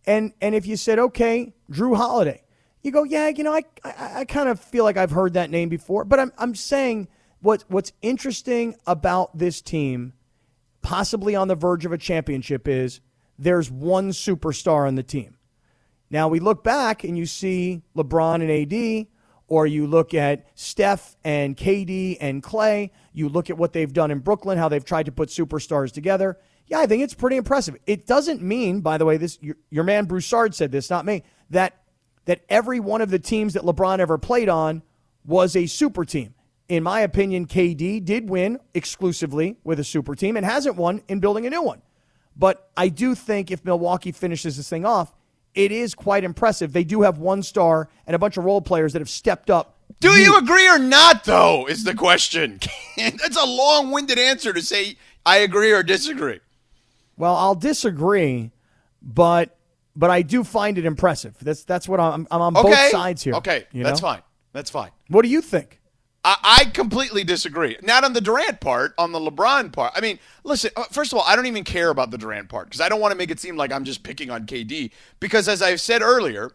And 0.07 0.33
and 0.41 0.55
if 0.55 0.65
you 0.65 0.75
said, 0.75 0.97
okay, 0.97 1.53
Jrue 1.71 1.95
Holiday, 1.95 2.41
you 2.81 2.89
go, 2.89 3.03
yeah, 3.03 3.27
you 3.27 3.43
know, 3.43 3.53
I, 3.53 3.61
I, 3.83 4.21
I 4.21 4.25
kind 4.25 4.49
of 4.49 4.59
feel 4.59 4.83
like 4.83 4.97
I've 4.97 5.11
heard 5.11 5.33
that 5.33 5.51
name 5.51 5.69
before. 5.69 6.03
But 6.03 6.19
I'm, 6.19 6.33
I'm 6.39 6.55
saying 6.55 7.07
what, 7.41 7.63
what's 7.67 7.93
interesting 8.01 8.75
about 8.87 9.37
this 9.37 9.61
team, 9.61 10.13
possibly 10.81 11.35
on 11.35 11.47
the 11.47 11.53
verge 11.53 11.85
of 11.85 11.91
a 11.91 11.99
championship, 11.99 12.67
is 12.67 13.01
there's 13.37 13.69
one 13.69 14.13
superstar 14.13 14.87
on 14.87 14.95
the 14.95 15.03
team. 15.03 15.37
Now 16.09 16.27
we 16.27 16.39
look 16.39 16.63
back 16.63 17.03
and 17.03 17.15
you 17.15 17.27
see 17.27 17.83
LeBron 17.95 18.41
and 18.41 18.49
AD, 18.49 19.07
or 19.47 19.67
you 19.67 19.87
look 19.87 20.13
at 20.13 20.47
Steph 20.55 21.15
and 21.23 21.55
KD 21.55 22.17
and 22.19 22.41
Klay. 22.41 22.89
You 23.13 23.29
look 23.29 23.49
at 23.49 23.57
what 23.57 23.73
they've 23.73 23.91
done 23.91 24.11
in 24.11 24.19
Brooklyn, 24.19 24.57
how 24.57 24.69
they've 24.69 24.83
tried 24.83 25.05
to 25.05 25.11
put 25.11 25.29
superstars 25.29 25.91
together. 25.91 26.37
Yeah, 26.67 26.79
I 26.79 26.87
think 26.87 27.03
it's 27.03 27.13
pretty 27.13 27.37
impressive. 27.37 27.75
It 27.85 28.07
doesn't 28.07 28.41
mean, 28.41 28.81
by 28.81 28.97
the 28.97 29.05
way, 29.05 29.17
this 29.17 29.37
your, 29.41 29.55
your 29.69 29.83
man 29.83 30.05
Broussard 30.05 30.55
said 30.55 30.71
this, 30.71 30.89
not 30.89 31.05
me, 31.05 31.23
that 31.51 31.81
that 32.25 32.41
every 32.49 32.79
one 32.79 33.01
of 33.01 33.11
the 33.11 33.19
teams 33.19 33.53
that 33.53 33.63
LeBron 33.63 33.99
ever 33.99 34.17
played 34.17 34.49
on 34.49 34.81
was 35.23 35.55
a 35.55 35.67
super 35.67 36.03
team. 36.03 36.33
In 36.67 36.81
my 36.81 37.01
opinion, 37.01 37.45
KD 37.45 38.03
did 38.03 38.29
win 38.29 38.59
exclusively 38.73 39.57
with 39.63 39.79
a 39.79 39.83
super 39.83 40.15
team 40.15 40.35
and 40.35 40.43
hasn't 40.43 40.75
won 40.75 41.03
in 41.07 41.19
building 41.19 41.45
a 41.45 41.51
new 41.51 41.61
one. 41.61 41.83
But 42.35 42.71
I 42.75 42.89
do 42.89 43.13
think 43.13 43.51
if 43.51 43.63
Milwaukee 43.63 44.11
finishes 44.11 44.57
this 44.57 44.67
thing 44.67 44.85
off, 44.85 45.13
it 45.55 45.71
is 45.71 45.95
quite 45.95 46.23
impressive. 46.23 46.73
They 46.73 46.83
do 46.83 47.01
have 47.01 47.17
one 47.17 47.41
star 47.43 47.89
and 48.05 48.15
a 48.15 48.19
bunch 48.19 48.37
of 48.37 48.43
role 48.45 48.61
players 48.61 48.93
that 48.93 48.99
have 48.99 49.09
stepped 49.09 49.49
up. 49.49 49.77
Do 50.01 50.09
you 50.09 50.37
agree 50.37 50.67
or 50.67 50.77
not, 50.79 51.23
though, 51.23 51.67
is 51.67 51.83
the 51.83 51.93
question. 51.93 52.59
That's 52.97 53.37
a 53.41 53.45
long 53.45 53.91
winded 53.91 54.19
answer 54.19 54.51
to 54.51 54.61
say 54.61 54.97
I 55.25 55.37
agree 55.37 55.71
or 55.71 55.83
disagree. 55.83 56.39
Well, 57.17 57.35
I'll 57.35 57.55
disagree, 57.55 58.51
but 59.01 59.57
but 59.95 60.09
I 60.09 60.21
do 60.21 60.43
find 60.43 60.77
it 60.77 60.85
impressive. 60.85 61.35
That's 61.41 61.63
that's 61.63 61.87
what 61.87 61.99
I'm. 61.99 62.27
I'm 62.29 62.41
on 62.41 62.57
Okay. 62.57 62.69
both 62.69 62.89
sides 62.91 63.23
here. 63.23 63.35
Okay, 63.35 63.65
you 63.71 63.83
that's 63.83 64.01
fine. 64.01 64.21
That's 64.51 64.69
fine. 64.69 64.91
What 65.07 65.21
do 65.21 65.29
you 65.29 65.41
think? 65.41 65.79
I, 66.25 66.37
I 66.61 66.65
completely 66.65 67.23
disagree. 67.23 67.77
Not 67.83 68.03
on 68.03 68.13
the 68.13 68.19
Durant 68.19 68.59
part, 68.59 68.95
on 68.97 69.11
the 69.11 69.19
LeBron 69.19 69.71
part. 69.71 69.93
I 69.95 70.01
mean, 70.01 70.17
listen, 70.43 70.71
uh, 70.75 70.85
first 70.85 71.13
of 71.13 71.19
all, 71.19 71.23
I 71.25 71.35
don't 71.35 71.45
even 71.45 71.63
care 71.63 71.91
about 71.91 72.09
the 72.09 72.17
Durant 72.17 72.49
part 72.49 72.65
because 72.65 72.81
I 72.81 72.89
don't 72.89 72.99
want 72.99 73.11
to 73.11 73.17
make 73.17 73.29
it 73.29 73.39
seem 73.39 73.55
like 73.55 73.71
I'm 73.71 73.85
just 73.85 74.01
picking 74.01 74.31
on 74.31 74.47
KD. 74.47 74.89
Because 75.19 75.47
as 75.47 75.61
I've 75.61 75.79
said 75.79 76.01
earlier, 76.01 76.51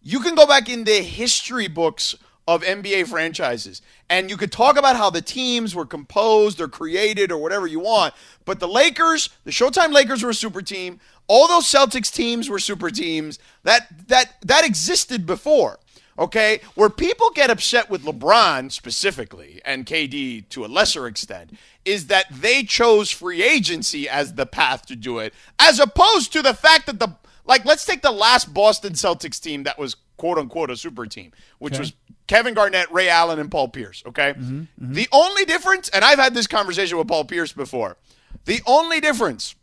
you 0.00 0.20
can 0.20 0.36
go 0.36 0.46
back 0.46 0.68
in 0.68 0.84
the 0.84 1.02
history 1.02 1.66
books 1.66 2.14
of 2.46 2.62
NBA 2.62 3.08
franchises 3.08 3.82
and 4.08 4.30
you 4.30 4.36
could 4.36 4.52
talk 4.52 4.78
about 4.78 4.96
how 4.96 5.10
the 5.10 5.22
teams 5.22 5.74
were 5.74 5.86
composed 5.86 6.60
or 6.60 6.68
created 6.68 7.32
or 7.32 7.38
whatever 7.38 7.66
you 7.66 7.80
want. 7.80 8.14
But 8.44 8.60
the 8.60 8.68
Lakers, 8.68 9.30
the 9.42 9.50
Showtime 9.50 9.92
Lakers 9.92 10.22
were 10.22 10.30
a 10.30 10.34
super 10.34 10.62
team. 10.62 11.00
All 11.26 11.48
those 11.48 11.64
Celtics 11.64 12.12
teams 12.12 12.48
were 12.48 12.58
super 12.60 12.90
teams. 12.90 13.40
That 13.64 13.88
that 14.08 14.34
that 14.42 14.64
existed 14.64 15.26
before. 15.26 15.80
Okay, 16.18 16.60
where 16.74 16.90
people 16.90 17.30
get 17.30 17.48
upset 17.48 17.88
with 17.88 18.04
LeBron 18.04 18.70
specifically 18.70 19.62
and 19.64 19.86
KD 19.86 20.46
to 20.50 20.64
a 20.64 20.66
lesser 20.66 21.06
extent 21.06 21.56
is 21.86 22.08
that 22.08 22.26
they 22.30 22.62
chose 22.64 23.10
free 23.10 23.42
agency 23.42 24.08
as 24.08 24.34
the 24.34 24.44
path 24.44 24.84
to 24.86 24.96
do 24.96 25.18
it, 25.18 25.32
as 25.58 25.80
opposed 25.80 26.32
to 26.34 26.42
the 26.42 26.54
fact 26.54 26.86
that 26.86 26.98
the 26.98 27.16
like 27.44 27.64
let's 27.64 27.86
take 27.86 28.02
the 28.02 28.12
last 28.12 28.52
Boston 28.52 28.92
Celtics 28.92 29.40
team 29.40 29.62
that 29.62 29.78
was 29.78 29.96
quote 30.18 30.38
unquote 30.38 30.70
a 30.70 30.76
super 30.76 31.06
team, 31.06 31.32
which 31.58 31.78
was 31.78 31.94
Kevin 32.26 32.54
Garnett, 32.54 32.92
Ray 32.92 33.08
Allen, 33.08 33.38
and 33.38 33.50
Paul 33.50 33.68
Pierce. 33.68 34.02
Okay, 34.06 34.34
mm-hmm, 34.34 34.60
mm-hmm. 34.60 34.92
the 34.92 35.08
only 35.12 35.44
difference, 35.44 35.88
and 35.88 36.04
I've 36.04 36.18
had 36.18 36.34
this 36.34 36.46
conversation 36.46 36.98
with 36.98 37.08
Paul 37.08 37.24
Pierce 37.24 37.52
before, 37.52 37.96
the 38.44 38.60
only 38.66 39.00
difference 39.00 39.54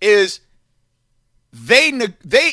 is 0.00 0.40
they 1.52 1.90
they 2.24 2.52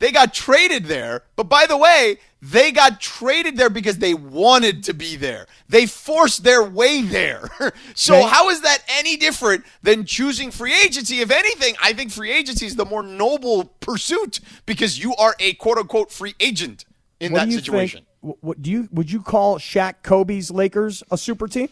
they 0.00 0.10
got 0.10 0.34
traded 0.34 0.86
there 0.86 1.22
but 1.36 1.44
by 1.48 1.66
the 1.66 1.76
way 1.76 2.18
they 2.42 2.72
got 2.72 3.00
traded 3.00 3.56
there 3.56 3.70
because 3.70 3.98
they 3.98 4.14
wanted 4.14 4.82
to 4.82 4.92
be 4.92 5.14
there 5.14 5.46
they 5.68 5.86
forced 5.86 6.42
their 6.42 6.62
way 6.64 7.00
there 7.02 7.48
so 7.94 8.16
Okay. 8.16 8.28
how 8.28 8.50
is 8.50 8.62
that 8.62 8.78
any 8.88 9.16
different 9.16 9.64
than 9.82 10.04
choosing 10.04 10.50
free 10.50 10.74
agency 10.74 11.20
if 11.20 11.30
anything 11.30 11.76
i 11.80 11.92
think 11.92 12.10
free 12.10 12.32
agency 12.32 12.66
is 12.66 12.74
the 12.74 12.84
more 12.84 13.02
noble 13.04 13.66
pursuit 13.80 14.40
because 14.66 14.98
you 14.98 15.14
are 15.16 15.36
a 15.38 15.52
quote 15.54 15.78
unquote 15.78 16.10
free 16.10 16.34
agent 16.40 16.84
in 17.20 17.32
What 17.32 17.46
that 17.48 17.52
situation 17.52 18.00
think? 18.22 18.36
What 18.40 18.60
do 18.60 18.70
you 18.70 18.86
would 18.92 19.10
you 19.10 19.22
call 19.22 19.58
Shaq 19.58 20.02
Kobe's 20.02 20.50
Lakers 20.50 21.02
a 21.10 21.16
super 21.16 21.48
team? 21.48 21.70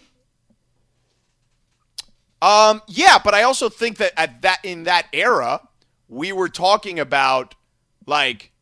Um, 2.40 2.82
yeah, 2.86 3.18
but 3.22 3.34
I 3.34 3.42
also 3.42 3.68
think 3.68 3.98
that 3.98 4.12
at 4.18 4.42
that 4.42 4.60
in 4.62 4.84
that 4.84 5.06
era, 5.12 5.60
we 6.08 6.32
were 6.32 6.48
talking 6.48 6.98
about 7.00 7.54
like 8.08 8.52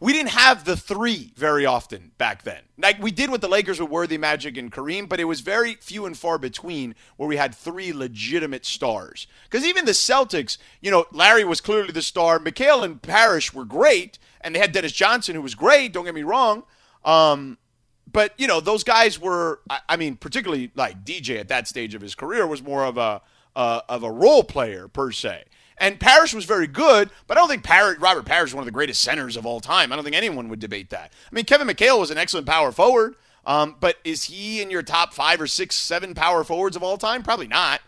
we 0.00 0.12
didn't 0.12 0.30
have 0.30 0.64
the 0.64 0.76
three 0.76 1.32
very 1.36 1.64
often 1.64 2.10
back 2.18 2.42
then. 2.42 2.62
Like 2.76 3.00
we 3.00 3.10
did 3.10 3.30
with 3.30 3.40
the 3.40 3.48
Lakers 3.48 3.80
with 3.80 3.90
Worthy, 3.90 4.18
Magic, 4.18 4.56
and 4.56 4.72
Kareem, 4.72 5.08
but 5.08 5.20
it 5.20 5.24
was 5.24 5.40
very 5.40 5.74
few 5.74 6.04
and 6.04 6.16
far 6.16 6.38
between 6.38 6.94
where 7.16 7.28
we 7.28 7.36
had 7.36 7.54
three 7.54 7.92
legitimate 7.92 8.66
stars. 8.66 9.26
Because 9.44 9.64
even 9.64 9.84
the 9.84 9.92
Celtics, 9.92 10.58
you 10.80 10.90
know, 10.90 11.06
Larry 11.12 11.44
was 11.44 11.60
clearly 11.60 11.92
the 11.92 12.02
star. 12.02 12.38
McHale 12.38 12.84
and 12.84 13.00
Parish 13.00 13.54
were 13.54 13.64
great, 13.64 14.18
and 14.40 14.54
they 14.54 14.58
had 14.58 14.72
Dennis 14.72 14.92
Johnson, 14.92 15.36
who 15.36 15.42
was 15.42 15.54
great. 15.54 15.92
Don't 15.92 16.04
get 16.04 16.14
me 16.14 16.24
wrong. 16.24 16.64
Um, 17.04 17.58
but 18.10 18.34
you 18.38 18.46
know, 18.46 18.60
those 18.60 18.84
guys 18.84 19.20
were. 19.20 19.60
I, 19.70 19.80
I, 19.90 19.96
mean, 19.96 20.16
particularly 20.16 20.72
like 20.74 21.04
DJ 21.04 21.38
at 21.38 21.48
that 21.48 21.68
stage 21.68 21.94
of 21.94 22.02
his 22.02 22.14
career 22.14 22.46
was 22.46 22.62
more 22.62 22.84
of 22.84 22.98
a 22.98 23.22
uh, 23.54 23.80
of 23.88 24.02
a 24.02 24.10
role 24.10 24.44
player 24.44 24.88
per 24.88 25.12
se. 25.12 25.44
And 25.80 26.00
Parish 26.00 26.34
was 26.34 26.44
very 26.44 26.66
good, 26.66 27.10
but 27.26 27.36
I 27.36 27.40
don't 27.40 27.48
think 27.48 28.00
Robert 28.00 28.24
Parish 28.24 28.50
is 28.50 28.54
one 28.54 28.62
of 28.62 28.66
the 28.66 28.72
greatest 28.72 29.02
centers 29.02 29.36
of 29.36 29.46
all 29.46 29.60
time. 29.60 29.92
I 29.92 29.96
don't 29.96 30.04
think 30.04 30.16
anyone 30.16 30.48
would 30.48 30.60
debate 30.60 30.90
that. 30.90 31.12
I 31.30 31.34
mean, 31.34 31.44
Kevin 31.44 31.66
McHale 31.66 31.98
was 31.98 32.10
an 32.10 32.18
excellent 32.18 32.46
power 32.46 32.72
forward, 32.72 33.14
um, 33.46 33.76
but 33.80 33.96
is 34.04 34.24
he 34.24 34.60
in 34.60 34.70
your 34.70 34.82
top 34.82 35.14
five 35.14 35.40
or 35.40 35.46
six, 35.46 35.76
seven 35.76 36.14
power 36.14 36.44
forwards 36.44 36.76
of 36.76 36.82
all 36.82 36.98
time? 36.98 37.22
Probably 37.22 37.48
not. 37.48 37.80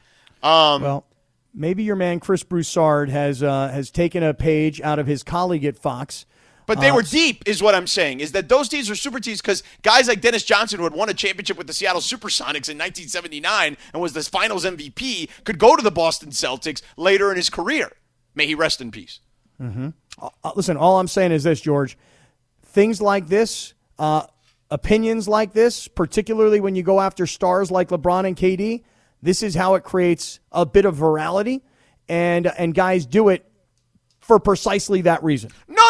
Um, 0.42 0.82
well, 0.82 1.06
maybe 1.54 1.82
your 1.82 1.96
man 1.96 2.20
Chris 2.20 2.42
Broussard 2.42 3.10
has 3.10 3.42
uh, 3.42 3.68
has 3.68 3.90
taken 3.90 4.22
a 4.22 4.32
page 4.34 4.80
out 4.80 4.98
of 4.98 5.06
his 5.06 5.22
colleague 5.22 5.64
at 5.64 5.78
Fox. 5.78 6.26
But 6.66 6.80
they 6.80 6.90
uh, 6.90 6.94
were 6.94 7.02
deep, 7.02 7.42
is 7.46 7.62
what 7.62 7.74
I'm 7.74 7.86
saying. 7.86 8.20
Is 8.20 8.32
that 8.32 8.48
those 8.48 8.68
teams 8.68 8.88
were 8.88 8.94
super 8.94 9.20
teams 9.20 9.40
because 9.40 9.62
guys 9.82 10.08
like 10.08 10.20
Dennis 10.20 10.44
Johnson, 10.44 10.78
who 10.78 10.84
had 10.84 10.94
won 10.94 11.08
a 11.08 11.14
championship 11.14 11.58
with 11.58 11.66
the 11.66 11.72
Seattle 11.72 12.00
Supersonics 12.00 12.68
in 12.68 12.78
1979 12.78 13.76
and 13.92 14.02
was 14.02 14.12
the 14.12 14.22
Finals 14.22 14.64
MVP, 14.64 15.28
could 15.44 15.58
go 15.58 15.76
to 15.76 15.82
the 15.82 15.90
Boston 15.90 16.30
Celtics 16.30 16.82
later 16.96 17.30
in 17.30 17.36
his 17.36 17.50
career. 17.50 17.92
May 18.34 18.46
he 18.46 18.54
rest 18.54 18.80
in 18.80 18.90
peace. 18.90 19.20
Mm-hmm. 19.60 19.88
Uh, 20.20 20.52
listen, 20.54 20.76
all 20.76 20.98
I'm 20.98 21.08
saying 21.08 21.32
is 21.32 21.44
this, 21.44 21.60
George. 21.60 21.98
Things 22.62 23.02
like 23.02 23.26
this, 23.26 23.74
uh, 23.98 24.26
opinions 24.70 25.28
like 25.28 25.52
this, 25.52 25.88
particularly 25.88 26.60
when 26.60 26.74
you 26.74 26.82
go 26.82 27.00
after 27.00 27.26
stars 27.26 27.70
like 27.70 27.88
LeBron 27.88 28.26
and 28.26 28.36
KD, 28.36 28.84
this 29.22 29.42
is 29.42 29.54
how 29.54 29.74
it 29.74 29.82
creates 29.82 30.40
a 30.52 30.64
bit 30.64 30.84
of 30.84 30.96
virality, 30.96 31.60
and 32.08 32.46
and 32.46 32.74
guys 32.74 33.04
do 33.04 33.28
it 33.28 33.50
for 34.20 34.38
precisely 34.38 35.02
that 35.02 35.22
reason. 35.22 35.50
No, 35.68 35.89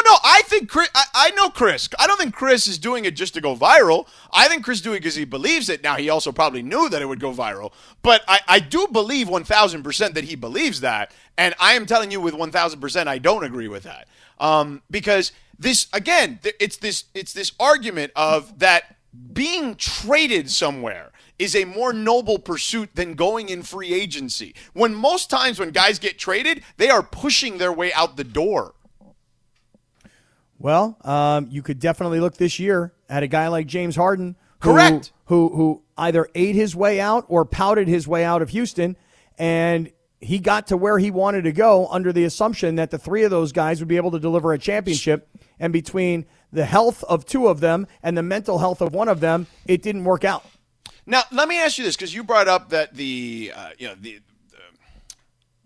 think 0.51 0.69
Chris, 0.69 0.89
I, 0.95 1.05
I, 1.15 1.31
know 1.31 1.49
Chris. 1.49 1.89
I 1.99 2.07
don't 2.07 2.19
think 2.19 2.35
Chris 2.35 2.67
is 2.67 2.79
doing 2.79 3.05
it 3.05 3.17
just 3.17 3.33
to 3.35 3.41
go 3.41 3.57
viral. 3.57 4.07
I 4.33 4.49
think 4.49 4.65
Chris 4.65 4.81
doing 4.81 4.97
it 4.97 5.01
because 5.01 5.15
he 5.15 5.25
believes 5.25 5.69
it. 5.69 5.83
Now 5.83 5.97
he 5.97 6.11
also 6.11 6.33
probably 6.33 6.63
knew 6.63 6.89
that 6.91 7.01
it 7.01 7.07
would 7.07 7.21
go 7.21 7.33
viral, 7.33 7.73
but 8.03 8.23
I, 8.29 8.41
I 8.47 8.61
do 8.61 8.87
believe 8.93 9.29
one 9.29 9.45
thousand 9.45 9.83
percent 9.83 10.15
that 10.15 10.25
he 10.25 10.35
believes 10.35 10.81
that, 10.81 11.13
and 11.39 11.55
I 11.59 11.75
am 11.75 11.87
telling 11.87 12.11
you 12.11 12.21
with 12.21 12.35
one 12.35 12.51
thousand 12.51 12.81
percent 12.81 13.09
I 13.09 13.19
don't 13.19 13.45
agree 13.45 13.69
with 13.69 13.85
that. 13.85 14.09
Um, 14.39 14.83
because 14.91 15.33
this 15.59 15.87
again, 15.93 16.41
it's 16.43 16.77
this 16.77 17.05
it's 17.15 17.33
this 17.33 17.53
argument 17.59 18.13
of 18.17 18.59
that 18.59 18.97
being 19.33 19.75
traded 19.77 20.51
somewhere 20.51 21.11
is 21.39 21.57
a 21.57 21.65
more 21.65 21.93
noble 21.93 22.39
pursuit 22.39 22.95
than 22.95 23.15
going 23.15 23.49
in 23.49 23.63
free 23.63 23.95
agency. 23.95 24.55
When 24.75 24.95
most 24.95 25.31
times 25.31 25.59
when 25.59 25.71
guys 25.71 25.99
get 25.99 26.19
traded, 26.19 26.63
they 26.77 26.91
are 26.91 27.03
pushing 27.03 27.59
their 27.59 27.73
way 27.73 27.93
out 27.95 28.17
the 28.17 28.25
door. 28.25 28.75
Well, 30.61 30.99
um, 31.03 31.49
you 31.51 31.63
could 31.63 31.81
definitely 31.81 32.21
look 32.21 32.37
this 32.37 32.59
year 32.59 32.93
at 33.09 33.23
a 33.23 33.27
guy 33.27 33.49
like 33.49 33.67
James 33.67 33.97
Harden. 33.97 34.37
Who, 34.61 34.73
Correct. 34.73 35.13
Who, 35.25 35.49
who 35.49 35.83
either 35.97 36.29
ate 36.35 36.55
his 36.55 36.77
way 36.77 37.01
out 37.01 37.25
or 37.29 37.47
pouted 37.47 37.89
his 37.89 38.07
way 38.07 38.25
out 38.25 38.43
of 38.43 38.51
Houston, 38.51 38.95
and 39.39 39.91
he 40.21 40.39
got 40.39 40.67
to 40.67 40.77
where 40.77 40.99
he 40.99 41.11
wanted 41.11 41.45
to 41.45 41.53
go 41.53 41.87
under 41.89 42.13
the 42.13 42.25
assumption 42.25 42.75
that 42.75 42.91
the 42.91 42.99
three 42.99 43.23
of 43.23 43.31
those 43.31 43.53
guys 43.53 43.81
would 43.81 43.89
be 43.89 43.97
able 43.97 44.11
to 44.11 44.21
deliver 44.21 44.53
a 44.53 44.59
championship. 44.59 45.29
And 45.59 45.73
between 45.73 46.27
the 46.53 46.67
health 46.67 47.03
of 47.05 47.25
two 47.25 47.49
of 47.49 47.61
them 47.61 47.87
and 48.03 48.19
the 48.19 48.23
mental 48.23 48.59
health 48.59 48.83
of 48.83 48.93
one 48.93 49.09
of 49.09 49.21
them, 49.21 49.47
it 49.65 49.81
didn't 49.81 50.05
work 50.05 50.25
out. 50.25 50.45
Now, 51.07 51.23
let 51.33 51.49
me 51.49 51.59
ask 51.59 51.79
you 51.79 51.85
this 51.85 51.97
because 51.97 52.15
you 52.15 52.23
brought 52.23 52.49
up 52.49 52.69
that 52.69 52.95
the 52.95 53.53
uh, 53.57 53.71
you 53.79 53.89
know 53.89 53.95
the 53.99 54.21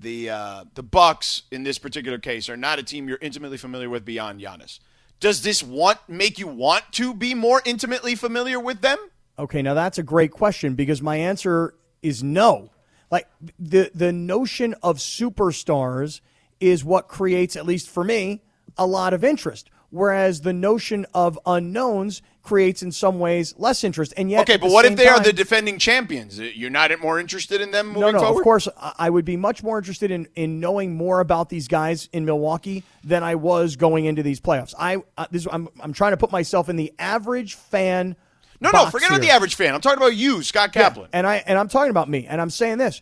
the 0.04 0.30
uh, 0.30 0.64
the 0.74 0.84
Bucks 0.84 1.42
in 1.50 1.64
this 1.64 1.78
particular 1.78 2.18
case 2.18 2.48
are 2.48 2.56
not 2.56 2.78
a 2.78 2.84
team 2.84 3.08
you're 3.08 3.18
intimately 3.20 3.56
familiar 3.56 3.90
with 3.90 4.04
beyond 4.04 4.40
Giannis. 4.40 4.78
Does 5.18 5.42
this 5.42 5.62
want 5.62 5.98
make 6.08 6.38
you 6.38 6.46
want 6.46 6.84
to 6.92 7.14
be 7.14 7.34
more 7.34 7.60
intimately 7.64 8.14
familiar 8.14 8.60
with 8.60 8.82
them? 8.82 8.98
Okay, 9.38 9.62
now 9.62 9.74
that's 9.74 9.98
a 9.98 10.02
great 10.02 10.30
question 10.30 10.74
because 10.74 11.02
my 11.02 11.16
answer 11.16 11.74
is 12.02 12.22
no. 12.22 12.70
Like 13.10 13.26
the 13.58 13.90
the 13.94 14.12
notion 14.12 14.74
of 14.82 14.98
superstars 14.98 16.20
is 16.60 16.84
what 16.84 17.08
creates, 17.08 17.56
at 17.56 17.66
least 17.66 17.88
for 17.88 18.04
me, 18.04 18.42
a 18.78 18.86
lot 18.86 19.12
of 19.12 19.24
interest 19.24 19.70
whereas 19.94 20.40
the 20.40 20.52
notion 20.52 21.06
of 21.14 21.38
unknowns 21.46 22.20
creates 22.42 22.82
in 22.82 22.90
some 22.90 23.20
ways 23.20 23.54
less 23.58 23.84
interest. 23.84 24.12
And 24.16 24.28
yet, 24.28 24.40
okay, 24.40 24.56
but 24.56 24.70
what 24.70 24.84
if 24.84 24.96
they 24.96 25.04
time, 25.04 25.20
are 25.20 25.22
the 25.22 25.32
defending 25.32 25.78
champions? 25.78 26.38
You're 26.38 26.68
not 26.68 26.90
more 27.00 27.20
interested 27.20 27.60
in 27.60 27.70
them 27.70 27.86
moving 27.86 28.00
no, 28.00 28.10
no, 28.10 28.18
forward? 28.18 28.40
Of 28.40 28.44
course, 28.44 28.68
I 28.98 29.08
would 29.08 29.24
be 29.24 29.36
much 29.36 29.62
more 29.62 29.78
interested 29.78 30.10
in 30.10 30.28
in 30.34 30.58
knowing 30.58 30.96
more 30.96 31.20
about 31.20 31.48
these 31.48 31.68
guys 31.68 32.08
in 32.12 32.24
Milwaukee 32.24 32.82
than 33.04 33.22
I 33.22 33.36
was 33.36 33.76
going 33.76 34.04
into 34.04 34.22
these 34.24 34.40
playoffs. 34.40 34.74
I 34.76 35.02
uh, 35.16 35.26
this 35.30 35.46
I'm 35.50 35.68
I'm 35.80 35.92
trying 35.92 36.12
to 36.12 36.16
put 36.16 36.32
myself 36.32 36.68
in 36.68 36.74
the 36.74 36.92
average 36.98 37.54
fan. 37.54 38.16
No, 38.60 38.70
no, 38.70 38.86
forget 38.86 39.10
here. 39.10 39.16
about 39.16 39.26
the 39.26 39.32
average 39.32 39.54
fan. 39.54 39.74
I'm 39.74 39.80
talking 39.80 39.98
about 39.98 40.16
you, 40.16 40.42
Scott 40.42 40.72
Kaplan. 40.72 41.08
Yeah, 41.12 41.18
and 41.18 41.26
I 41.26 41.36
and 41.46 41.56
I'm 41.56 41.68
talking 41.68 41.90
about 41.90 42.08
me, 42.08 42.26
and 42.26 42.40
I'm 42.40 42.50
saying 42.50 42.78
this: 42.78 43.00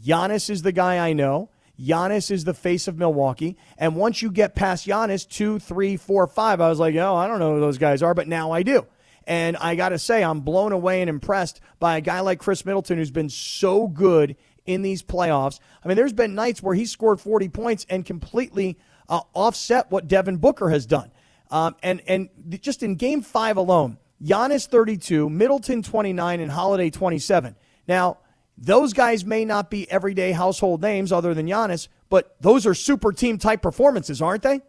Giannis 0.00 0.48
is 0.48 0.62
the 0.62 0.72
guy 0.72 1.08
I 1.08 1.12
know. 1.12 1.50
Giannis 1.80 2.30
is 2.30 2.44
the 2.44 2.54
face 2.54 2.88
of 2.88 2.98
Milwaukee. 2.98 3.56
And 3.78 3.96
once 3.96 4.22
you 4.22 4.30
get 4.30 4.54
past 4.54 4.86
Giannis, 4.86 5.28
two, 5.28 5.58
three, 5.58 5.96
four, 5.96 6.26
five, 6.26 6.60
I 6.60 6.68
was 6.68 6.78
like, 6.78 6.94
oh, 6.96 7.14
I 7.14 7.26
don't 7.26 7.38
know 7.38 7.54
who 7.54 7.60
those 7.60 7.78
guys 7.78 8.02
are, 8.02 8.14
but 8.14 8.28
now 8.28 8.50
I 8.50 8.62
do. 8.62 8.86
And 9.26 9.56
I 9.58 9.74
got 9.76 9.90
to 9.90 9.98
say, 9.98 10.22
I'm 10.24 10.40
blown 10.40 10.72
away 10.72 11.00
and 11.00 11.08
impressed 11.08 11.60
by 11.78 11.96
a 11.96 12.00
guy 12.00 12.20
like 12.20 12.40
Khris 12.40 12.64
Middleton 12.64 12.98
who's 12.98 13.10
been 13.10 13.28
so 13.28 13.86
good 13.86 14.36
in 14.66 14.82
these 14.82 15.02
playoffs. 15.02 15.60
I 15.84 15.88
mean, 15.88 15.96
there's 15.96 16.12
been 16.12 16.34
nights 16.34 16.62
where 16.62 16.74
he 16.74 16.84
scored 16.84 17.20
40 17.20 17.48
points 17.48 17.86
and 17.88 18.04
completely 18.04 18.78
uh, 19.08 19.20
offset 19.34 19.90
what 19.90 20.08
Devin 20.08 20.36
Booker 20.36 20.70
has 20.70 20.86
done. 20.86 21.10
Um, 21.50 21.76
and, 21.82 22.00
and 22.06 22.28
just 22.60 22.82
in 22.82 22.94
game 22.94 23.22
five 23.22 23.56
alone, 23.56 23.98
Giannis 24.22 24.66
32, 24.66 25.30
Middleton 25.30 25.82
29, 25.82 26.40
and 26.40 26.50
Holiday 26.50 26.90
27. 26.90 27.56
Now, 27.88 28.18
those 28.60 28.92
guys 28.92 29.24
may 29.24 29.44
not 29.44 29.70
be 29.70 29.90
everyday 29.90 30.32
household 30.32 30.82
names 30.82 31.10
other 31.10 31.32
than 31.32 31.46
Giannis, 31.46 31.88
but 32.10 32.36
those 32.40 32.66
are 32.66 32.74
super 32.74 33.10
team 33.10 33.38
type 33.38 33.62
performances, 33.62 34.20
aren't 34.20 34.42
they? 34.42 34.60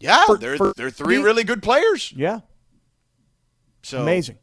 Yeah, 0.00 0.24
for, 0.26 0.38
they're 0.38 0.56
for 0.56 0.72
they're 0.76 0.90
three 0.90 1.18
really 1.18 1.44
good 1.44 1.62
players. 1.62 2.12
Yeah. 2.12 2.40
So 3.82 4.00
amazing. 4.00 4.38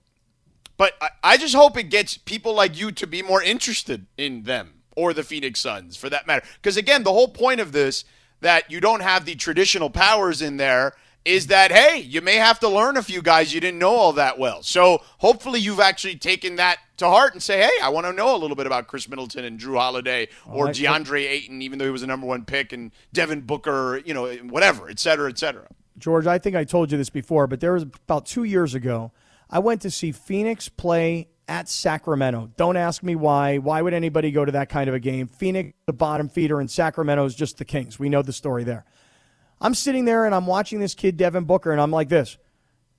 But 0.78 0.94
I, 1.02 1.10
I 1.24 1.38
just 1.38 1.56
hope 1.56 1.78
it 1.78 1.90
gets 1.90 2.18
people 2.18 2.54
like 2.54 2.78
you 2.78 2.92
to 2.92 3.08
be 3.08 3.22
more 3.22 3.42
interested 3.42 4.06
in 4.18 4.44
them 4.44 4.82
or 4.96 5.14
the 5.14 5.24
Phoenix 5.24 5.60
Suns 5.60 5.98
for 5.98 6.10
that 6.10 6.28
matter. 6.28 6.46
Because 6.56 6.78
again, 6.78 7.04
the 7.04 7.14
whole 7.14 7.30
point 7.30 7.62
of 7.62 7.72
this 7.72 8.06
that 8.42 8.70
you 8.70 8.82
don't 8.82 9.02
have 9.02 9.26
the 9.26 9.36
traditional 9.36 9.90
powers 9.90 10.42
in 10.42 10.58
there 10.58 10.94
is 11.26 11.48
that 11.48 11.72
hey, 11.72 12.00
you 12.00 12.22
may 12.22 12.36
have 12.36 12.60
to 12.60 12.70
learn 12.70 12.96
a 12.98 13.04
few 13.04 13.22
guys 13.22 13.54
you 13.54 13.60
didn't 13.60 13.80
know 13.80 13.94
all 13.94 14.14
that 14.14 14.40
well. 14.40 14.62
So 14.62 15.02
hopefully 15.18 15.60
you've 15.60 15.80
actually 15.80 16.16
taken 16.16 16.56
that 16.58 16.78
to 16.98 17.08
heart 17.10 17.34
and 17.34 17.44
say, 17.44 17.60
hey, 17.60 17.72
I 17.84 17.90
want 17.90 18.06
to 18.06 18.14
know 18.14 18.36
a 18.36 18.38
little 18.38 18.56
bit 18.56 18.68
about 18.68 18.88
Khris 18.88 19.10
Middleton 19.10 19.44
and 19.44 19.60
Jrue 19.60 19.78
Holiday 19.78 20.30
or 20.46 20.68
DeAndre. 20.68 21.26
Ayton, 21.26 21.62
even 21.62 21.80
though 21.80 21.86
he 21.86 21.92
was 21.92 22.04
a 22.04 22.08
number 22.08 22.28
one 22.28 22.46
pick, 22.46 22.72
and 22.72 22.92
Devin 23.12 23.42
Booker, 23.42 24.02
you 24.06 24.14
know, 24.14 24.32
whatever, 24.50 24.90
et 24.90 25.00
cetera, 25.00 25.30
et 25.30 25.38
cetera. 25.38 25.68
George, 25.98 26.28
I 26.28 26.38
think 26.38 26.56
I 26.56 26.64
told 26.64 26.92
you 26.92 26.98
this 26.98 27.10
before, 27.10 27.48
but 27.48 27.60
there 27.60 27.74
was 27.74 27.84
about 27.84 28.26
two 28.26 28.44
years 28.44 28.76
ago, 28.76 29.12
I 29.50 29.60
went 29.60 29.82
to 29.82 29.92
see 29.92 30.12
Phoenix 30.12 30.70
play 30.70 31.30
at 31.48 31.70
Sacramento. 31.70 32.52
Don't 32.58 32.78
ask 32.78 33.04
me 33.04 33.16
why. 33.16 33.58
Why 33.58 33.82
would 33.82 33.94
anybody 33.94 34.32
go 34.32 34.46
to 34.46 34.52
that 34.54 34.70
kind 34.70 34.90
of 34.90 34.96
a 34.96 35.00
game? 35.00 35.28
Phoenix, 35.28 35.74
the 35.86 35.94
bottom 35.94 36.30
feeder, 36.30 36.60
and 36.60 36.70
Sacramento 36.70 37.26
is 37.26 37.36
just 37.36 37.58
the 37.58 37.66
Kings. 37.66 38.00
We 38.00 38.10
know 38.10 38.22
the 38.22 38.34
story 38.34 38.64
there. 38.64 38.86
I'm 39.62 39.74
sitting 39.74 40.06
there 40.06 40.26
and 40.26 40.36
I'm 40.36 40.48
watching 40.48 40.80
this 40.80 40.94
kid, 40.94 41.18
Devin 41.18 41.46
Booker, 41.46 41.72
and 41.72 41.82
I'm 41.82 41.92
like 41.92 42.10
this 42.10 42.38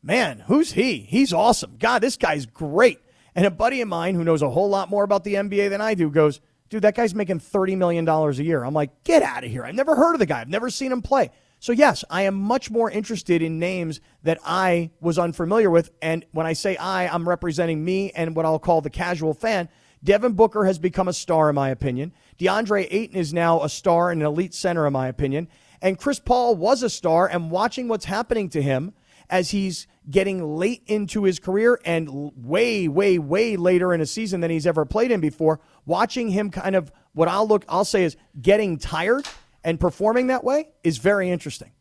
man, 0.07 0.45
who's 0.47 0.73
he? 0.73 0.99
He's 1.01 1.33
awesome. 1.33 1.77
God, 1.79 1.99
this 1.99 2.17
guy's 2.17 2.47
great. 2.47 3.01
And 3.35 3.45
a 3.45 3.51
buddy 3.51 3.81
of 3.81 3.89
mine 3.89 4.15
who 4.15 4.25
knows 4.25 4.41
a 4.41 4.49
whole 4.49 4.69
lot 4.69 4.89
more 4.89 5.03
about 5.03 5.25
the 5.25 5.35
NBA 5.35 5.69
than 5.69 5.81
I 5.81 5.95
do 5.95 6.09
goes, 6.09 6.41
dude, 6.71 6.83
that 6.83 6.95
guy's 6.95 7.15
making 7.15 7.41
$30 7.41 7.77
million 7.77 8.09
a 8.09 8.31
year. 8.33 8.63
I'm 8.63 8.73
like, 8.73 9.05
get 9.05 9.23
out 9.23 9.45
of 9.45 9.51
here. 9.51 9.65
I've 9.65 9.75
never 9.75 9.97
heard 9.97 10.15
of 10.15 10.21
the 10.21 10.27
guy. 10.27 10.41
I've 10.41 10.49
never 10.49 10.71
seen 10.71 10.93
him 10.93 11.03
play. 11.03 11.31
So, 11.59 11.73
yes, 11.73 12.05
I 12.09 12.23
am 12.23 12.35
much 12.35 12.71
more 12.71 12.91
interested 12.91 13.43
in 13.43 13.59
names 13.59 14.01
that 14.23 14.39
I 14.45 14.91
was 15.01 15.19
unfamiliar 15.19 15.71
with. 15.71 15.91
And 16.01 16.25
when 16.33 16.47
I 16.47 16.53
say 16.53 16.77
I, 16.77 17.09
I'm 17.09 17.29
representing 17.29 17.85
me 17.85 18.13
and 18.13 18.37
what 18.37 18.47
I'll 18.47 18.59
call 18.59 18.81
the 18.81 18.91
casual 18.91 19.35
fan. 19.35 19.69
Devin 20.05 20.35
Booker 20.35 20.67
has 20.67 20.79
become 20.79 21.09
a 21.09 21.13
star, 21.13 21.49
in 21.49 21.55
my 21.55 21.71
opinion. 21.71 22.13
DeAndre 22.39 22.87
Ayton 22.91 23.17
is 23.17 23.33
now 23.33 23.63
a 23.63 23.69
star 23.69 24.11
and 24.11 24.21
an 24.21 24.27
elite 24.27 24.55
center, 24.55 24.87
in 24.87 24.93
my 24.93 25.09
opinion. 25.09 25.49
And 25.83 25.99
Chris 25.99 26.19
Paul 26.19 26.57
was 26.57 26.83
a 26.83 26.91
star, 26.91 27.27
and 27.27 27.51
watching 27.51 27.89
what's 27.89 28.07
happening 28.07 28.49
to 28.51 28.63
him 28.63 28.95
as 29.29 29.51
he's 29.51 29.87
getting 30.09 30.57
late 30.57 30.83
into 30.87 31.25
his 31.25 31.39
career 31.39 31.81
and 31.85 32.33
way, 32.37 32.87
way, 32.89 33.19
way 33.19 33.57
later 33.57 33.93
in 33.93 34.01
a 34.01 34.07
season 34.07 34.41
than 34.41 34.51
he's 34.51 34.67
ever 34.67 34.85
played 34.85 35.11
in 35.11 35.21
before, 35.21 35.61
watching 35.85 36.29
him 36.29 36.51
kind 36.51 36.77
of 36.77 36.93
what 37.13 37.29
I'll 37.29 37.47
look, 37.47 37.65
I'll 37.69 37.85
say 37.85 38.05
is 38.05 38.17
getting 38.41 38.79
tired 38.79 39.27
and 39.65 39.81
performing 39.81 40.29
that 40.29 40.45
way 40.45 40.69
is 40.85 40.99
very 40.99 41.31
interesting. 41.31 41.73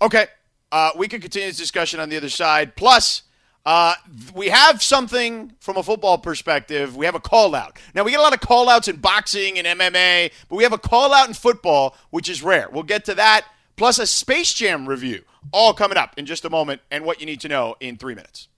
Okay. 0.00 0.26
Uh, 0.72 0.90
we 0.96 1.08
can 1.08 1.20
continue 1.20 1.48
this 1.48 1.58
discussion 1.58 2.00
on 2.00 2.08
the 2.08 2.16
other 2.16 2.28
side. 2.30 2.74
Plus, 2.74 3.22
uh, 3.66 3.94
we 4.34 4.48
have 4.48 4.82
something 4.82 5.52
from 5.60 5.76
a 5.76 5.82
football 5.82 6.18
perspective. 6.18 6.96
We 6.96 7.06
have 7.06 7.14
a 7.14 7.20
call 7.20 7.54
out. 7.54 7.78
Now, 7.94 8.04
we 8.04 8.10
get 8.10 8.20
a 8.20 8.22
lot 8.22 8.34
of 8.34 8.40
call 8.40 8.68
outs 8.68 8.88
in 8.88 8.96
boxing 8.96 9.58
and 9.58 9.66
MMA, 9.80 10.32
but 10.48 10.56
we 10.56 10.64
have 10.64 10.72
a 10.72 10.78
call 10.78 11.14
out 11.14 11.28
in 11.28 11.34
football, 11.34 11.96
which 12.10 12.28
is 12.28 12.42
rare. 12.42 12.68
We'll 12.70 12.82
get 12.82 13.06
to 13.06 13.14
that, 13.14 13.46
plus 13.76 13.98
a 13.98 14.06
Space 14.06 14.52
Jam 14.52 14.86
review, 14.86 15.24
all 15.50 15.72
coming 15.72 15.96
up 15.96 16.14
in 16.18 16.26
just 16.26 16.44
a 16.44 16.50
moment, 16.50 16.82
and 16.90 17.04
what 17.04 17.20
you 17.20 17.26
need 17.26 17.40
to 17.40 17.48
know 17.48 17.76
in 17.80 17.96
three 17.96 18.14
minutes. 18.14 18.48